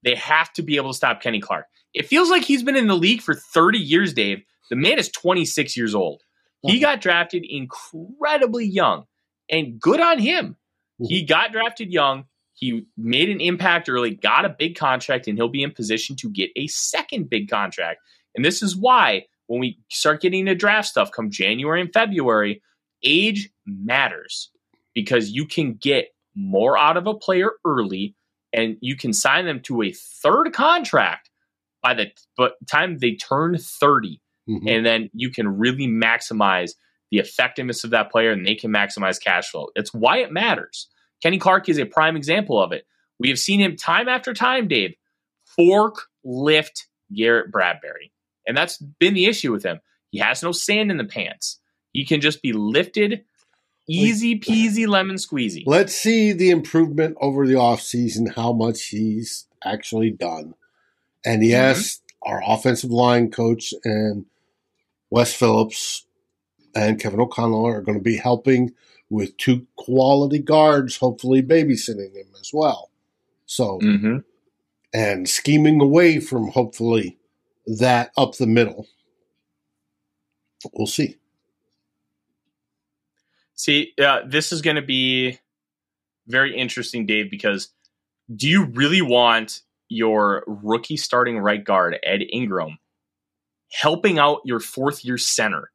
They 0.03 0.15
have 0.15 0.53
to 0.53 0.61
be 0.61 0.77
able 0.77 0.91
to 0.91 0.97
stop 0.97 1.21
Kenny 1.21 1.39
Clark. 1.39 1.65
It 1.93 2.07
feels 2.07 2.29
like 2.29 2.43
he's 2.43 2.63
been 2.63 2.75
in 2.75 2.87
the 2.87 2.95
league 2.95 3.21
for 3.21 3.33
30 3.33 3.79
years, 3.79 4.13
Dave. 4.13 4.43
The 4.69 4.75
man 4.75 4.99
is 4.99 5.09
26 5.09 5.75
years 5.75 5.95
old. 5.95 6.21
He 6.61 6.79
got 6.79 7.01
drafted 7.01 7.45
incredibly 7.49 8.65
young, 8.65 9.05
and 9.49 9.79
good 9.79 9.99
on 9.99 10.19
him. 10.19 10.55
He 11.01 11.23
got 11.23 11.51
drafted 11.51 11.91
young. 11.91 12.25
He 12.53 12.85
made 12.97 13.29
an 13.29 13.39
impact 13.39 13.87
early, 13.87 14.15
got 14.15 14.43
a 14.43 14.49
big 14.49 14.75
contract, 14.75 15.27
and 15.27 15.37
he'll 15.37 15.47
be 15.47 15.63
in 15.63 15.71
position 15.71 16.17
to 16.17 16.29
get 16.29 16.49
a 16.57 16.67
second 16.67 17.29
big 17.29 17.49
contract. 17.49 18.01
And 18.35 18.43
this 18.43 18.61
is 18.61 18.75
why 18.75 19.25
when 19.47 19.59
we 19.61 19.79
start 19.89 20.21
getting 20.21 20.41
into 20.41 20.55
draft 20.55 20.89
stuff 20.89 21.11
come 21.11 21.31
January 21.31 21.81
and 21.81 21.91
February, 21.91 22.61
age 23.03 23.49
matters 23.65 24.51
because 24.93 25.31
you 25.31 25.45
can 25.45 25.73
get 25.73 26.09
more 26.35 26.77
out 26.77 26.97
of 26.97 27.07
a 27.07 27.13
player 27.13 27.51
early 27.65 28.15
and 28.53 28.77
you 28.81 28.95
can 28.95 29.13
sign 29.13 29.45
them 29.45 29.59
to 29.61 29.81
a 29.81 29.91
third 29.91 30.53
contract 30.53 31.29
by 31.81 31.93
the 31.93 32.11
time 32.67 32.97
they 32.97 33.15
turn 33.15 33.57
30 33.57 34.21
mm-hmm. 34.49 34.67
and 34.67 34.85
then 34.85 35.09
you 35.13 35.31
can 35.31 35.57
really 35.57 35.87
maximize 35.87 36.71
the 37.11 37.19
effectiveness 37.19 37.83
of 37.83 37.89
that 37.89 38.11
player 38.11 38.31
and 38.31 38.45
they 38.45 38.55
can 38.55 38.71
maximize 38.71 39.21
cash 39.21 39.49
flow 39.49 39.69
it's 39.75 39.93
why 39.93 40.17
it 40.17 40.31
matters 40.31 40.87
kenny 41.21 41.37
clark 41.37 41.67
is 41.69 41.79
a 41.79 41.85
prime 41.85 42.15
example 42.15 42.61
of 42.61 42.71
it 42.71 42.85
we 43.19 43.29
have 43.29 43.39
seen 43.39 43.59
him 43.59 43.75
time 43.75 44.07
after 44.07 44.33
time 44.33 44.67
dave 44.67 44.93
fork 45.45 46.07
lift 46.23 46.87
garrett 47.13 47.51
bradbury 47.51 48.11
and 48.47 48.55
that's 48.55 48.77
been 48.77 49.13
the 49.13 49.25
issue 49.25 49.51
with 49.51 49.63
him 49.63 49.79
he 50.11 50.19
has 50.19 50.43
no 50.43 50.51
sand 50.51 50.91
in 50.91 50.97
the 50.97 51.05
pants 51.05 51.59
he 51.93 52.05
can 52.05 52.21
just 52.21 52.41
be 52.41 52.53
lifted 52.53 53.23
Easy 53.89 54.39
peasy 54.39 54.87
lemon 54.87 55.15
squeezy. 55.15 55.63
Let's 55.65 55.95
see 55.95 56.31
the 56.31 56.51
improvement 56.51 57.17
over 57.19 57.47
the 57.47 57.55
offseason, 57.55 58.35
how 58.35 58.53
much 58.53 58.83
he's 58.85 59.47
actually 59.65 60.11
done. 60.11 60.53
And 61.25 61.43
yes, 61.43 61.95
mm-hmm. 62.23 62.31
our 62.31 62.43
offensive 62.45 62.91
line 62.91 63.31
coach 63.31 63.73
and 63.83 64.25
Wes 65.09 65.33
Phillips 65.33 66.05
and 66.75 66.99
Kevin 66.99 67.19
O'Connell 67.19 67.65
are 67.65 67.81
going 67.81 67.97
to 67.97 68.03
be 68.03 68.17
helping 68.17 68.73
with 69.09 69.35
two 69.37 69.65
quality 69.75 70.39
guards, 70.39 70.97
hopefully 70.97 71.41
babysitting 71.41 72.13
him 72.15 72.27
as 72.39 72.51
well. 72.53 72.91
So, 73.45 73.79
Mm-hmm. 73.81 74.17
and 74.93 75.27
scheming 75.27 75.81
away 75.81 76.19
from 76.19 76.49
hopefully 76.49 77.17
that 77.65 78.11
up 78.17 78.35
the 78.35 78.47
middle. 78.47 78.87
We'll 80.73 80.87
see. 80.87 81.15
See, 83.55 83.93
uh, 84.01 84.19
this 84.27 84.51
is 84.51 84.61
going 84.61 84.75
to 84.75 84.81
be 84.81 85.39
very 86.27 86.55
interesting, 86.55 87.05
Dave, 87.05 87.29
because 87.29 87.69
do 88.35 88.47
you 88.47 88.65
really 88.65 89.01
want 89.01 89.61
your 89.89 90.43
rookie 90.47 90.97
starting 90.97 91.39
right 91.39 91.63
guard, 91.63 91.97
Ed 92.03 92.21
Ingram, 92.31 92.77
helping 93.71 94.19
out 94.19 94.41
your 94.45 94.59
fourth 94.59 95.03
year 95.03 95.17
center? 95.17 95.71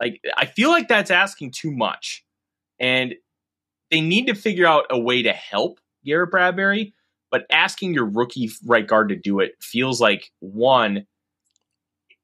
Like, 0.00 0.20
I 0.36 0.46
feel 0.46 0.70
like 0.70 0.88
that's 0.88 1.10
asking 1.10 1.52
too 1.52 1.70
much. 1.70 2.24
And 2.78 3.14
they 3.90 4.00
need 4.00 4.26
to 4.26 4.34
figure 4.34 4.66
out 4.66 4.86
a 4.90 4.98
way 4.98 5.22
to 5.22 5.32
help 5.32 5.80
Garrett 6.04 6.30
Bradbury, 6.30 6.94
but 7.30 7.46
asking 7.50 7.94
your 7.94 8.06
rookie 8.06 8.50
right 8.64 8.86
guard 8.86 9.08
to 9.08 9.16
do 9.16 9.40
it 9.40 9.52
feels 9.60 10.00
like 10.00 10.30
one, 10.40 11.06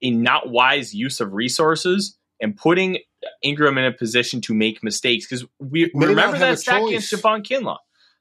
a 0.02 0.10
not 0.10 0.48
wise 0.48 0.94
use 0.94 1.20
of 1.20 1.32
resources 1.32 2.18
and 2.40 2.56
putting 2.56 2.98
Ingram 3.42 3.78
in 3.78 3.84
a 3.84 3.92
position 3.92 4.40
to 4.42 4.54
make 4.54 4.82
mistakes 4.82 5.26
because 5.26 5.46
we 5.58 5.90
not 5.94 6.08
remember 6.08 6.38
that 6.38 6.58
sack 6.58 6.82
against. 6.82 7.12
Javon 7.12 7.44
Kinlaw. 7.44 7.78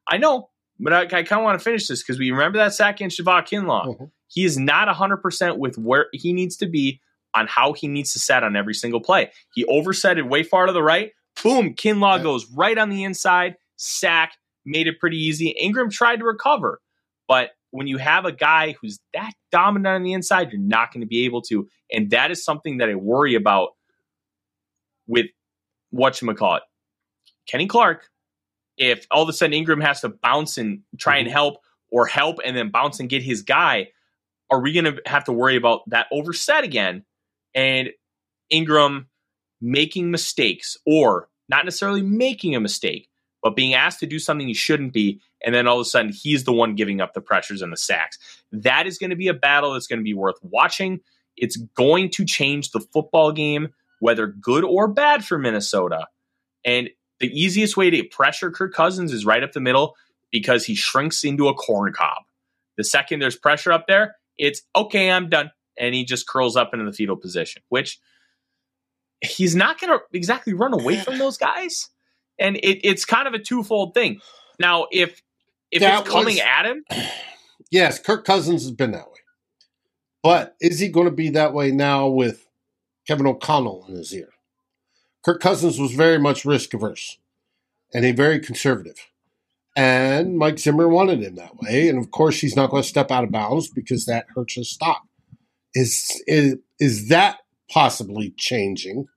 I 0.08 0.18
know, 0.18 0.50
but 0.80 0.94
I, 0.94 1.02
I 1.02 1.24
kind 1.24 1.34
of 1.34 1.44
want 1.44 1.60
to 1.60 1.64
finish 1.64 1.88
this 1.88 2.04
because 2.04 2.20
we 2.20 2.32
remember 2.32 2.60
that 2.60 2.74
sack 2.74 2.96
against 2.98 3.20
Javon 3.20 3.48
Kinlaw. 3.48 3.98
Mhm. 3.98 4.12
He 4.28 4.46
is 4.46 4.58
not 4.58 4.88
100% 4.88 5.58
with 5.58 5.78
where 5.78 6.06
he 6.14 6.34
needs 6.34 6.56
to 6.58 6.68
be 6.68 7.02
on 7.34 7.48
how 7.48 7.74
he 7.74 7.88
needs 7.88 8.14
to 8.14 8.20
set 8.20 8.44
on 8.44 8.56
every 8.56 8.74
single 8.74 9.00
play. 9.02 9.32
He 9.54 9.66
overset 9.66 10.18
it 10.18 10.28
way 10.28 10.44
far 10.44 10.66
to 10.66 10.72
the 10.74 10.84
right. 10.84 11.12
Boom, 11.44 11.74
Kinlaw 11.74 12.18
Yeah. 12.18 12.24
goes 12.24 12.50
right 12.52 12.78
on 12.78 12.90
the 12.90 13.04
inside, 13.04 13.56
sack, 13.78 14.34
made 14.66 14.88
it 14.88 15.00
pretty 15.00 15.18
easy. 15.18 15.50
Ingram 15.50 15.90
tried 15.90 16.18
to 16.18 16.26
recover, 16.26 16.82
but 17.28 17.52
when 17.72 17.88
you 17.88 17.98
have 17.98 18.26
a 18.26 18.32
guy 18.34 18.76
who's 18.82 19.00
that 19.14 19.32
dominant 19.52 19.96
on 19.96 20.04
the 20.04 20.12
inside, 20.14 20.52
you're 20.52 20.60
not 20.62 20.92
going 20.94 21.00
to 21.02 21.08
be 21.08 21.24
able 21.26 21.42
to. 21.44 21.68
And 21.92 22.10
that 22.10 22.30
is 22.32 22.44
something 22.44 22.78
that 22.78 22.90
I 22.90 22.96
worry 22.96 23.34
about 23.34 23.70
with 25.08 25.28
whatchamacallit. 25.94 26.62
Kenny 27.48 27.68
Clark, 27.68 28.10
if 28.78 29.08
all 29.10 29.24
of 29.24 29.30
a 29.30 29.34
sudden 29.34 29.54
Ingram 29.54 29.82
has 29.82 30.02
to 30.02 30.10
bounce 30.10 30.58
and 30.58 30.82
try 30.98 31.18
and 31.18 31.28
Mhm. 31.28 31.32
help 31.32 31.62
or 31.92 32.06
help 32.08 32.40
and 32.44 32.56
then 32.56 32.70
bounce 32.70 33.00
and 33.00 33.10
get 33.10 33.24
his 33.24 33.42
guy, 33.42 33.90
are 34.50 34.60
we 34.62 34.74
going 34.74 34.86
to 34.86 35.02
have 35.06 35.24
to 35.26 35.32
worry 35.34 35.56
about 35.56 35.90
that 35.90 36.08
overset 36.12 36.64
again 36.64 37.06
and 37.54 37.90
Ingram 38.50 39.08
making 39.62 40.12
mistakes 40.12 40.78
or 40.86 41.30
not 41.50 41.66
necessarily 41.66 42.02
making 42.02 42.56
a 42.56 42.60
mistake, 42.60 43.10
but 43.44 43.56
being 43.56 43.74
asked 43.74 44.00
to 44.00 44.06
do 44.06 44.20
something 44.20 44.48
he 44.48 44.54
shouldn't 44.54 44.94
be, 44.94 45.22
and 45.44 45.54
then 45.54 45.68
all 45.68 45.80
of 45.80 45.82
a 45.82 45.90
sudden 45.90 46.12
he's 46.12 46.44
the 46.44 46.54
one 46.54 46.76
giving 46.76 47.02
up 47.02 47.14
the 47.14 47.22
pressures 47.22 47.62
and 47.62 47.72
the 47.72 47.78
sacks. 47.78 48.18
That 48.52 48.88
is 48.88 48.98
going 48.98 49.10
to 49.10 49.16
be 49.16 49.28
a 49.28 49.34
battle 49.34 49.74
that's 49.74 49.88
going 49.88 50.00
to 50.00 50.04
be 50.04 50.14
worth 50.14 50.38
watching. 50.42 51.02
It's 51.38 51.58
going 51.58 52.10
to 52.12 52.26
change 52.26 52.72
the 52.72 52.80
football 52.80 53.32
game, 53.32 53.70
whether 54.00 54.28
good 54.28 54.64
or 54.64 54.88
bad 54.88 55.26
for 55.26 55.38
Minnesota. 55.38 56.08
And 56.64 56.90
the 57.20 57.28
easiest 57.28 57.78
way 57.78 57.90
to 57.90 58.04
pressure 58.04 58.52
Kirk 58.52 58.74
Cousins 58.74 59.14
is 59.14 59.26
right 59.26 59.44
up 59.44 59.52
the 59.52 59.60
middle 59.60 59.96
because 60.32 60.66
he 60.66 60.76
shrinks 60.76 61.24
into 61.24 61.48
a 61.48 61.54
corn 61.54 61.94
cob. 61.94 62.24
The 62.78 62.84
second 62.84 63.20
there's 63.20 63.36
pressure 63.36 63.72
up 63.72 63.88
there, 63.88 64.16
it's 64.38 64.62
okay, 64.76 65.12
I'm 65.12 65.30
done. 65.30 65.52
And 65.82 65.94
he 65.94 66.06
just 66.06 66.28
curls 66.28 66.56
up 66.56 66.70
into 66.74 66.86
the 66.86 66.94
fetal 66.94 67.18
position, 67.18 67.62
which 67.68 68.00
he's 69.20 69.56
not 69.56 69.80
going 69.82 69.92
to 69.92 70.00
exactly 70.14 70.54
run 70.54 70.74
away 70.74 71.00
from 71.00 71.18
those 71.18 71.38
guys. 71.38 71.90
And 72.40 72.56
it, 72.58 72.88
it's 72.88 73.04
kind 73.04 73.28
of 73.28 73.34
a 73.34 73.40
twofold 73.40 73.94
thing. 73.94 74.22
Now, 74.60 74.86
if 74.92 75.22
if 75.72 75.82
That 75.82 76.02
it's 76.02 76.10
coming 76.10 76.36
was- 76.36 76.44
at 76.46 76.66
him, 76.66 76.86
Yes, 77.72 78.00
Kirk 78.00 78.26
Cousins 78.26 78.64
has 78.64 78.72
been 78.72 78.92
that 78.92 79.08
way. 79.08 79.20
But 80.24 80.56
is 80.60 80.80
he 80.80 80.90
going 80.90 81.06
to 81.06 81.12
be 81.12 81.30
that 81.32 81.54
way 81.54 81.72
now 81.72 82.08
with 82.08 82.48
Kevin 83.08 83.26
O'Connell 83.26 83.86
in 83.88 83.96
his 83.96 84.14
ear? 84.14 84.30
Kirk 85.24 85.40
Cousins 85.42 85.80
was 85.80 85.94
very 85.94 86.20
much 86.20 86.44
risk 86.46 86.74
averse 86.74 87.18
and 87.94 88.06
a 88.06 88.12
very 88.12 88.40
conservative. 88.40 89.08
And 89.76 90.38
Mike 90.38 90.60
Zimmer 90.60 90.90
wanted 90.90 91.22
him 91.24 91.36
that 91.36 91.56
way. 91.62 91.88
And 91.88 91.98
of 91.98 92.12
course, 92.12 92.42
he's 92.42 92.56
not 92.58 92.70
going 92.72 92.84
to 92.84 92.90
step 92.90 93.10
out 93.10 93.24
of 93.24 93.32
bounds 93.32 93.70
because 93.70 94.06
that 94.06 94.26
hurts 94.36 94.56
his 94.56 94.70
stock. 94.70 95.04
Is, 95.74 96.22
is, 96.28 96.58
is 96.80 97.10
that 97.10 97.40
possibly 97.70 98.34
changing 98.38 99.08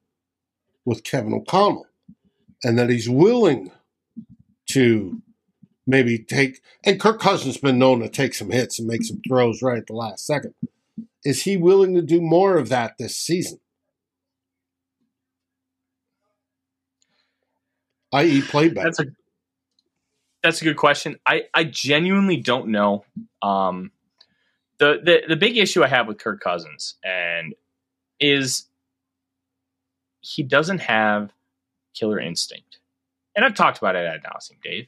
with 0.85 1.05
Kevin 1.05 1.35
O'Connell? 1.35 1.87
And 2.63 2.79
that 2.79 2.89
he's 2.89 3.11
willing 3.11 3.71
to 4.71 5.23
maybe 5.87 6.19
take 6.19 6.63
and 6.85 7.01
Kirk 7.01 7.21
Cousins 7.21 7.59
been 7.59 7.79
known 7.79 8.01
to 8.01 8.09
take 8.09 8.35
some 8.35 8.51
hits 8.51 8.79
and 8.79 8.89
make 8.89 9.05
some 9.05 9.21
throws 9.27 9.63
right 9.63 9.79
at 9.79 9.87
the 9.87 9.93
last 9.93 10.27
second. 10.27 10.55
Is 11.25 11.43
he 11.43 11.57
willing 11.57 11.95
to 11.95 12.03
do 12.03 12.21
more 12.21 12.57
of 12.57 12.69
that 12.69 12.97
this 12.99 13.17
season? 13.17 13.61
I.e., 18.13 18.43
play 18.43 18.69
better. 18.69 18.85
that's 18.85 19.01
a 19.01 19.07
that's 20.43 20.61
a 20.61 20.65
good 20.65 20.77
question. 20.77 21.17
I 21.27 21.45
I 21.53 21.65
genuinely 21.65 22.37
don't 22.37 22.69
know. 22.69 23.05
Um, 23.43 23.91
the 24.79 25.01
the 25.03 25.22
the 25.29 25.37
big 25.37 25.57
issue 25.57 25.83
I 25.83 25.89
have 25.89 26.07
with 26.07 26.18
Kirk 26.18 26.41
Cousins 26.41 26.97
and 27.05 27.55
is 28.20 28.66
he 30.20 30.43
doesn't 30.43 30.79
have 30.79 31.33
killer 31.95 32.18
instinct, 32.18 32.79
and 33.37 33.45
I've 33.45 33.55
talked 33.55 33.79
about 33.79 33.97
it 33.97 34.07
at 34.07 34.16
ad 34.16 34.22
nauseum, 34.25 34.61
Dave. 34.62 34.87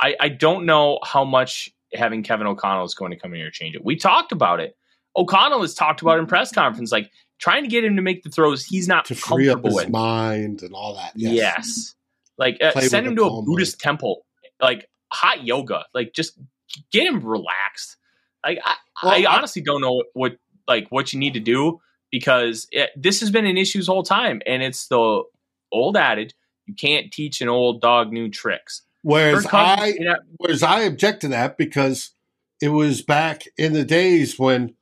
I 0.00 0.14
I 0.20 0.28
don't 0.28 0.66
know 0.66 0.98
how 1.04 1.24
much 1.24 1.70
having 1.92 2.22
Kevin 2.22 2.46
O'Connell 2.46 2.84
is 2.84 2.94
going 2.94 3.10
to 3.10 3.16
come 3.16 3.32
in 3.32 3.38
here 3.38 3.46
and 3.46 3.54
change 3.54 3.74
it. 3.74 3.84
We 3.84 3.96
talked 3.96 4.32
about 4.32 4.60
it. 4.60 4.76
O'Connell 5.16 5.62
has 5.62 5.74
talked 5.74 6.02
about 6.02 6.18
in 6.18 6.26
press 6.26 6.52
conference, 6.52 6.92
like 6.92 7.10
trying 7.38 7.62
to 7.62 7.68
get 7.68 7.84
him 7.84 7.96
to 7.96 8.02
make 8.02 8.22
the 8.22 8.30
throws 8.30 8.64
he's 8.64 8.88
not 8.88 9.04
to 9.06 9.14
free 9.14 9.48
up 9.48 9.64
his 9.64 9.74
with. 9.74 9.88
mind 9.88 10.62
and 10.62 10.74
all 10.74 10.94
that. 10.94 11.12
Yes. 11.14 11.34
Yes. 11.34 11.94
Like 12.38 12.58
uh, 12.60 12.78
send 12.80 13.06
him 13.06 13.16
to 13.16 13.24
a 13.24 13.42
Buddhist 13.42 13.80
temple, 13.80 14.26
like 14.60 14.88
hot 15.10 15.44
yoga. 15.44 15.84
Like 15.94 16.12
just 16.12 16.38
get 16.92 17.06
him 17.06 17.20
relaxed. 17.20 17.95
Like 18.46 18.58
I, 18.64 18.74
Well, 19.02 19.12
I 19.12 19.22
I- 19.22 19.36
honestly 19.36 19.62
don't 19.62 19.80
know 19.80 20.04
what 20.14 20.36
like 20.68 20.86
what 20.90 21.12
you 21.12 21.18
need 21.18 21.34
to 21.34 21.40
do 21.40 21.80
because 22.10 22.66
it, 22.72 22.90
this 22.96 23.20
has 23.20 23.30
been 23.30 23.46
an 23.46 23.56
issue 23.56 23.78
this 23.78 23.88
whole 23.88 24.02
time, 24.02 24.40
and 24.46 24.62
it's 24.62 24.86
the 24.88 25.22
old 25.72 25.96
adage: 25.96 26.34
you 26.66 26.74
can't 26.74 27.12
teach 27.12 27.40
an 27.40 27.48
old 27.48 27.80
dog 27.80 28.12
new 28.12 28.28
tricks. 28.28 28.82
Whereas 29.02 29.42
Kirk 29.42 29.50
Cousins- 29.50 29.96
I, 29.98 30.04
yeah, 30.04 30.14
whereas 30.38 30.62
I 30.62 30.80
object 30.80 31.20
to 31.22 31.28
that 31.28 31.56
because 31.56 32.12
it 32.60 32.68
was 32.68 33.02
back 33.02 33.44
in 33.56 33.72
the 33.72 33.84
days 33.84 34.38
when 34.38 34.74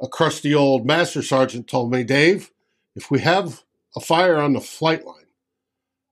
a 0.00 0.08
crusty 0.08 0.54
old 0.54 0.86
master 0.86 1.22
sergeant 1.22 1.68
told 1.68 1.90
me, 1.90 2.04
Dave, 2.04 2.50
if 2.96 3.10
we 3.10 3.20
have 3.20 3.62
a 3.96 4.00
fire 4.00 4.36
on 4.36 4.52
the 4.54 4.60
flight 4.60 5.04
line 5.06 5.26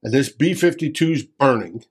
and 0.03 0.13
this 0.13 0.29
B 0.29 0.53
52's 0.53 1.23
burning 1.23 1.85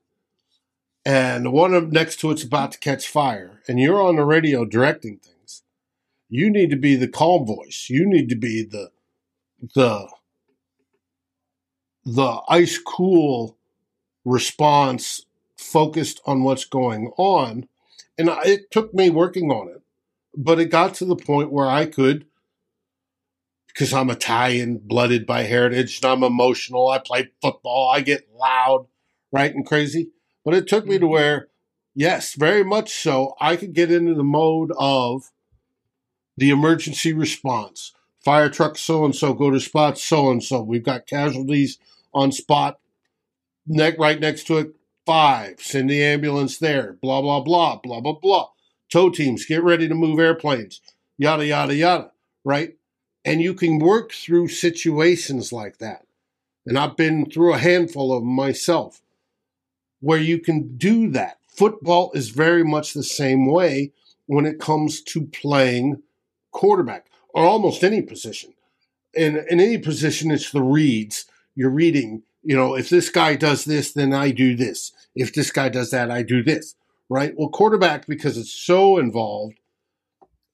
and 1.04 1.46
the 1.46 1.50
one 1.50 1.90
next 1.90 2.20
to 2.20 2.30
it's 2.30 2.44
about 2.44 2.72
to 2.72 2.78
catch 2.78 3.08
fire 3.08 3.60
and 3.66 3.80
you're 3.80 4.00
on 4.00 4.16
the 4.16 4.24
radio 4.24 4.64
directing 4.64 5.18
things, 5.18 5.62
you 6.28 6.48
need 6.48 6.70
to 6.70 6.76
be 6.76 6.96
the 6.96 7.08
calm 7.08 7.44
voice. 7.44 7.88
You 7.90 8.06
need 8.06 8.28
to 8.28 8.36
be 8.36 8.64
the, 8.64 8.90
the, 9.74 10.08
the 12.04 12.40
ice 12.48 12.78
cool 12.78 13.58
response 14.24 15.26
focused 15.56 16.20
on 16.24 16.42
what's 16.44 16.64
going 16.64 17.12
on. 17.16 17.68
And 18.16 18.28
it 18.44 18.70
took 18.70 18.94
me 18.94 19.10
working 19.10 19.50
on 19.50 19.68
it, 19.68 19.82
but 20.36 20.60
it 20.60 20.66
got 20.66 20.94
to 20.94 21.04
the 21.04 21.16
point 21.16 21.50
where 21.50 21.68
I 21.68 21.86
could, 21.86 22.26
because 23.68 23.92
I'm 23.92 24.10
Italian 24.10 24.78
blooded 24.78 25.26
by 25.26 25.42
heritage 25.42 26.00
and 26.02 26.12
I'm 26.12 26.22
emotional. 26.22 26.88
I 26.88 26.98
play 26.98 27.30
football. 27.40 27.90
I 27.90 28.02
get 28.02 28.28
loud, 28.38 28.86
right, 29.32 29.54
and 29.54 29.66
crazy. 29.66 30.10
But 30.44 30.54
it 30.54 30.66
took 30.66 30.86
me 30.86 30.98
to 30.98 31.04
mm-hmm. 31.04 31.12
where, 31.12 31.48
yes, 31.94 32.34
very 32.34 32.64
much 32.64 32.92
so, 32.92 33.34
I 33.40 33.56
could 33.56 33.72
get 33.72 33.92
into 33.92 34.14
the 34.14 34.24
mode 34.24 34.72
of 34.78 35.30
the 36.36 36.50
emergency 36.50 37.12
response. 37.12 37.92
Fire 38.24 38.48
truck 38.48 38.78
so 38.78 39.04
and 39.04 39.14
so, 39.14 39.34
go 39.34 39.50
to 39.50 39.60
spot 39.60 39.98
so 39.98 40.30
and 40.30 40.42
so. 40.42 40.62
We've 40.62 40.84
got 40.84 41.06
casualties 41.06 41.78
on 42.14 42.32
spot 42.32 42.78
neck 43.66 43.94
right 43.98 44.20
next 44.20 44.46
to 44.48 44.58
it. 44.58 44.74
Five, 45.04 45.60
send 45.60 45.90
the 45.90 46.02
ambulance 46.02 46.58
there. 46.58 46.96
Blah 47.02 47.22
blah 47.22 47.40
blah 47.40 47.76
blah 47.76 48.00
blah 48.00 48.18
blah. 48.20 48.48
Tow 48.88 49.10
teams, 49.10 49.46
get 49.46 49.64
ready 49.64 49.88
to 49.88 49.94
move 49.94 50.20
airplanes. 50.20 50.80
Yada 51.18 51.44
yada 51.44 51.74
yada. 51.74 52.12
Right, 52.44 52.76
and 53.24 53.42
you 53.42 53.54
can 53.54 53.80
work 53.80 54.12
through 54.12 54.48
situations 54.48 55.52
like 55.52 55.78
that. 55.78 56.06
And 56.64 56.78
I've 56.78 56.96
been 56.96 57.28
through 57.28 57.54
a 57.54 57.58
handful 57.58 58.12
of 58.12 58.22
them 58.22 58.32
myself, 58.32 59.01
where 60.02 60.18
you 60.18 60.38
can 60.38 60.76
do 60.76 61.08
that. 61.10 61.38
Football 61.48 62.10
is 62.12 62.30
very 62.30 62.64
much 62.64 62.92
the 62.92 63.04
same 63.04 63.46
way 63.46 63.92
when 64.26 64.44
it 64.44 64.60
comes 64.60 65.00
to 65.02 65.26
playing 65.26 66.02
quarterback 66.50 67.06
or 67.34 67.44
almost 67.44 67.82
any 67.82 68.02
position. 68.02 68.52
in 69.14 69.36
in 69.48 69.60
any 69.60 69.78
position, 69.78 70.30
it's 70.30 70.50
the 70.50 70.62
reads. 70.62 71.26
You're 71.54 71.70
reading. 71.70 72.22
You 72.42 72.56
know, 72.56 72.74
if 72.74 72.88
this 72.90 73.10
guy 73.10 73.36
does 73.36 73.64
this, 73.64 73.92
then 73.92 74.12
I 74.12 74.32
do 74.32 74.56
this. 74.56 74.92
If 75.14 75.32
this 75.34 75.50
guy 75.52 75.68
does 75.68 75.90
that, 75.90 76.10
I 76.10 76.22
do 76.22 76.42
this. 76.42 76.74
Right. 77.08 77.34
Well, 77.36 77.48
quarterback 77.50 78.06
because 78.06 78.36
it's 78.38 78.52
so 78.52 78.98
involved, 78.98 79.60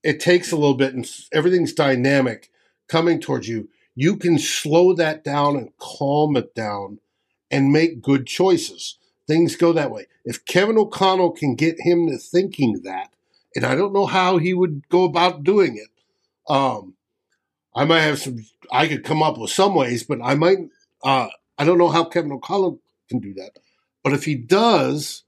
it 0.02 0.20
takes 0.20 0.52
a 0.52 0.56
little 0.56 0.74
bit, 0.74 0.94
and 0.94 1.08
everything's 1.32 1.72
dynamic 1.72 2.50
coming 2.88 3.20
towards 3.20 3.48
you. 3.48 3.68
You 3.94 4.16
can 4.16 4.38
slow 4.38 4.92
that 4.94 5.24
down 5.24 5.56
and 5.56 5.70
calm 5.78 6.36
it 6.36 6.54
down, 6.54 6.98
and 7.50 7.72
make 7.72 8.02
good 8.02 8.26
choices. 8.26 8.97
Things 9.28 9.54
go 9.56 9.72
that 9.74 9.92
way. 9.92 10.06
If 10.24 10.44
Kevin 10.46 10.78
O'Connell 10.78 11.32
can 11.32 11.54
get 11.54 11.76
him 11.78 12.08
to 12.08 12.18
thinking 12.18 12.80
that, 12.84 13.10
and 13.54 13.64
I 13.64 13.74
don't 13.74 13.92
know 13.92 14.06
how 14.06 14.38
he 14.38 14.54
would 14.54 14.88
go 14.88 15.04
about 15.04 15.44
doing 15.44 15.76
it. 15.76 15.90
Um, 16.52 16.94
I 17.74 17.84
might 17.84 18.00
have 18.00 18.18
some. 18.18 18.44
I 18.72 18.88
could 18.88 19.04
come 19.04 19.22
up 19.22 19.38
with 19.38 19.50
some 19.50 19.74
ways, 19.74 20.02
but 20.02 20.18
I 20.22 20.34
might. 20.34 20.58
Uh, 21.04 21.28
I 21.58 21.64
don't 21.64 21.78
know 21.78 21.90
how 21.90 22.04
Kevin 22.04 22.32
O'Connell 22.32 22.80
can 23.08 23.20
do 23.20 23.34
that. 23.34 23.58
But 24.02 24.14
if 24.14 24.24
he 24.24 24.34
does, 24.34 25.24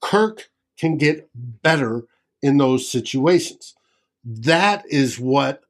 Kirk 0.00 0.50
can 0.78 0.98
get 0.98 1.28
better 1.34 2.04
in 2.42 2.58
those 2.58 2.90
situations. 2.90 3.74
That 4.24 4.84
is 4.88 5.18
what 5.18 5.62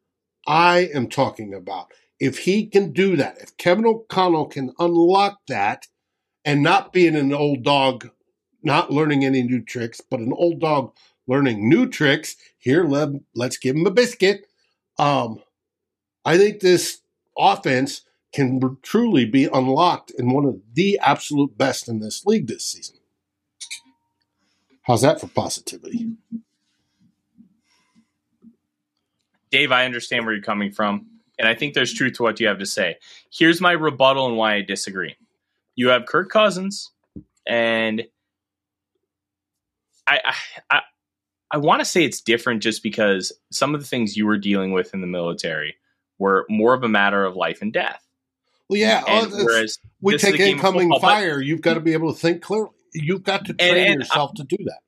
I 0.47 0.91
am 0.93 1.09
talking 1.09 1.55
about. 1.55 1.93
If 2.19 2.39
he 2.39 2.67
can 2.67 2.93
do 2.93 3.17
that, 3.17 3.39
if 3.41 3.57
Kevin 3.57 3.87
O'Connell 3.87 4.47
can 4.47 4.73
unlock 4.79 5.41
that 5.49 5.87
and 6.45 6.63
not 6.63 6.93
being 6.93 7.17
an 7.17 7.33
old 7.33 7.63
dog, 7.63 8.11
not 8.63 8.91
learning 8.91 9.25
any 9.25 9.43
new 9.43 9.63
tricks, 9.63 10.01
but 10.01 10.21
an 10.21 10.33
old 10.33 10.61
dog 10.61 10.93
learning 11.27 11.69
new 11.69 11.89
tricks, 11.89 12.37
here, 12.59 12.85
let, 12.85 13.11
let's 13.35 13.57
give 13.57 13.77
him 13.77 13.87
a 13.87 13.91
biscuit. 13.91 14.47
Um, 14.99 15.41
I 16.25 16.37
think 16.37 16.61
this 16.61 17.01
offense 17.39 18.03
can 18.33 18.77
truly 18.83 19.25
be 19.25 19.47
unlocked 19.47 20.11
in 20.19 20.33
one 20.33 20.45
of 20.45 20.61
the 20.75 20.99
absolute 21.03 21.57
best 21.57 21.89
in 21.89 22.01
this 22.01 22.27
league 22.27 22.47
this 22.47 22.67
season. 22.67 22.97
How's 24.83 25.03
that 25.03 25.21
for 25.21 25.29
positivity? 25.29 26.17
Dave, 29.51 29.73
I 29.73 29.85
understand 29.85 30.25
where 30.25 30.35
you're 30.35 30.43
coming 30.43 30.71
from, 30.71 31.07
and 31.39 31.49
I 31.49 31.55
think 31.55 31.75
there's 31.75 31.93
truth 31.93 32.15
to 32.15 32.23
what 32.23 32.39
you 32.41 32.47
have 32.47 32.59
to 32.59 32.67
say. 32.67 32.97
Here's 33.33 33.61
my 33.61 33.73
rebuttal 33.73 34.27
and 34.27 34.37
why 34.37 34.55
I 34.55 34.63
disagree. 34.63 35.17
You 35.77 35.89
have 35.89 36.07
Kirk 36.07 36.31
Cousins, 36.31 36.91
and 37.47 38.03
I 40.07 40.21
I, 40.25 40.35
I, 40.71 40.81
I 41.53 41.57
want 41.59 41.81
to 41.81 41.85
say 41.85 42.05
it's 42.05 42.21
different 42.21 42.63
just 42.63 42.83
because 42.83 43.33
some 43.51 43.75
of 43.75 43.81
the 43.81 43.87
things 43.87 44.17
you 44.17 44.27
were 44.27 44.39
dealing 44.39 44.73
with 44.73 44.95
in 44.95 45.01
the 45.01 45.07
military 45.07 45.77
were 46.19 46.47
more 46.49 46.75
of 46.75 46.83
a 46.83 46.89
matter 46.89 47.25
of 47.25 47.35
life 47.35 47.63
and 47.63 47.73
death. 47.73 48.07
Well, 48.69 48.79
yeah. 48.79 49.03
Oh, 49.07 49.25
and 49.25 49.33
oh, 49.33 49.45
whereas 49.45 49.79
we 50.01 50.13
this 50.13 50.23
is 50.23 50.29
a 50.35 50.37
take 50.37 50.53
incoming 50.53 50.91
football, 50.91 51.01
but- 51.01 51.15
fire. 51.15 51.41
You've 51.41 51.61
got 51.63 51.75
to 51.75 51.81
be 51.81 51.93
able 51.93 52.13
to 52.13 52.19
think 52.19 52.43
clearly. 52.43 52.71
You've 52.95 53.23
got 53.23 53.47
to 53.47 53.55
train 53.55 53.77
and 53.77 53.97
uh, 53.97 54.05
yourself 54.05 54.35
to 54.35 54.45
do 54.45 54.57
that. 54.65 54.81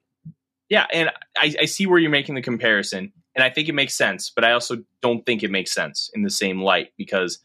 Yeah, 0.68 0.86
and 0.92 1.10
I, 1.36 1.54
I 1.60 1.64
see 1.66 1.86
where 1.86 1.98
you're 1.98 2.10
making 2.10 2.34
the 2.34 2.42
comparison, 2.42 3.12
and 3.34 3.44
I 3.44 3.50
think 3.50 3.68
it 3.68 3.74
makes 3.74 3.94
sense, 3.94 4.30
but 4.34 4.44
I 4.44 4.52
also 4.52 4.78
don't 5.02 5.24
think 5.26 5.42
it 5.42 5.50
makes 5.50 5.72
sense 5.72 6.10
in 6.14 6.22
the 6.22 6.30
same 6.30 6.62
light 6.62 6.92
because 6.96 7.38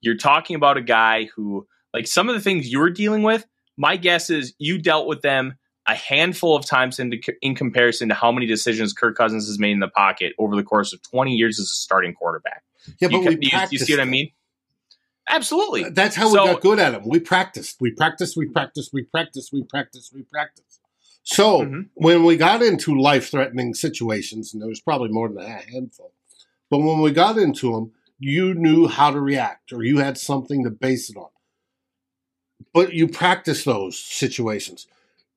you're 0.00 0.16
talking 0.16 0.56
about 0.56 0.76
a 0.76 0.82
guy 0.82 1.28
who, 1.36 1.66
like 1.94 2.06
some 2.06 2.28
of 2.28 2.34
the 2.34 2.40
things 2.42 2.68
you're 2.70 2.90
dealing 2.90 3.22
with, 3.22 3.46
my 3.78 3.96
guess 3.96 4.28
is 4.28 4.52
you 4.58 4.76
dealt 4.78 5.06
with 5.06 5.22
them 5.22 5.54
a 5.86 5.94
handful 5.94 6.56
of 6.56 6.66
times 6.66 6.98
in, 6.98 7.12
in 7.42 7.54
comparison 7.54 8.08
to 8.08 8.14
how 8.14 8.32
many 8.32 8.46
decisions 8.46 8.92
Kirk 8.92 9.16
Cousins 9.16 9.46
has 9.46 9.58
made 9.58 9.72
in 9.72 9.80
the 9.80 9.88
pocket 9.88 10.32
over 10.38 10.56
the 10.56 10.62
course 10.62 10.92
of 10.92 11.00
20 11.02 11.32
years 11.32 11.58
as 11.60 11.66
a 11.66 11.74
starting 11.74 12.14
quarterback. 12.14 12.62
Yeah, 13.00 13.08
but 13.08 13.12
you, 13.12 13.20
we 13.20 13.38
you- 13.40 13.58
you, 13.70 13.78
see 13.78 13.92
what 13.94 14.00
I 14.00 14.04
mean? 14.06 14.30
Absolutely. 15.28 15.88
That's 15.90 16.16
how 16.16 16.28
So- 16.28 16.44
we 16.44 16.52
got 16.52 16.60
good 16.60 16.78
at 16.78 16.92
them. 16.92 17.02
We 17.06 17.20
practiced. 17.20 17.76
We 17.80 17.90
practiced. 17.92 18.36
We 18.36 18.46
practiced. 18.46 18.90
We 18.92 19.02
practiced. 19.04 19.52
We 19.52 19.62
practiced. 19.62 20.12
We 20.14 20.22
practiced. 20.22 20.80
So 21.22 21.60
Mhm. 21.62 21.88
when 21.94 22.24
we 22.24 22.36
got 22.36 22.60
into 22.62 22.98
life-threatening 23.00 23.72
situations, 23.74 24.52
and 24.52 24.60
there 24.60 24.68
was 24.68 24.80
probably 24.80 25.08
more 25.08 25.28
than 25.30 25.38
a 25.38 25.48
handful, 25.70 26.12
but 26.70 26.78
when 26.78 27.00
we 27.00 27.12
got 27.12 27.38
into 27.38 27.72
them, 27.72 27.92
you 28.18 28.52
knew 28.54 28.86
how 28.88 29.10
to 29.10 29.20
react, 29.20 29.72
or 29.72 29.82
you 29.82 29.98
had 29.98 30.18
something 30.18 30.64
to 30.64 30.70
base 30.70 31.08
it 31.08 31.16
on. 31.16 31.28
But 32.74 32.92
you 32.92 33.08
practice 33.08 33.64
those 33.64 33.98
situations. 33.98 34.86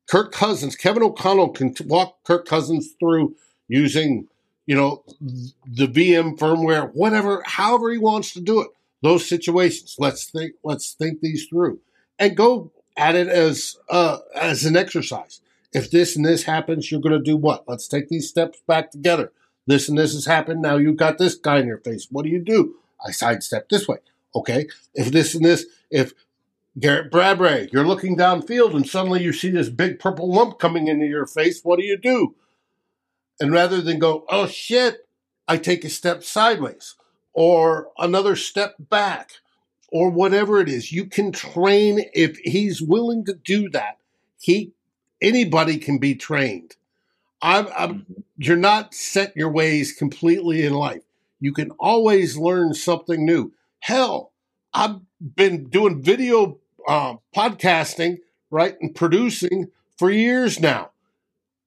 Kirk 0.09 0.31
Cousins, 0.31 0.75
Kevin 0.75 1.03
O'Connell 1.03 1.49
can 1.49 1.73
walk 1.85 2.23
Kirk 2.23 2.47
Cousins 2.47 2.93
through 2.99 3.35
using, 3.67 4.27
you 4.65 4.75
know, 4.75 5.03
the 5.21 5.87
VM 5.87 6.37
firmware, 6.37 6.91
whatever, 6.93 7.43
however 7.45 7.91
he 7.91 7.97
wants 7.97 8.33
to 8.33 8.41
do 8.41 8.61
it. 8.61 8.69
Those 9.03 9.29
situations. 9.29 9.95
Let's 9.99 10.25
think. 10.25 10.53
Let's 10.63 10.93
think 10.93 11.21
these 11.21 11.45
through, 11.45 11.79
and 12.17 12.35
go 12.35 12.71
at 12.97 13.13
it 13.13 13.27
as 13.27 13.77
uh, 13.89 14.17
as 14.35 14.65
an 14.65 14.75
exercise. 14.75 15.39
If 15.71 15.91
this 15.91 16.15
and 16.15 16.25
this 16.25 16.43
happens, 16.43 16.89
you're 16.89 17.01
going 17.01 17.13
to 17.13 17.19
do 17.19 17.37
what? 17.37 17.65
Let's 17.67 17.87
take 17.87 18.09
these 18.09 18.27
steps 18.27 18.59
back 18.67 18.89
together. 18.89 19.31
This 19.67 19.87
and 19.87 19.97
this 19.97 20.13
has 20.13 20.25
happened. 20.25 20.63
Now 20.63 20.77
you've 20.77 20.97
got 20.97 21.19
this 21.19 21.35
guy 21.35 21.59
in 21.59 21.67
your 21.67 21.77
face. 21.77 22.07
What 22.09 22.23
do 22.23 22.29
you 22.29 22.39
do? 22.39 22.77
I 23.05 23.11
sidestep 23.11 23.69
this 23.69 23.87
way. 23.87 23.97
Okay. 24.33 24.67
If 24.95 25.11
this 25.11 25.35
and 25.35 25.45
this, 25.45 25.67
if 25.91 26.13
Garrett 26.79 27.09
Bradbury, 27.09 27.69
you're 27.71 27.87
looking 27.87 28.15
downfield 28.15 28.75
and 28.75 28.87
suddenly 28.87 29.23
you 29.23 29.33
see 29.33 29.49
this 29.49 29.69
big 29.69 29.99
purple 29.99 30.31
lump 30.31 30.59
coming 30.59 30.87
into 30.87 31.07
your 31.07 31.25
face, 31.25 31.61
what 31.63 31.79
do 31.79 31.85
you 31.85 31.97
do? 31.97 32.35
And 33.39 33.51
rather 33.51 33.81
than 33.81 33.99
go, 33.99 34.25
oh 34.29 34.47
shit, 34.47 35.07
I 35.47 35.57
take 35.57 35.83
a 35.83 35.89
step 35.89 36.23
sideways 36.23 36.95
or 37.33 37.89
another 37.97 38.35
step 38.35 38.75
back 38.79 39.31
or 39.91 40.09
whatever 40.09 40.59
it 40.59 40.69
is. 40.69 40.91
You 40.91 41.05
can 41.05 41.31
train 41.31 42.05
if 42.13 42.37
he's 42.39 42.81
willing 42.81 43.25
to 43.25 43.33
do 43.33 43.69
that. 43.69 43.97
He 44.39 44.73
anybody 45.21 45.77
can 45.77 45.97
be 45.97 46.13
trained. 46.13 46.75
I'm, 47.41 47.67
I'm 47.77 47.93
mm-hmm. 47.93 48.21
you're 48.37 48.55
not 48.55 48.93
set 48.93 49.35
your 49.35 49.49
ways 49.49 49.93
completely 49.93 50.63
in 50.63 50.73
life. 50.73 51.03
You 51.39 51.53
can 51.53 51.71
always 51.79 52.37
learn 52.37 52.73
something 52.73 53.25
new. 53.25 53.53
Hell, 53.79 54.31
I've 54.73 54.99
been 55.35 55.69
doing 55.69 56.01
video 56.01 56.59
uh, 56.87 57.15
podcasting, 57.35 58.19
right, 58.49 58.75
and 58.81 58.95
producing 58.95 59.71
for 59.97 60.09
years 60.09 60.59
now. 60.59 60.91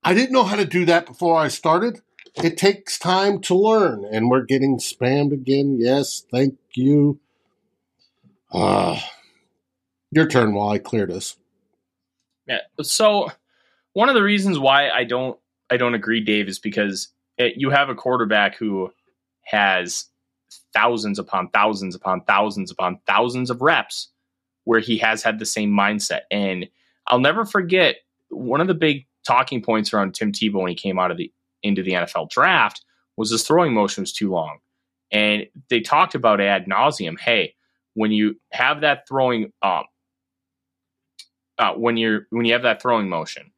I 0.02 0.14
didn't 0.14 0.32
know 0.32 0.44
how 0.44 0.56
to 0.56 0.64
do 0.64 0.84
that 0.86 1.06
before 1.06 1.38
I 1.38 1.48
started. 1.48 2.00
It 2.36 2.56
takes 2.56 2.98
time 2.98 3.40
to 3.42 3.54
learn, 3.54 4.04
and 4.04 4.30
we're 4.30 4.44
getting 4.44 4.78
spammed 4.78 5.32
again. 5.32 5.76
Yes, 5.78 6.24
thank 6.30 6.56
you. 6.74 7.20
Uh, 8.50 8.98
your 10.10 10.26
turn 10.26 10.54
while 10.54 10.70
I 10.70 10.78
clear 10.78 11.06
this. 11.06 11.36
Yeah. 12.46 12.60
So 12.82 13.30
one 13.92 14.08
of 14.08 14.14
the 14.14 14.22
reasons 14.22 14.58
why 14.58 14.90
I 14.90 15.04
don't 15.04 15.38
I 15.70 15.76
don't 15.76 15.94
agree, 15.94 16.20
Dave, 16.20 16.48
is 16.48 16.58
because 16.58 17.08
it, 17.36 17.54
you 17.56 17.70
have 17.70 17.88
a 17.88 17.94
quarterback 17.94 18.56
who 18.56 18.92
has 19.44 20.06
thousands 20.72 21.18
upon 21.18 21.48
thousands 21.50 21.94
upon 21.94 22.22
thousands 22.22 22.70
upon 22.70 22.98
thousands 23.06 23.50
of 23.50 23.60
reps 23.60 24.08
where 24.70 24.78
he 24.78 24.96
has 24.98 25.20
had 25.20 25.40
the 25.40 25.44
same 25.44 25.72
mindset. 25.72 26.20
And 26.30 26.68
I'll 27.08 27.18
never 27.18 27.44
forget 27.44 27.96
one 28.28 28.60
of 28.60 28.68
the 28.68 28.74
big 28.74 29.04
talking 29.26 29.60
points 29.60 29.92
around 29.92 30.14
Tim 30.14 30.30
Tebow 30.30 30.60
when 30.60 30.68
he 30.68 30.76
came 30.76 30.96
out 30.96 31.10
of 31.10 31.16
the 31.16 31.32
into 31.64 31.82
the 31.82 31.90
NFL 31.90 32.30
draft 32.30 32.84
was 33.16 33.32
his 33.32 33.42
throwing 33.42 33.74
motion 33.74 34.02
was 34.02 34.12
too 34.12 34.30
long. 34.30 34.58
And 35.10 35.46
they 35.70 35.80
talked 35.80 36.14
about 36.14 36.40
ad 36.40 36.66
nauseum. 36.66 37.18
Hey, 37.18 37.56
when 37.94 38.12
you 38.12 38.36
have 38.52 38.82
that 38.82 39.08
throwing 39.08 39.52
um, 39.60 39.86
uh, 41.58 41.72
when 41.72 41.96
you're 41.96 42.28
when 42.30 42.44
you 42.44 42.52
have 42.52 42.62
that 42.62 42.80
throwing 42.80 43.08
motion, 43.08 43.50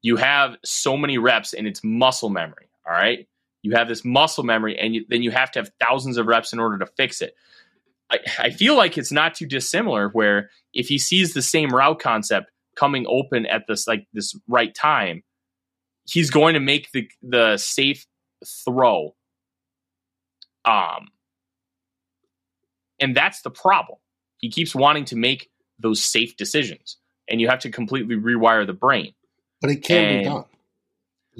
you 0.00 0.14
have 0.14 0.58
so 0.64 0.96
many 0.96 1.18
reps 1.18 1.54
and 1.54 1.66
it's 1.66 1.82
muscle 1.82 2.30
memory. 2.30 2.68
All 2.86 2.92
right, 2.92 3.26
you 3.62 3.72
have 3.72 3.88
this 3.88 4.04
muscle 4.04 4.44
memory, 4.44 4.78
and 4.78 4.94
you, 4.94 5.04
then 5.08 5.24
you 5.24 5.32
have 5.32 5.50
to 5.50 5.58
have 5.58 5.72
thousands 5.80 6.18
of 6.18 6.28
reps 6.28 6.52
in 6.52 6.60
order 6.60 6.78
to 6.78 6.86
fix 6.86 7.20
it. 7.20 7.34
I, 8.12 8.18
I 8.38 8.50
feel 8.50 8.76
like 8.76 8.98
it's 8.98 9.12
not 9.12 9.34
too 9.34 9.46
dissimilar. 9.46 10.08
Where 10.08 10.50
if 10.74 10.88
he 10.88 10.98
sees 10.98 11.32
the 11.32 11.42
same 11.42 11.70
route 11.70 11.98
concept 11.98 12.50
coming 12.76 13.06
open 13.08 13.46
at 13.46 13.64
this 13.66 13.86
like 13.86 14.06
this 14.12 14.38
right 14.46 14.74
time, 14.74 15.22
he's 16.04 16.30
going 16.30 16.54
to 16.54 16.60
make 16.60 16.90
the 16.92 17.08
the 17.22 17.56
safe 17.56 18.06
throw. 18.64 19.14
Um, 20.64 21.08
and 23.00 23.16
that's 23.16 23.42
the 23.42 23.50
problem. 23.50 23.98
He 24.38 24.50
keeps 24.50 24.74
wanting 24.74 25.06
to 25.06 25.16
make 25.16 25.50
those 25.78 26.04
safe 26.04 26.36
decisions, 26.36 26.98
and 27.28 27.40
you 27.40 27.48
have 27.48 27.60
to 27.60 27.70
completely 27.70 28.16
rewire 28.16 28.66
the 28.66 28.72
brain. 28.72 29.14
But 29.60 29.70
it 29.70 29.82
can 29.82 30.18
be 30.18 30.24
done. 30.24 30.44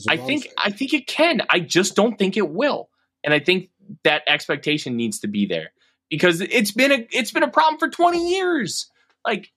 I 0.08 0.16
think. 0.16 0.48
I 0.56 0.70
think 0.70 0.94
it 0.94 1.06
can. 1.06 1.42
I 1.50 1.60
just 1.60 1.94
don't 1.94 2.18
think 2.18 2.36
it 2.36 2.48
will. 2.48 2.88
And 3.24 3.34
I 3.34 3.38
think 3.38 3.68
that 4.04 4.22
expectation 4.26 4.96
needs 4.96 5.20
to 5.20 5.28
be 5.28 5.46
there 5.46 5.72
because 6.12 6.42
it's 6.42 6.72
been 6.72 6.92
a 6.92 7.06
it's 7.10 7.32
been 7.32 7.42
a 7.42 7.50
problem 7.50 7.78
for 7.78 7.88
20 7.88 8.30
years. 8.30 8.90
Like 9.24 9.50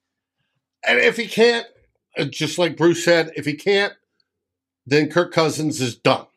And 0.87 0.99
if 0.99 1.17
he 1.17 1.27
can't, 1.27 1.67
uh, 2.17 2.23
just 2.23 2.57
like 2.57 2.77
Bruce 2.77 3.03
said, 3.03 3.31
if 3.35 3.45
he 3.45 3.55
can't, 3.55 3.93
then 4.85 5.09
Kirk 5.09 5.33
Cousins 5.33 5.81
is 5.81 5.97
done. 5.97 6.27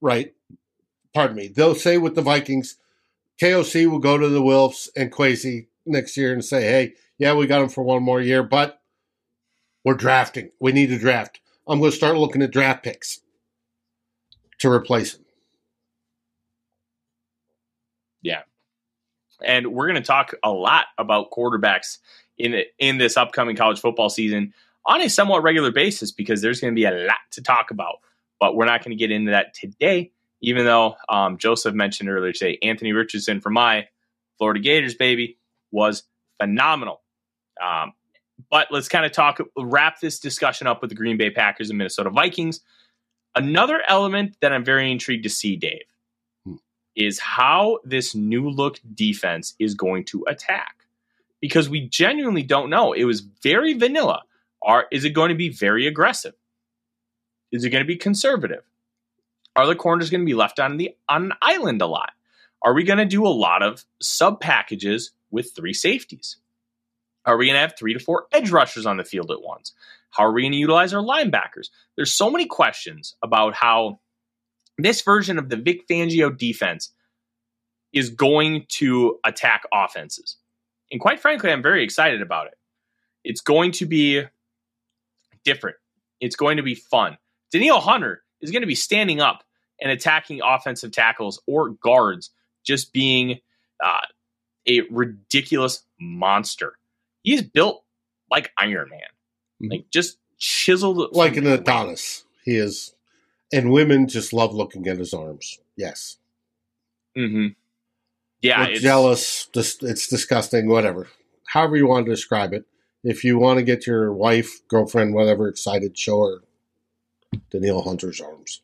Right? 0.00 0.32
Pardon 1.12 1.36
me. 1.36 1.48
They'll 1.48 1.74
say 1.74 1.98
with 1.98 2.14
the 2.14 2.22
Vikings, 2.22 2.78
KOC 3.40 3.86
will 3.86 3.98
go 3.98 4.16
to 4.16 4.30
the 4.30 4.40
Wilfs 4.40 4.88
and 4.96 5.12
Kwesi 5.12 5.66
next 5.84 6.16
year 6.16 6.32
and 6.32 6.42
say, 6.42 6.62
hey, 6.62 6.94
yeah, 7.18 7.34
we 7.34 7.46
got 7.46 7.60
him 7.60 7.68
for 7.68 7.84
one 7.84 8.02
more 8.02 8.22
year, 8.22 8.42
but 8.42 8.80
we're 9.84 9.92
drafting. 9.94 10.50
We 10.58 10.72
need 10.72 10.86
to 10.86 10.98
draft. 10.98 11.40
I'm 11.68 11.80
going 11.80 11.90
to 11.90 11.96
start 11.96 12.16
looking 12.16 12.40
at 12.40 12.50
draft 12.50 12.82
picks 12.82 13.20
to 14.60 14.70
replace 14.70 15.14
him. 15.14 15.24
Yeah. 18.22 18.42
And 19.44 19.68
we're 19.68 19.86
going 19.86 20.00
to 20.00 20.06
talk 20.06 20.34
a 20.42 20.50
lot 20.50 20.86
about 20.98 21.30
quarterbacks 21.30 21.98
in 22.38 22.62
in 22.78 22.98
this 22.98 23.16
upcoming 23.16 23.56
college 23.56 23.80
football 23.80 24.08
season 24.08 24.52
on 24.86 25.00
a 25.00 25.08
somewhat 25.08 25.42
regular 25.42 25.70
basis 25.70 26.12
because 26.12 26.42
there's 26.42 26.60
going 26.60 26.74
to 26.74 26.78
be 26.78 26.84
a 26.84 26.90
lot 26.90 27.18
to 27.32 27.42
talk 27.42 27.70
about. 27.70 27.96
But 28.40 28.56
we're 28.56 28.66
not 28.66 28.84
going 28.84 28.96
to 28.96 29.00
get 29.00 29.10
into 29.10 29.30
that 29.30 29.54
today, 29.54 30.10
even 30.40 30.64
though 30.64 30.96
um, 31.08 31.38
Joseph 31.38 31.74
mentioned 31.74 32.08
earlier 32.08 32.32
today, 32.32 32.58
Anthony 32.62 32.92
Richardson 32.92 33.40
for 33.40 33.50
my 33.50 33.88
Florida 34.38 34.60
Gators, 34.60 34.94
baby, 34.94 35.38
was 35.70 36.02
phenomenal. 36.40 37.02
Um, 37.62 37.92
but 38.50 38.68
let's 38.70 38.88
kind 38.88 39.06
of 39.06 39.12
talk, 39.12 39.38
wrap 39.56 40.00
this 40.00 40.18
discussion 40.18 40.66
up 40.66 40.80
with 40.80 40.90
the 40.90 40.96
Green 40.96 41.16
Bay 41.16 41.30
Packers 41.30 41.70
and 41.70 41.78
Minnesota 41.78 42.10
Vikings. 42.10 42.60
Another 43.36 43.80
element 43.86 44.36
that 44.40 44.52
I'm 44.52 44.64
very 44.64 44.90
intrigued 44.90 45.24
to 45.24 45.30
see, 45.30 45.56
Dave. 45.56 45.82
Is 46.96 47.18
how 47.18 47.78
this 47.84 48.14
new 48.14 48.48
look 48.48 48.80
defense 48.94 49.54
is 49.58 49.74
going 49.74 50.04
to 50.06 50.24
attack. 50.28 50.76
Because 51.40 51.68
we 51.68 51.88
genuinely 51.88 52.42
don't 52.42 52.70
know. 52.70 52.92
It 52.92 53.04
was 53.04 53.20
very 53.20 53.74
vanilla. 53.74 54.22
Are 54.62 54.86
is 54.90 55.04
it 55.04 55.10
going 55.10 55.28
to 55.28 55.34
be 55.34 55.50
very 55.50 55.86
aggressive? 55.86 56.34
Is 57.52 57.64
it 57.64 57.70
going 57.70 57.84
to 57.84 57.88
be 57.88 57.96
conservative? 57.96 58.62
Are 59.56 59.66
the 59.66 59.76
corners 59.76 60.10
going 60.10 60.22
to 60.22 60.26
be 60.26 60.34
left 60.34 60.58
on 60.58 60.78
the 60.78 60.96
on 61.08 61.26
an 61.26 61.32
island 61.42 61.82
a 61.82 61.86
lot? 61.86 62.12
Are 62.62 62.72
we 62.72 62.82
going 62.82 62.98
to 62.98 63.04
do 63.04 63.26
a 63.26 63.28
lot 63.28 63.62
of 63.62 63.84
sub 64.00 64.40
packages 64.40 65.12
with 65.30 65.54
three 65.54 65.74
safeties? 65.74 66.38
Are 67.26 67.36
we 67.36 67.46
going 67.46 67.54
to 67.54 67.60
have 67.60 67.74
three 67.78 67.92
to 67.92 68.00
four 68.00 68.26
edge 68.32 68.50
rushers 68.50 68.86
on 68.86 68.96
the 68.96 69.04
field 69.04 69.30
at 69.30 69.42
once? 69.42 69.72
How 70.10 70.24
are 70.24 70.32
we 70.32 70.42
going 70.42 70.52
to 70.52 70.58
utilize 70.58 70.94
our 70.94 71.02
linebackers? 71.02 71.68
There's 71.96 72.14
so 72.14 72.30
many 72.30 72.46
questions 72.46 73.16
about 73.22 73.54
how 73.54 74.00
this 74.78 75.02
version 75.02 75.38
of 75.38 75.48
the 75.48 75.56
Vic 75.56 75.86
Fangio 75.88 76.36
defense 76.36 76.92
is 77.92 78.10
going 78.10 78.66
to 78.68 79.18
attack 79.24 79.62
offenses. 79.72 80.36
And 80.90 81.00
quite 81.00 81.20
frankly, 81.20 81.50
I'm 81.50 81.62
very 81.62 81.84
excited 81.84 82.22
about 82.22 82.46
it. 82.48 82.58
It's 83.22 83.40
going 83.40 83.72
to 83.72 83.86
be 83.86 84.22
different. 85.44 85.76
It's 86.20 86.36
going 86.36 86.56
to 86.56 86.62
be 86.62 86.74
fun. 86.74 87.16
Danielle 87.52 87.80
Hunter 87.80 88.22
is 88.40 88.50
going 88.50 88.62
to 88.62 88.66
be 88.66 88.74
standing 88.74 89.20
up 89.20 89.44
and 89.80 89.90
attacking 89.90 90.40
offensive 90.44 90.92
tackles 90.92 91.40
or 91.46 91.70
guards, 91.70 92.30
just 92.64 92.92
being 92.92 93.40
uh, 93.82 94.06
a 94.66 94.82
ridiculous 94.90 95.82
monster 96.00 96.74
he's 97.24 97.42
built 97.42 97.82
like 98.30 98.52
Iron 98.56 98.90
Man, 98.90 99.00
mm-hmm. 99.00 99.70
like 99.72 99.90
just 99.90 100.18
chiseled 100.38 101.12
like 101.12 101.36
an 101.36 101.46
Adonis. 101.48 102.24
He 102.44 102.56
is, 102.56 102.93
and 103.54 103.70
women 103.70 104.08
just 104.08 104.32
love 104.32 104.52
looking 104.52 104.86
at 104.88 104.98
his 104.98 105.14
arms. 105.14 105.60
Yes. 105.76 106.16
Hmm. 107.16 107.48
Yeah. 108.42 108.66
It's, 108.66 108.82
jealous. 108.82 109.46
Just 109.54 109.82
it's 109.82 110.08
disgusting. 110.08 110.68
Whatever. 110.68 111.08
However 111.46 111.76
you 111.76 111.86
want 111.86 112.06
to 112.06 112.12
describe 112.12 112.52
it. 112.52 112.64
If 113.04 113.22
you 113.22 113.38
want 113.38 113.58
to 113.58 113.62
get 113.62 113.86
your 113.86 114.12
wife, 114.12 114.66
girlfriend, 114.66 115.14
whatever 115.14 115.46
excited, 115.46 115.96
show 115.96 116.22
her 116.22 116.38
Danielle 117.50 117.82
Hunter's 117.82 118.20
arms. 118.20 118.62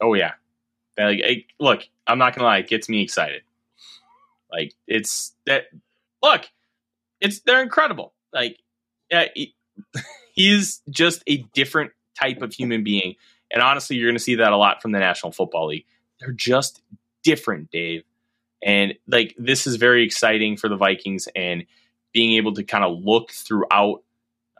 Oh 0.00 0.14
yeah. 0.14 0.32
Like, 0.98 1.46
look, 1.58 1.82
I'm 2.06 2.18
not 2.18 2.36
gonna 2.36 2.46
lie, 2.46 2.58
it 2.58 2.68
gets 2.68 2.88
me 2.88 3.02
excited. 3.02 3.42
Like 4.50 4.74
it's 4.86 5.34
that. 5.46 5.64
Look, 6.22 6.42
it's 7.20 7.40
they're 7.40 7.62
incredible. 7.62 8.12
Like, 8.32 8.58
yeah, 9.10 9.26
he, 9.34 9.54
he's 10.34 10.82
just 10.88 11.22
a 11.26 11.38
different 11.54 11.92
type 12.18 12.42
of 12.42 12.52
human 12.52 12.84
being, 12.84 13.16
and 13.50 13.62
honestly, 13.62 13.96
you're 13.96 14.08
going 14.08 14.18
to 14.18 14.22
see 14.22 14.36
that 14.36 14.52
a 14.52 14.56
lot 14.56 14.82
from 14.82 14.92
the 14.92 14.98
National 14.98 15.32
Football 15.32 15.68
League. 15.68 15.86
They're 16.20 16.32
just 16.32 16.82
different, 17.22 17.70
Dave, 17.70 18.04
and 18.62 18.94
like 19.06 19.34
this 19.38 19.66
is 19.66 19.76
very 19.76 20.04
exciting 20.04 20.56
for 20.56 20.68
the 20.68 20.76
Vikings 20.76 21.28
and 21.34 21.64
being 22.12 22.34
able 22.36 22.54
to 22.54 22.64
kind 22.64 22.84
of 22.84 22.98
look 23.04 23.30
throughout 23.30 24.02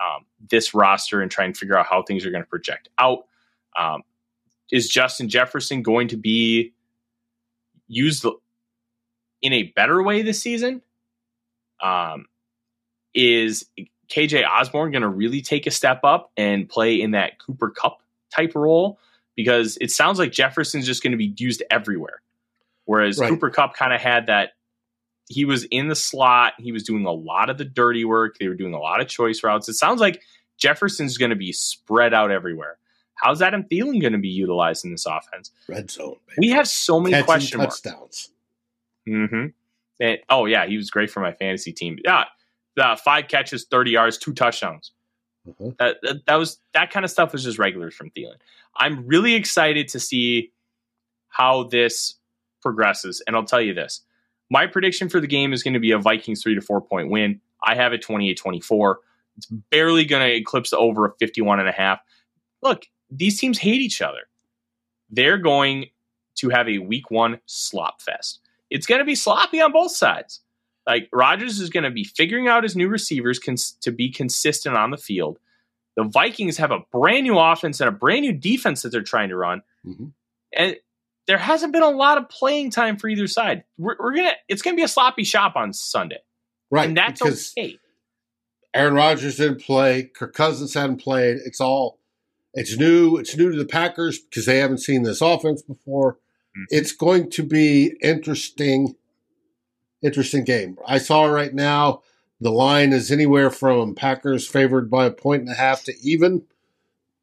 um, 0.01 0.27
this 0.51 0.75
roster 0.75 1.23
and 1.23 1.31
try 1.31 1.45
and 1.45 1.57
figure 1.57 1.79
out 1.79 1.87
how 1.87 2.03
things 2.03 2.27
are 2.27 2.31
going 2.31 2.43
to 2.43 2.49
project 2.49 2.89
out. 2.99 3.27
Um, 3.79 4.03
is 4.71 4.89
Justin 4.89 5.29
Jefferson 5.29 5.83
going 5.83 6.09
to 6.09 6.17
be 6.17 6.73
used 7.89 8.27
in 9.43 9.53
a 9.53 9.65
better 9.65 10.03
way 10.03 10.23
this 10.23 10.41
season? 10.41 10.83
Um, 11.81 12.27
is 13.15 13.67
KJ 14.09 14.47
Osborn 14.47 14.93
going 14.93 15.03
to 15.03 15.09
really 15.09 15.41
take 15.41 15.67
a 15.67 15.71
step 15.71 16.01
up 16.05 16.31
and 16.37 16.69
play 16.69 17.01
in 17.01 17.13
that 17.13 17.39
Cooper 17.39 17.71
Kupp 17.71 18.03
type 18.37 18.55
role? 18.55 18.99
Because 19.35 19.77
it 19.81 19.91
sounds 19.91 20.19
like 20.19 20.33
Jefferson's 20.33 20.87
just 20.87 21.03
going 21.03 21.13
to 21.13 21.19
be 21.19 21.35
used 21.37 21.63
everywhere. 21.71 22.23
Whereas 22.85 23.19
right. 23.19 23.29
Cooper 23.29 23.51
Kupp 23.51 23.75
kind 23.75 23.93
of 23.93 24.01
had 24.01 24.27
that, 24.27 24.51
he 25.29 25.45
was 25.45 25.65
in 25.65 25.89
the 25.89 25.97
slot, 25.97 26.55
he 26.59 26.73
was 26.73 26.85
doing 26.85 27.05
a 27.05 27.13
lot 27.13 27.51
of 27.51 27.59
the 27.59 27.65
dirty 27.65 28.05
work, 28.05 28.39
they 28.39 28.49
were 28.49 28.55
doing 28.55 28.75
a 28.75 28.79
lot 28.79 29.01
of 29.01 29.09
choice 29.09 29.43
routes. 29.43 29.69
It 29.69 29.75
sounds 29.75 30.01
like 30.01 30.23
Jefferson's 30.57 31.19
going 31.19 31.31
to 31.31 31.37
be 31.37 31.53
spread 31.53 32.15
out 32.15 32.31
everywhere. 32.31 32.79
How's 33.17 33.43
Adam 33.43 33.65
Thielen 33.65 34.01
going 34.01 34.13
to 34.13 34.19
be 34.19 34.29
utilized 34.29 34.85
in 34.85 34.93
this 34.93 35.07
offense? 35.07 35.51
Red 35.69 35.91
zone. 35.91 36.17
Baby. 36.29 36.49
We 36.49 36.51
have 36.51 36.69
so 36.69 37.01
many 37.01 37.15
Catching 37.15 37.25
question 37.25 37.61
touchdowns. 37.61 37.97
marks. 37.97 38.31
Mm-hmm. 39.09 39.47
And, 40.01 40.19
oh 40.29 40.47
yeah, 40.47 40.67
he 40.67 40.77
was 40.77 40.91
great 40.91 41.11
for 41.11 41.21
my 41.21 41.33
fantasy 41.33 41.73
team. 41.73 41.99
Yeah, 42.05 42.25
uh, 42.79 42.97
five 42.97 43.29
catches, 43.29 43.65
30 43.65 43.91
yards, 43.91 44.19
two 44.19 44.35
touchdowns. 44.35 44.93
Mm-hmm. 45.49 45.71
That, 45.79 45.97
that, 46.03 46.27
that, 46.27 46.37
was 46.37 46.59
that 46.75 46.91
kind 46.91 47.05
of 47.05 47.11
stuff 47.11 47.33
was 47.33 47.45
just 47.45 47.59
regular 47.59 47.91
from 47.91 48.11
Thielen. 48.11 48.37
I'm 48.77 49.07
really 49.07 49.35
excited 49.35 49.89
to 49.89 50.01
see 50.01 50.53
how 51.29 51.65
this 51.65 52.15
progresses. 52.63 53.23
And 53.27 53.37
I'll 53.37 53.45
tell 53.45 53.61
you 53.61 53.75
this 53.75 54.03
my 54.51 54.67
prediction 54.67 55.09
for 55.09 55.21
the 55.21 55.27
game 55.27 55.53
is 55.53 55.63
going 55.63 55.75
to 55.75 55.81
be 55.81 55.91
a 55.91 55.99
Vikings 55.99 56.43
three 56.43 56.55
to 56.55 56.61
four 56.61 56.81
point 56.81 57.11
win. 57.11 57.41
I 57.63 57.75
have 57.75 57.93
it 57.93 58.03
28 58.03 58.35
24. 58.35 59.01
It's 59.37 59.47
barely 59.71 60.05
going 60.05 60.27
to 60.27 60.35
eclipse 60.35 60.73
over 60.73 61.07
of 61.07 61.15
51 61.19 61.61
and 61.61 61.69
a 61.69 61.73
half. 61.73 62.01
Look, 62.63 62.87
these 63.11 63.39
teams 63.39 63.59
hate 63.59 63.81
each 63.81 64.01
other. 64.01 64.23
They're 65.11 65.39
going 65.39 65.87
to 66.37 66.49
have 66.49 66.69
a 66.69 66.79
week 66.79 67.11
one 67.11 67.41
slop 67.47 68.01
fest. 68.01 68.41
It's 68.71 68.87
going 68.87 68.99
to 68.99 69.05
be 69.05 69.15
sloppy 69.15 69.61
on 69.61 69.73
both 69.73 69.93
sides. 69.93 70.41
Like 70.87 71.09
Rodgers 71.13 71.59
is 71.59 71.71
going 71.71 71.85
to 71.85 71.91
be 71.91 72.05
figuring 72.05 72.49
out 72.49 72.63
his 72.63 72.77
new 72.77 72.89
receivers 72.89 73.39
cons- 73.39 73.77
to 73.83 73.91
be 73.91 74.11
consistent 74.11 74.77
on 74.77 74.91
the 74.91 74.97
field. 74.97 75.39
The 75.97 76.05
Vikings 76.05 76.59
have 76.59 76.71
a 76.71 76.81
brand 76.93 77.25
new 77.25 77.39
offense 77.39 77.81
and 77.81 77.89
a 77.89 77.93
brand 77.93 78.23
new 78.23 78.33
defense 78.33 78.83
that 78.83 78.91
they're 78.91 79.03
trying 79.03 79.31
to 79.31 79.37
run, 79.37 79.63
mm-hmm. 79.85 80.07
and 80.55 80.77
there 81.27 81.39
hasn't 81.39 81.73
been 81.73 81.83
a 81.83 81.91
lot 81.91 82.19
of 82.19 82.29
playing 82.29 82.71
time 82.71 82.99
for 82.99 83.09
either 83.09 83.27
side. 83.27 83.65
We're, 83.79 83.97
we're 83.99 84.15
gonna 84.15 84.35
it's 84.47 84.61
gonna 84.61 84.77
be 84.77 84.83
a 84.83 84.89
sloppy 84.89 85.25
shop 85.25 85.57
on 85.57 85.73
Sunday, 85.73 86.21
right? 86.71 86.89
And 86.89 86.97
that's 86.97 87.23
okay. 87.23 87.79
Aaron 88.75 88.95
Rodgers 88.95 89.37
didn't 89.37 89.63
play. 89.63 90.03
Kirk 90.03 90.35
Cousins 90.35 90.75
hadn't 90.75 90.99
played. 90.99 91.39
It's 91.47 91.63
all 91.63 91.99
it's 92.53 92.77
new. 92.77 93.17
It's 93.17 93.37
new 93.37 93.51
to 93.51 93.57
the 93.57 93.67
Packers 93.67 94.19
because 94.19 94.47
they 94.47 94.59
haven't 94.59 94.79
seen 94.79 95.03
this 95.03 95.23
offense 95.23 95.63
before. 95.63 96.15
Mm-hmm. 96.15 96.65
It's 96.71 96.93
going 96.93 97.31
to 97.31 97.43
be 97.43 97.97
interesting 98.03 98.97
interesting 100.03 100.45
game. 100.45 100.79
I 100.87 100.99
saw 100.99 101.27
right 101.27 101.53
now 101.53 102.03
the 102.41 102.51
line 102.51 102.93
is 102.93 103.11
anywhere 103.11 103.51
from 103.51 103.95
Packers 103.95 104.47
favored 104.47 104.91
by 104.91 105.07
a 105.07 105.11
point 105.11 105.43
and 105.43 105.51
a 105.51 105.55
half 105.55 105.85
to 105.85 105.95
even. 106.03 106.45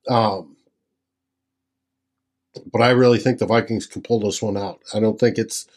Um, 0.09 0.57
but 2.71 2.81
I 2.81 2.89
really 2.89 3.19
think 3.19 3.39
the 3.39 3.45
Vikings 3.45 3.87
can 3.87 4.01
pull 4.01 4.19
this 4.19 4.41
one 4.41 4.57
out. 4.57 4.81
I 4.93 4.99
don't 4.99 5.19
think 5.19 5.37
it's 5.37 5.67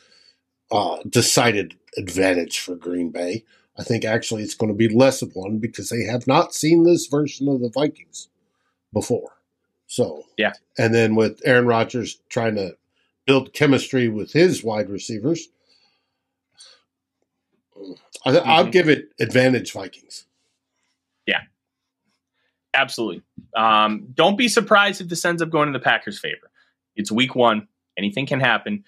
uh, 0.70 0.98
decided 1.08 1.76
advantage 1.96 2.58
for 2.58 2.74
Green 2.74 3.10
Bay. 3.10 3.44
I 3.78 3.82
think 3.82 4.04
actually 4.04 4.42
it's 4.42 4.54
going 4.54 4.72
to 4.72 4.76
be 4.76 4.88
less 4.88 5.22
of 5.22 5.34
one 5.34 5.58
because 5.58 5.90
they 5.90 6.04
have 6.04 6.26
not 6.26 6.54
seen 6.54 6.84
this 6.84 7.06
version 7.06 7.48
of 7.48 7.60
the 7.60 7.68
Vikings 7.68 8.28
before. 8.92 9.32
So 9.86 10.24
yeah, 10.36 10.54
and 10.78 10.94
then 10.94 11.14
with 11.14 11.40
Aaron 11.44 11.66
Rodgers 11.66 12.18
trying 12.28 12.56
to 12.56 12.76
build 13.26 13.52
chemistry 13.52 14.08
with 14.08 14.32
his 14.32 14.64
wide 14.64 14.90
receivers, 14.90 15.48
I, 18.24 18.32
will 18.32 18.40
mm-hmm. 18.40 18.70
give 18.70 18.88
it 18.88 19.10
advantage 19.20 19.72
Vikings. 19.72 20.26
Yeah, 21.26 21.40
absolutely. 22.74 23.22
Um, 23.56 24.08
don't 24.14 24.36
be 24.36 24.48
surprised 24.48 25.00
if 25.00 25.08
this 25.08 25.24
ends 25.24 25.42
up 25.42 25.50
going 25.50 25.68
in 25.68 25.72
the 25.72 25.80
Packers' 25.80 26.18
favor. 26.18 26.50
It's 26.94 27.12
week 27.12 27.34
one. 27.34 27.68
Anything 27.96 28.26
can 28.26 28.40
happen. 28.40 28.84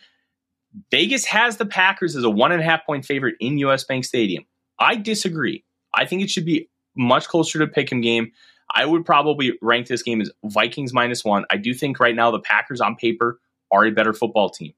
Vegas 0.90 1.24
has 1.26 1.56
the 1.56 1.66
Packers 1.66 2.14
as 2.16 2.24
a 2.24 2.30
one 2.30 2.52
and 2.52 2.60
a 2.60 2.64
half 2.64 2.84
point 2.84 3.04
favorite 3.04 3.36
in 3.40 3.58
US 3.58 3.84
Bank 3.84 4.04
Stadium. 4.04 4.44
I 4.78 4.96
disagree. 4.96 5.64
I 5.94 6.04
think 6.04 6.22
it 6.22 6.30
should 6.30 6.44
be 6.44 6.68
much 6.96 7.28
closer 7.28 7.58
to 7.58 7.66
pick 7.66 7.92
'em 7.92 8.00
game. 8.00 8.32
I 8.74 8.84
would 8.84 9.06
probably 9.06 9.52
rank 9.62 9.86
this 9.86 10.02
game 10.02 10.20
as 10.20 10.30
Vikings 10.44 10.92
minus 10.92 11.24
one. 11.24 11.44
I 11.50 11.56
do 11.56 11.72
think 11.72 12.00
right 12.00 12.14
now 12.14 12.30
the 12.30 12.40
Packers 12.40 12.80
on 12.80 12.96
paper 12.96 13.40
are 13.72 13.86
a 13.86 13.90
better 13.90 14.12
football 14.12 14.50
team. 14.50 14.74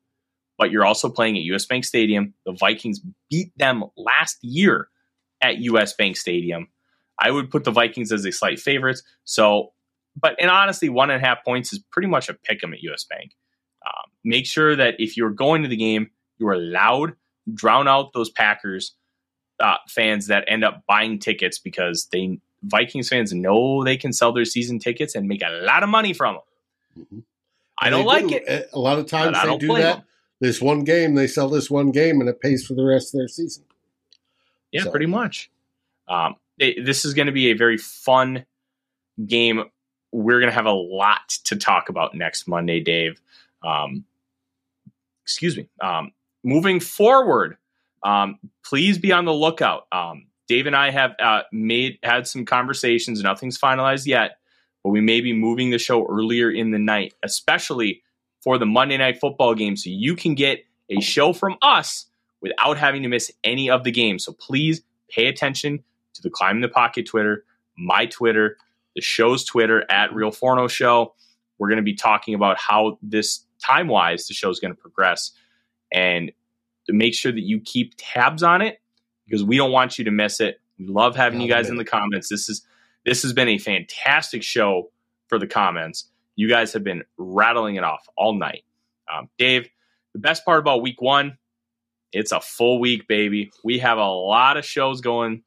But 0.60 0.70
you're 0.70 0.84
also 0.84 1.08
playing 1.08 1.38
at 1.38 1.42
US 1.44 1.64
Bank 1.64 1.86
Stadium. 1.86 2.34
The 2.44 2.52
Vikings 2.52 3.00
beat 3.30 3.50
them 3.56 3.82
last 3.96 4.36
year 4.42 4.88
at 5.40 5.56
US 5.56 5.94
Bank 5.94 6.18
Stadium. 6.18 6.68
I 7.18 7.30
would 7.30 7.50
put 7.50 7.64
the 7.64 7.70
Vikings 7.70 8.12
as 8.12 8.26
a 8.26 8.30
slight 8.30 8.60
favorite. 8.60 9.00
So, 9.24 9.72
but 10.14 10.36
and 10.38 10.50
honestly, 10.50 10.90
one 10.90 11.10
and 11.10 11.24
a 11.24 11.26
half 11.26 11.42
points 11.46 11.72
is 11.72 11.78
pretty 11.78 12.08
much 12.08 12.28
a 12.28 12.34
pick 12.34 12.62
'em 12.62 12.74
at 12.74 12.82
US 12.82 13.04
Bank. 13.04 13.32
Um, 13.86 14.10
make 14.22 14.44
sure 14.44 14.76
that 14.76 14.96
if 14.98 15.16
you're 15.16 15.30
going 15.30 15.62
to 15.62 15.68
the 15.68 15.76
game, 15.76 16.10
you 16.38 16.46
are 16.48 16.58
loud, 16.58 17.14
drown 17.54 17.88
out 17.88 18.12
those 18.12 18.28
Packers 18.28 18.94
uh, 19.60 19.76
fans 19.88 20.26
that 20.26 20.44
end 20.46 20.62
up 20.62 20.84
buying 20.86 21.18
tickets 21.18 21.58
because 21.58 22.06
they 22.12 22.38
Vikings 22.62 23.08
fans 23.08 23.32
know 23.32 23.82
they 23.82 23.96
can 23.96 24.12
sell 24.12 24.32
their 24.34 24.44
season 24.44 24.78
tickets 24.78 25.14
and 25.14 25.26
make 25.26 25.40
a 25.40 25.62
lot 25.64 25.82
of 25.82 25.88
money 25.88 26.12
from 26.12 26.34
them. 26.34 27.06
Mhm. 27.06 27.22
I 27.78 27.88
don't 27.88 28.04
like 28.04 28.28
do. 28.28 28.34
it. 28.34 28.68
A 28.74 28.78
lot 28.78 28.98
of 28.98 29.06
times 29.06 29.38
they 29.42 29.56
do 29.56 29.68
that. 29.68 29.96
them. 29.96 30.02
This 30.40 30.60
one 30.60 30.84
game, 30.84 31.14
they 31.14 31.26
sell 31.26 31.48
this 31.48 31.70
one 31.70 31.90
game, 31.90 32.20
and 32.20 32.28
it 32.28 32.40
pays 32.40 32.66
for 32.66 32.74
the 32.74 32.84
rest 32.84 33.14
of 33.14 33.18
their 33.18 33.28
season. 33.28 33.64
Yeah, 34.72 34.84
So- 34.84 34.90
pretty 34.90 35.06
much. 35.06 35.50
Um, 36.08 36.36
it- 36.58 36.84
this 36.84 37.04
is 37.04 37.14
going 37.14 37.26
to 37.26 37.32
be 37.32 37.50
a 37.50 37.52
very 37.54 37.76
fun 37.76 38.46
game. 39.26 39.64
We're 40.12 40.40
going 40.40 40.50
to 40.50 40.54
have 40.54 40.66
a 40.66 40.72
lot 40.72 41.28
to 41.44 41.56
talk 41.56 41.88
about 41.88 42.14
next 42.14 42.48
Monday, 42.48 42.80
Dave. 42.80 43.20
Um, 43.62 44.04
excuse 45.22 45.56
me. 45.56 45.68
Um, 45.80 46.12
moving 46.42 46.80
forward, 46.80 47.56
um, 48.02 48.38
please 48.64 48.98
be 48.98 49.12
on 49.12 49.24
the 49.26 49.32
lookout. 49.32 49.86
Um, 49.92 50.26
Dave 50.48 50.66
and 50.66 50.74
I 50.74 50.90
have 50.90 51.14
uh, 51.20 51.42
made 51.52 51.98
had 52.02 52.26
some 52.26 52.44
conversations. 52.44 53.22
Nothing's 53.22 53.58
finalized 53.58 54.06
yet, 54.06 54.38
but 54.82 54.90
we 54.90 55.00
may 55.00 55.20
be 55.20 55.32
moving 55.32 55.70
the 55.70 55.78
show 55.78 56.06
earlier 56.08 56.50
in 56.50 56.72
the 56.72 56.78
night, 56.78 57.14
especially 57.22 58.02
for 58.40 58.58
the 58.58 58.66
Monday 58.66 58.96
night 58.96 59.18
football 59.20 59.54
game, 59.54 59.76
so 59.76 59.90
you 59.90 60.16
can 60.16 60.34
get 60.34 60.64
a 60.88 61.00
show 61.00 61.32
from 61.32 61.56
us 61.62 62.06
without 62.40 62.78
having 62.78 63.02
to 63.02 63.08
miss 63.08 63.30
any 63.44 63.70
of 63.70 63.84
the 63.84 63.90
games. 63.90 64.24
So 64.24 64.32
please 64.32 64.82
pay 65.08 65.26
attention 65.26 65.82
to 66.14 66.22
the 66.22 66.30
Climbing 66.30 66.62
the 66.62 66.68
Pocket 66.68 67.06
Twitter, 67.06 67.44
my 67.76 68.06
Twitter, 68.06 68.56
the 68.94 69.02
show's 69.02 69.44
Twitter 69.44 69.84
at 69.90 70.14
Real 70.14 70.30
Forno 70.30 70.68
Show. 70.68 71.14
We're 71.58 71.68
going 71.68 71.76
to 71.76 71.82
be 71.82 71.94
talking 71.94 72.34
about 72.34 72.58
how 72.58 72.98
this 73.02 73.44
time 73.64 73.88
wise 73.88 74.26
the 74.26 74.34
show 74.34 74.50
is 74.50 74.58
going 74.58 74.74
to 74.74 74.80
progress 74.80 75.32
and 75.92 76.32
to 76.86 76.92
make 76.92 77.14
sure 77.14 77.30
that 77.30 77.42
you 77.42 77.60
keep 77.60 77.94
tabs 77.96 78.42
on 78.42 78.62
it 78.62 78.80
because 79.26 79.44
we 79.44 79.56
don't 79.56 79.70
want 79.70 79.98
you 79.98 80.04
to 80.06 80.10
miss 80.10 80.40
it. 80.40 80.60
We 80.78 80.86
love 80.86 81.14
having 81.14 81.40
you 81.40 81.48
guys 81.48 81.68
in 81.68 81.76
the 81.76 81.84
comments. 81.84 82.28
This 82.28 82.48
is 82.48 82.62
this 83.04 83.22
has 83.22 83.32
been 83.32 83.48
a 83.48 83.58
fantastic 83.58 84.42
show 84.42 84.90
for 85.28 85.38
the 85.38 85.46
comments. 85.46 86.08
You 86.40 86.48
guys 86.48 86.72
have 86.72 86.82
been 86.82 87.04
rattling 87.18 87.76
it 87.76 87.84
off 87.84 88.08
all 88.16 88.32
night. 88.32 88.64
Um, 89.14 89.28
Dave, 89.36 89.68
the 90.14 90.20
best 90.20 90.42
part 90.42 90.58
about 90.58 90.80
week 90.80 91.02
one, 91.02 91.36
it's 92.14 92.32
a 92.32 92.40
full 92.40 92.80
week, 92.80 93.06
baby. 93.06 93.50
We 93.62 93.78
have 93.80 93.98
a 93.98 94.08
lot 94.08 94.56
of 94.56 94.64
shows 94.64 95.02
going. 95.02 95.42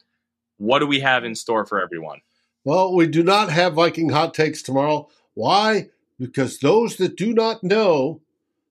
What 0.57 0.79
do 0.79 0.85
we 0.85 0.99
have 0.99 1.23
in 1.23 1.33
store 1.33 1.65
for 1.65 1.81
everyone? 1.81 2.19
Well, 2.63 2.93
we 2.93 3.07
do 3.07 3.23
not 3.23 3.49
have 3.49 3.73
Viking 3.73 4.09
hot 4.09 4.35
takes 4.35 4.61
tomorrow. 4.61 5.09
Why? 5.33 5.89
Because 6.19 6.59
those 6.59 6.97
that 6.97 7.17
do 7.17 7.33
not 7.33 7.63
know, 7.63 8.21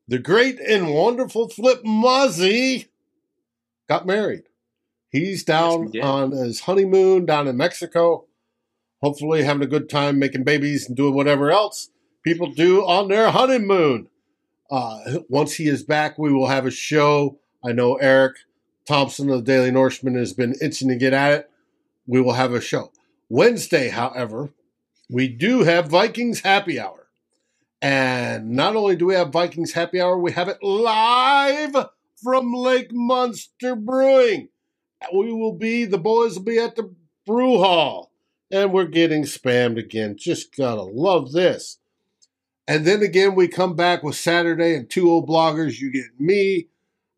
the 0.07 0.21
great 0.21 0.61
and 0.61 0.95
wonderful 0.95 1.49
Flip 1.49 1.81
Muzzy 1.83 2.87
got 3.89 4.07
married. 4.07 4.45
He's 5.09 5.43
down 5.43 5.91
did. 5.91 6.05
on 6.05 6.31
his 6.31 6.61
honeymoon 6.61 7.27
down 7.27 7.49
in 7.49 7.57
Mexico, 7.57 8.27
hopefully 9.03 9.43
having 9.43 9.65
a 9.65 9.67
good 9.67 9.91
time 9.91 10.21
making 10.21 10.45
babies 10.45 10.87
and 10.87 10.97
doing 10.97 11.15
whatever 11.15 11.51
else 11.51 11.89
people 12.23 12.53
do 12.53 12.85
on 12.85 13.09
their 13.09 13.31
honeymoon. 13.31 14.09
Uh, 14.71 15.19
once 15.29 15.55
he 15.55 15.69
is 15.69 15.83
back, 15.83 16.19
we 16.19 16.33
will 16.33 16.47
have 16.47 16.67
a 16.67 16.71
show. 16.71 17.39
I 17.65 17.73
know 17.73 17.97
Eric 17.97 18.37
Thompson 18.87 19.29
of 19.31 19.37
the 19.37 19.43
Daily 19.43 19.71
Norseman 19.71 20.15
has 20.15 20.33
been 20.33 20.55
itching 20.61 20.89
to 20.89 20.97
get 20.97 21.13
at 21.13 21.33
it. 21.33 21.51
We 22.07 22.21
will 22.21 22.33
have 22.33 22.53
a 22.53 22.61
show. 22.61 22.91
Wednesday, 23.29 23.89
however, 23.89 24.51
we 25.09 25.29
do 25.29 25.63
have 25.63 25.89
Vikings 25.89 26.41
happy 26.41 26.81
hour. 26.81 27.09
And 27.81 28.51
not 28.51 28.77
only 28.77 28.97
do 28.97 29.07
we 29.07 29.15
have 29.15 29.31
Vikings 29.31 29.73
happy 29.73 30.01
hour, 30.01 30.19
we 30.19 30.33
have 30.33 30.49
it 30.49 30.63
live 30.63 31.75
from 32.23 32.55
Lake 32.55 32.93
Monster 32.93 33.75
Brewing. 33.75 34.49
We 35.13 35.33
will 35.33 35.55
be, 35.55 35.85
the 35.85 35.99
boys 35.99 36.37
will 36.37 36.45
be 36.45 36.59
at 36.59 36.77
the 36.77 36.95
brew 37.27 37.59
hall. 37.59 38.13
And 38.51 38.73
we're 38.73 38.87
getting 38.87 39.25
spammed 39.25 39.79
again. 39.79 40.17
Just 40.19 40.57
gotta 40.57 40.83
love 40.83 41.33
this. 41.33 41.79
And 42.69 42.87
then 42.87 43.03
again, 43.03 43.35
we 43.35 43.49
come 43.49 43.75
back 43.75 44.03
with 44.03 44.15
Saturday 44.15 44.75
and 44.75 44.89
two 44.89 45.11
old 45.11 45.29
bloggers. 45.29 45.81
You 45.81 45.91
get 45.91 46.19
me 46.19 46.69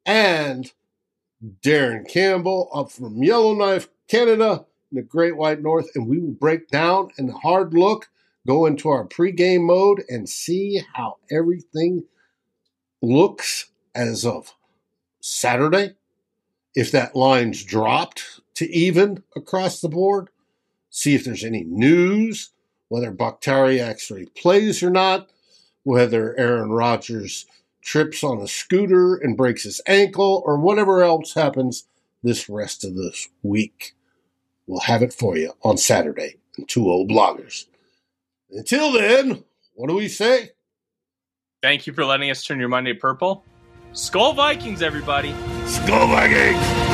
and 0.06 0.72
Darren 1.62 2.08
Campbell 2.08 2.70
up 2.72 2.90
from 2.90 3.22
Yellowknife, 3.22 3.88
Canada, 4.08 4.64
in 4.90 4.96
the 4.96 5.02
Great 5.02 5.36
White 5.36 5.60
North, 5.60 5.88
and 5.94 6.08
we 6.08 6.18
will 6.18 6.32
break 6.32 6.68
down 6.68 7.10
and 7.18 7.30
hard 7.30 7.74
look, 7.74 8.08
go 8.46 8.66
into 8.66 8.88
our 8.88 9.06
pregame 9.06 9.66
mode, 9.66 10.02
and 10.08 10.28
see 10.28 10.80
how 10.94 11.16
everything 11.30 12.04
looks 13.02 13.70
as 13.94 14.24
of 14.24 14.54
Saturday. 15.20 15.94
If 16.74 16.90
that 16.92 17.14
line's 17.14 17.62
dropped 17.62 18.40
to 18.54 18.70
even 18.70 19.22
across 19.36 19.80
the 19.80 19.88
board, 19.88 20.30
see 20.90 21.14
if 21.14 21.24
there's 21.24 21.44
any 21.44 21.64
news, 21.64 22.50
whether 22.94 23.10
Bakhtiari 23.10 23.80
actually 23.80 24.26
plays 24.40 24.80
or 24.80 24.88
not, 24.88 25.28
whether 25.82 26.38
Aaron 26.38 26.70
Rodgers 26.70 27.44
trips 27.82 28.22
on 28.22 28.40
a 28.40 28.46
scooter 28.46 29.16
and 29.16 29.36
breaks 29.36 29.64
his 29.64 29.80
ankle, 29.88 30.44
or 30.46 30.60
whatever 30.60 31.02
else 31.02 31.34
happens 31.34 31.88
this 32.22 32.48
rest 32.48 32.84
of 32.84 32.94
this 32.94 33.30
week. 33.42 33.94
We'll 34.68 34.78
have 34.82 35.02
it 35.02 35.12
for 35.12 35.36
you 35.36 35.54
on 35.64 35.76
Saturday 35.76 36.36
in 36.56 36.66
Two 36.66 36.88
Old 36.88 37.10
Bloggers. 37.10 37.66
Until 38.52 38.92
then, 38.92 39.42
what 39.74 39.88
do 39.88 39.96
we 39.96 40.06
say? 40.06 40.52
Thank 41.64 41.88
you 41.88 41.92
for 41.92 42.04
letting 42.04 42.30
us 42.30 42.44
turn 42.44 42.60
your 42.60 42.68
Monday 42.68 42.92
purple. 42.92 43.42
Skol 43.92 44.36
Vikings, 44.36 44.82
everybody. 44.82 45.32
Skol 45.64 46.08
Vikings! 46.10 46.93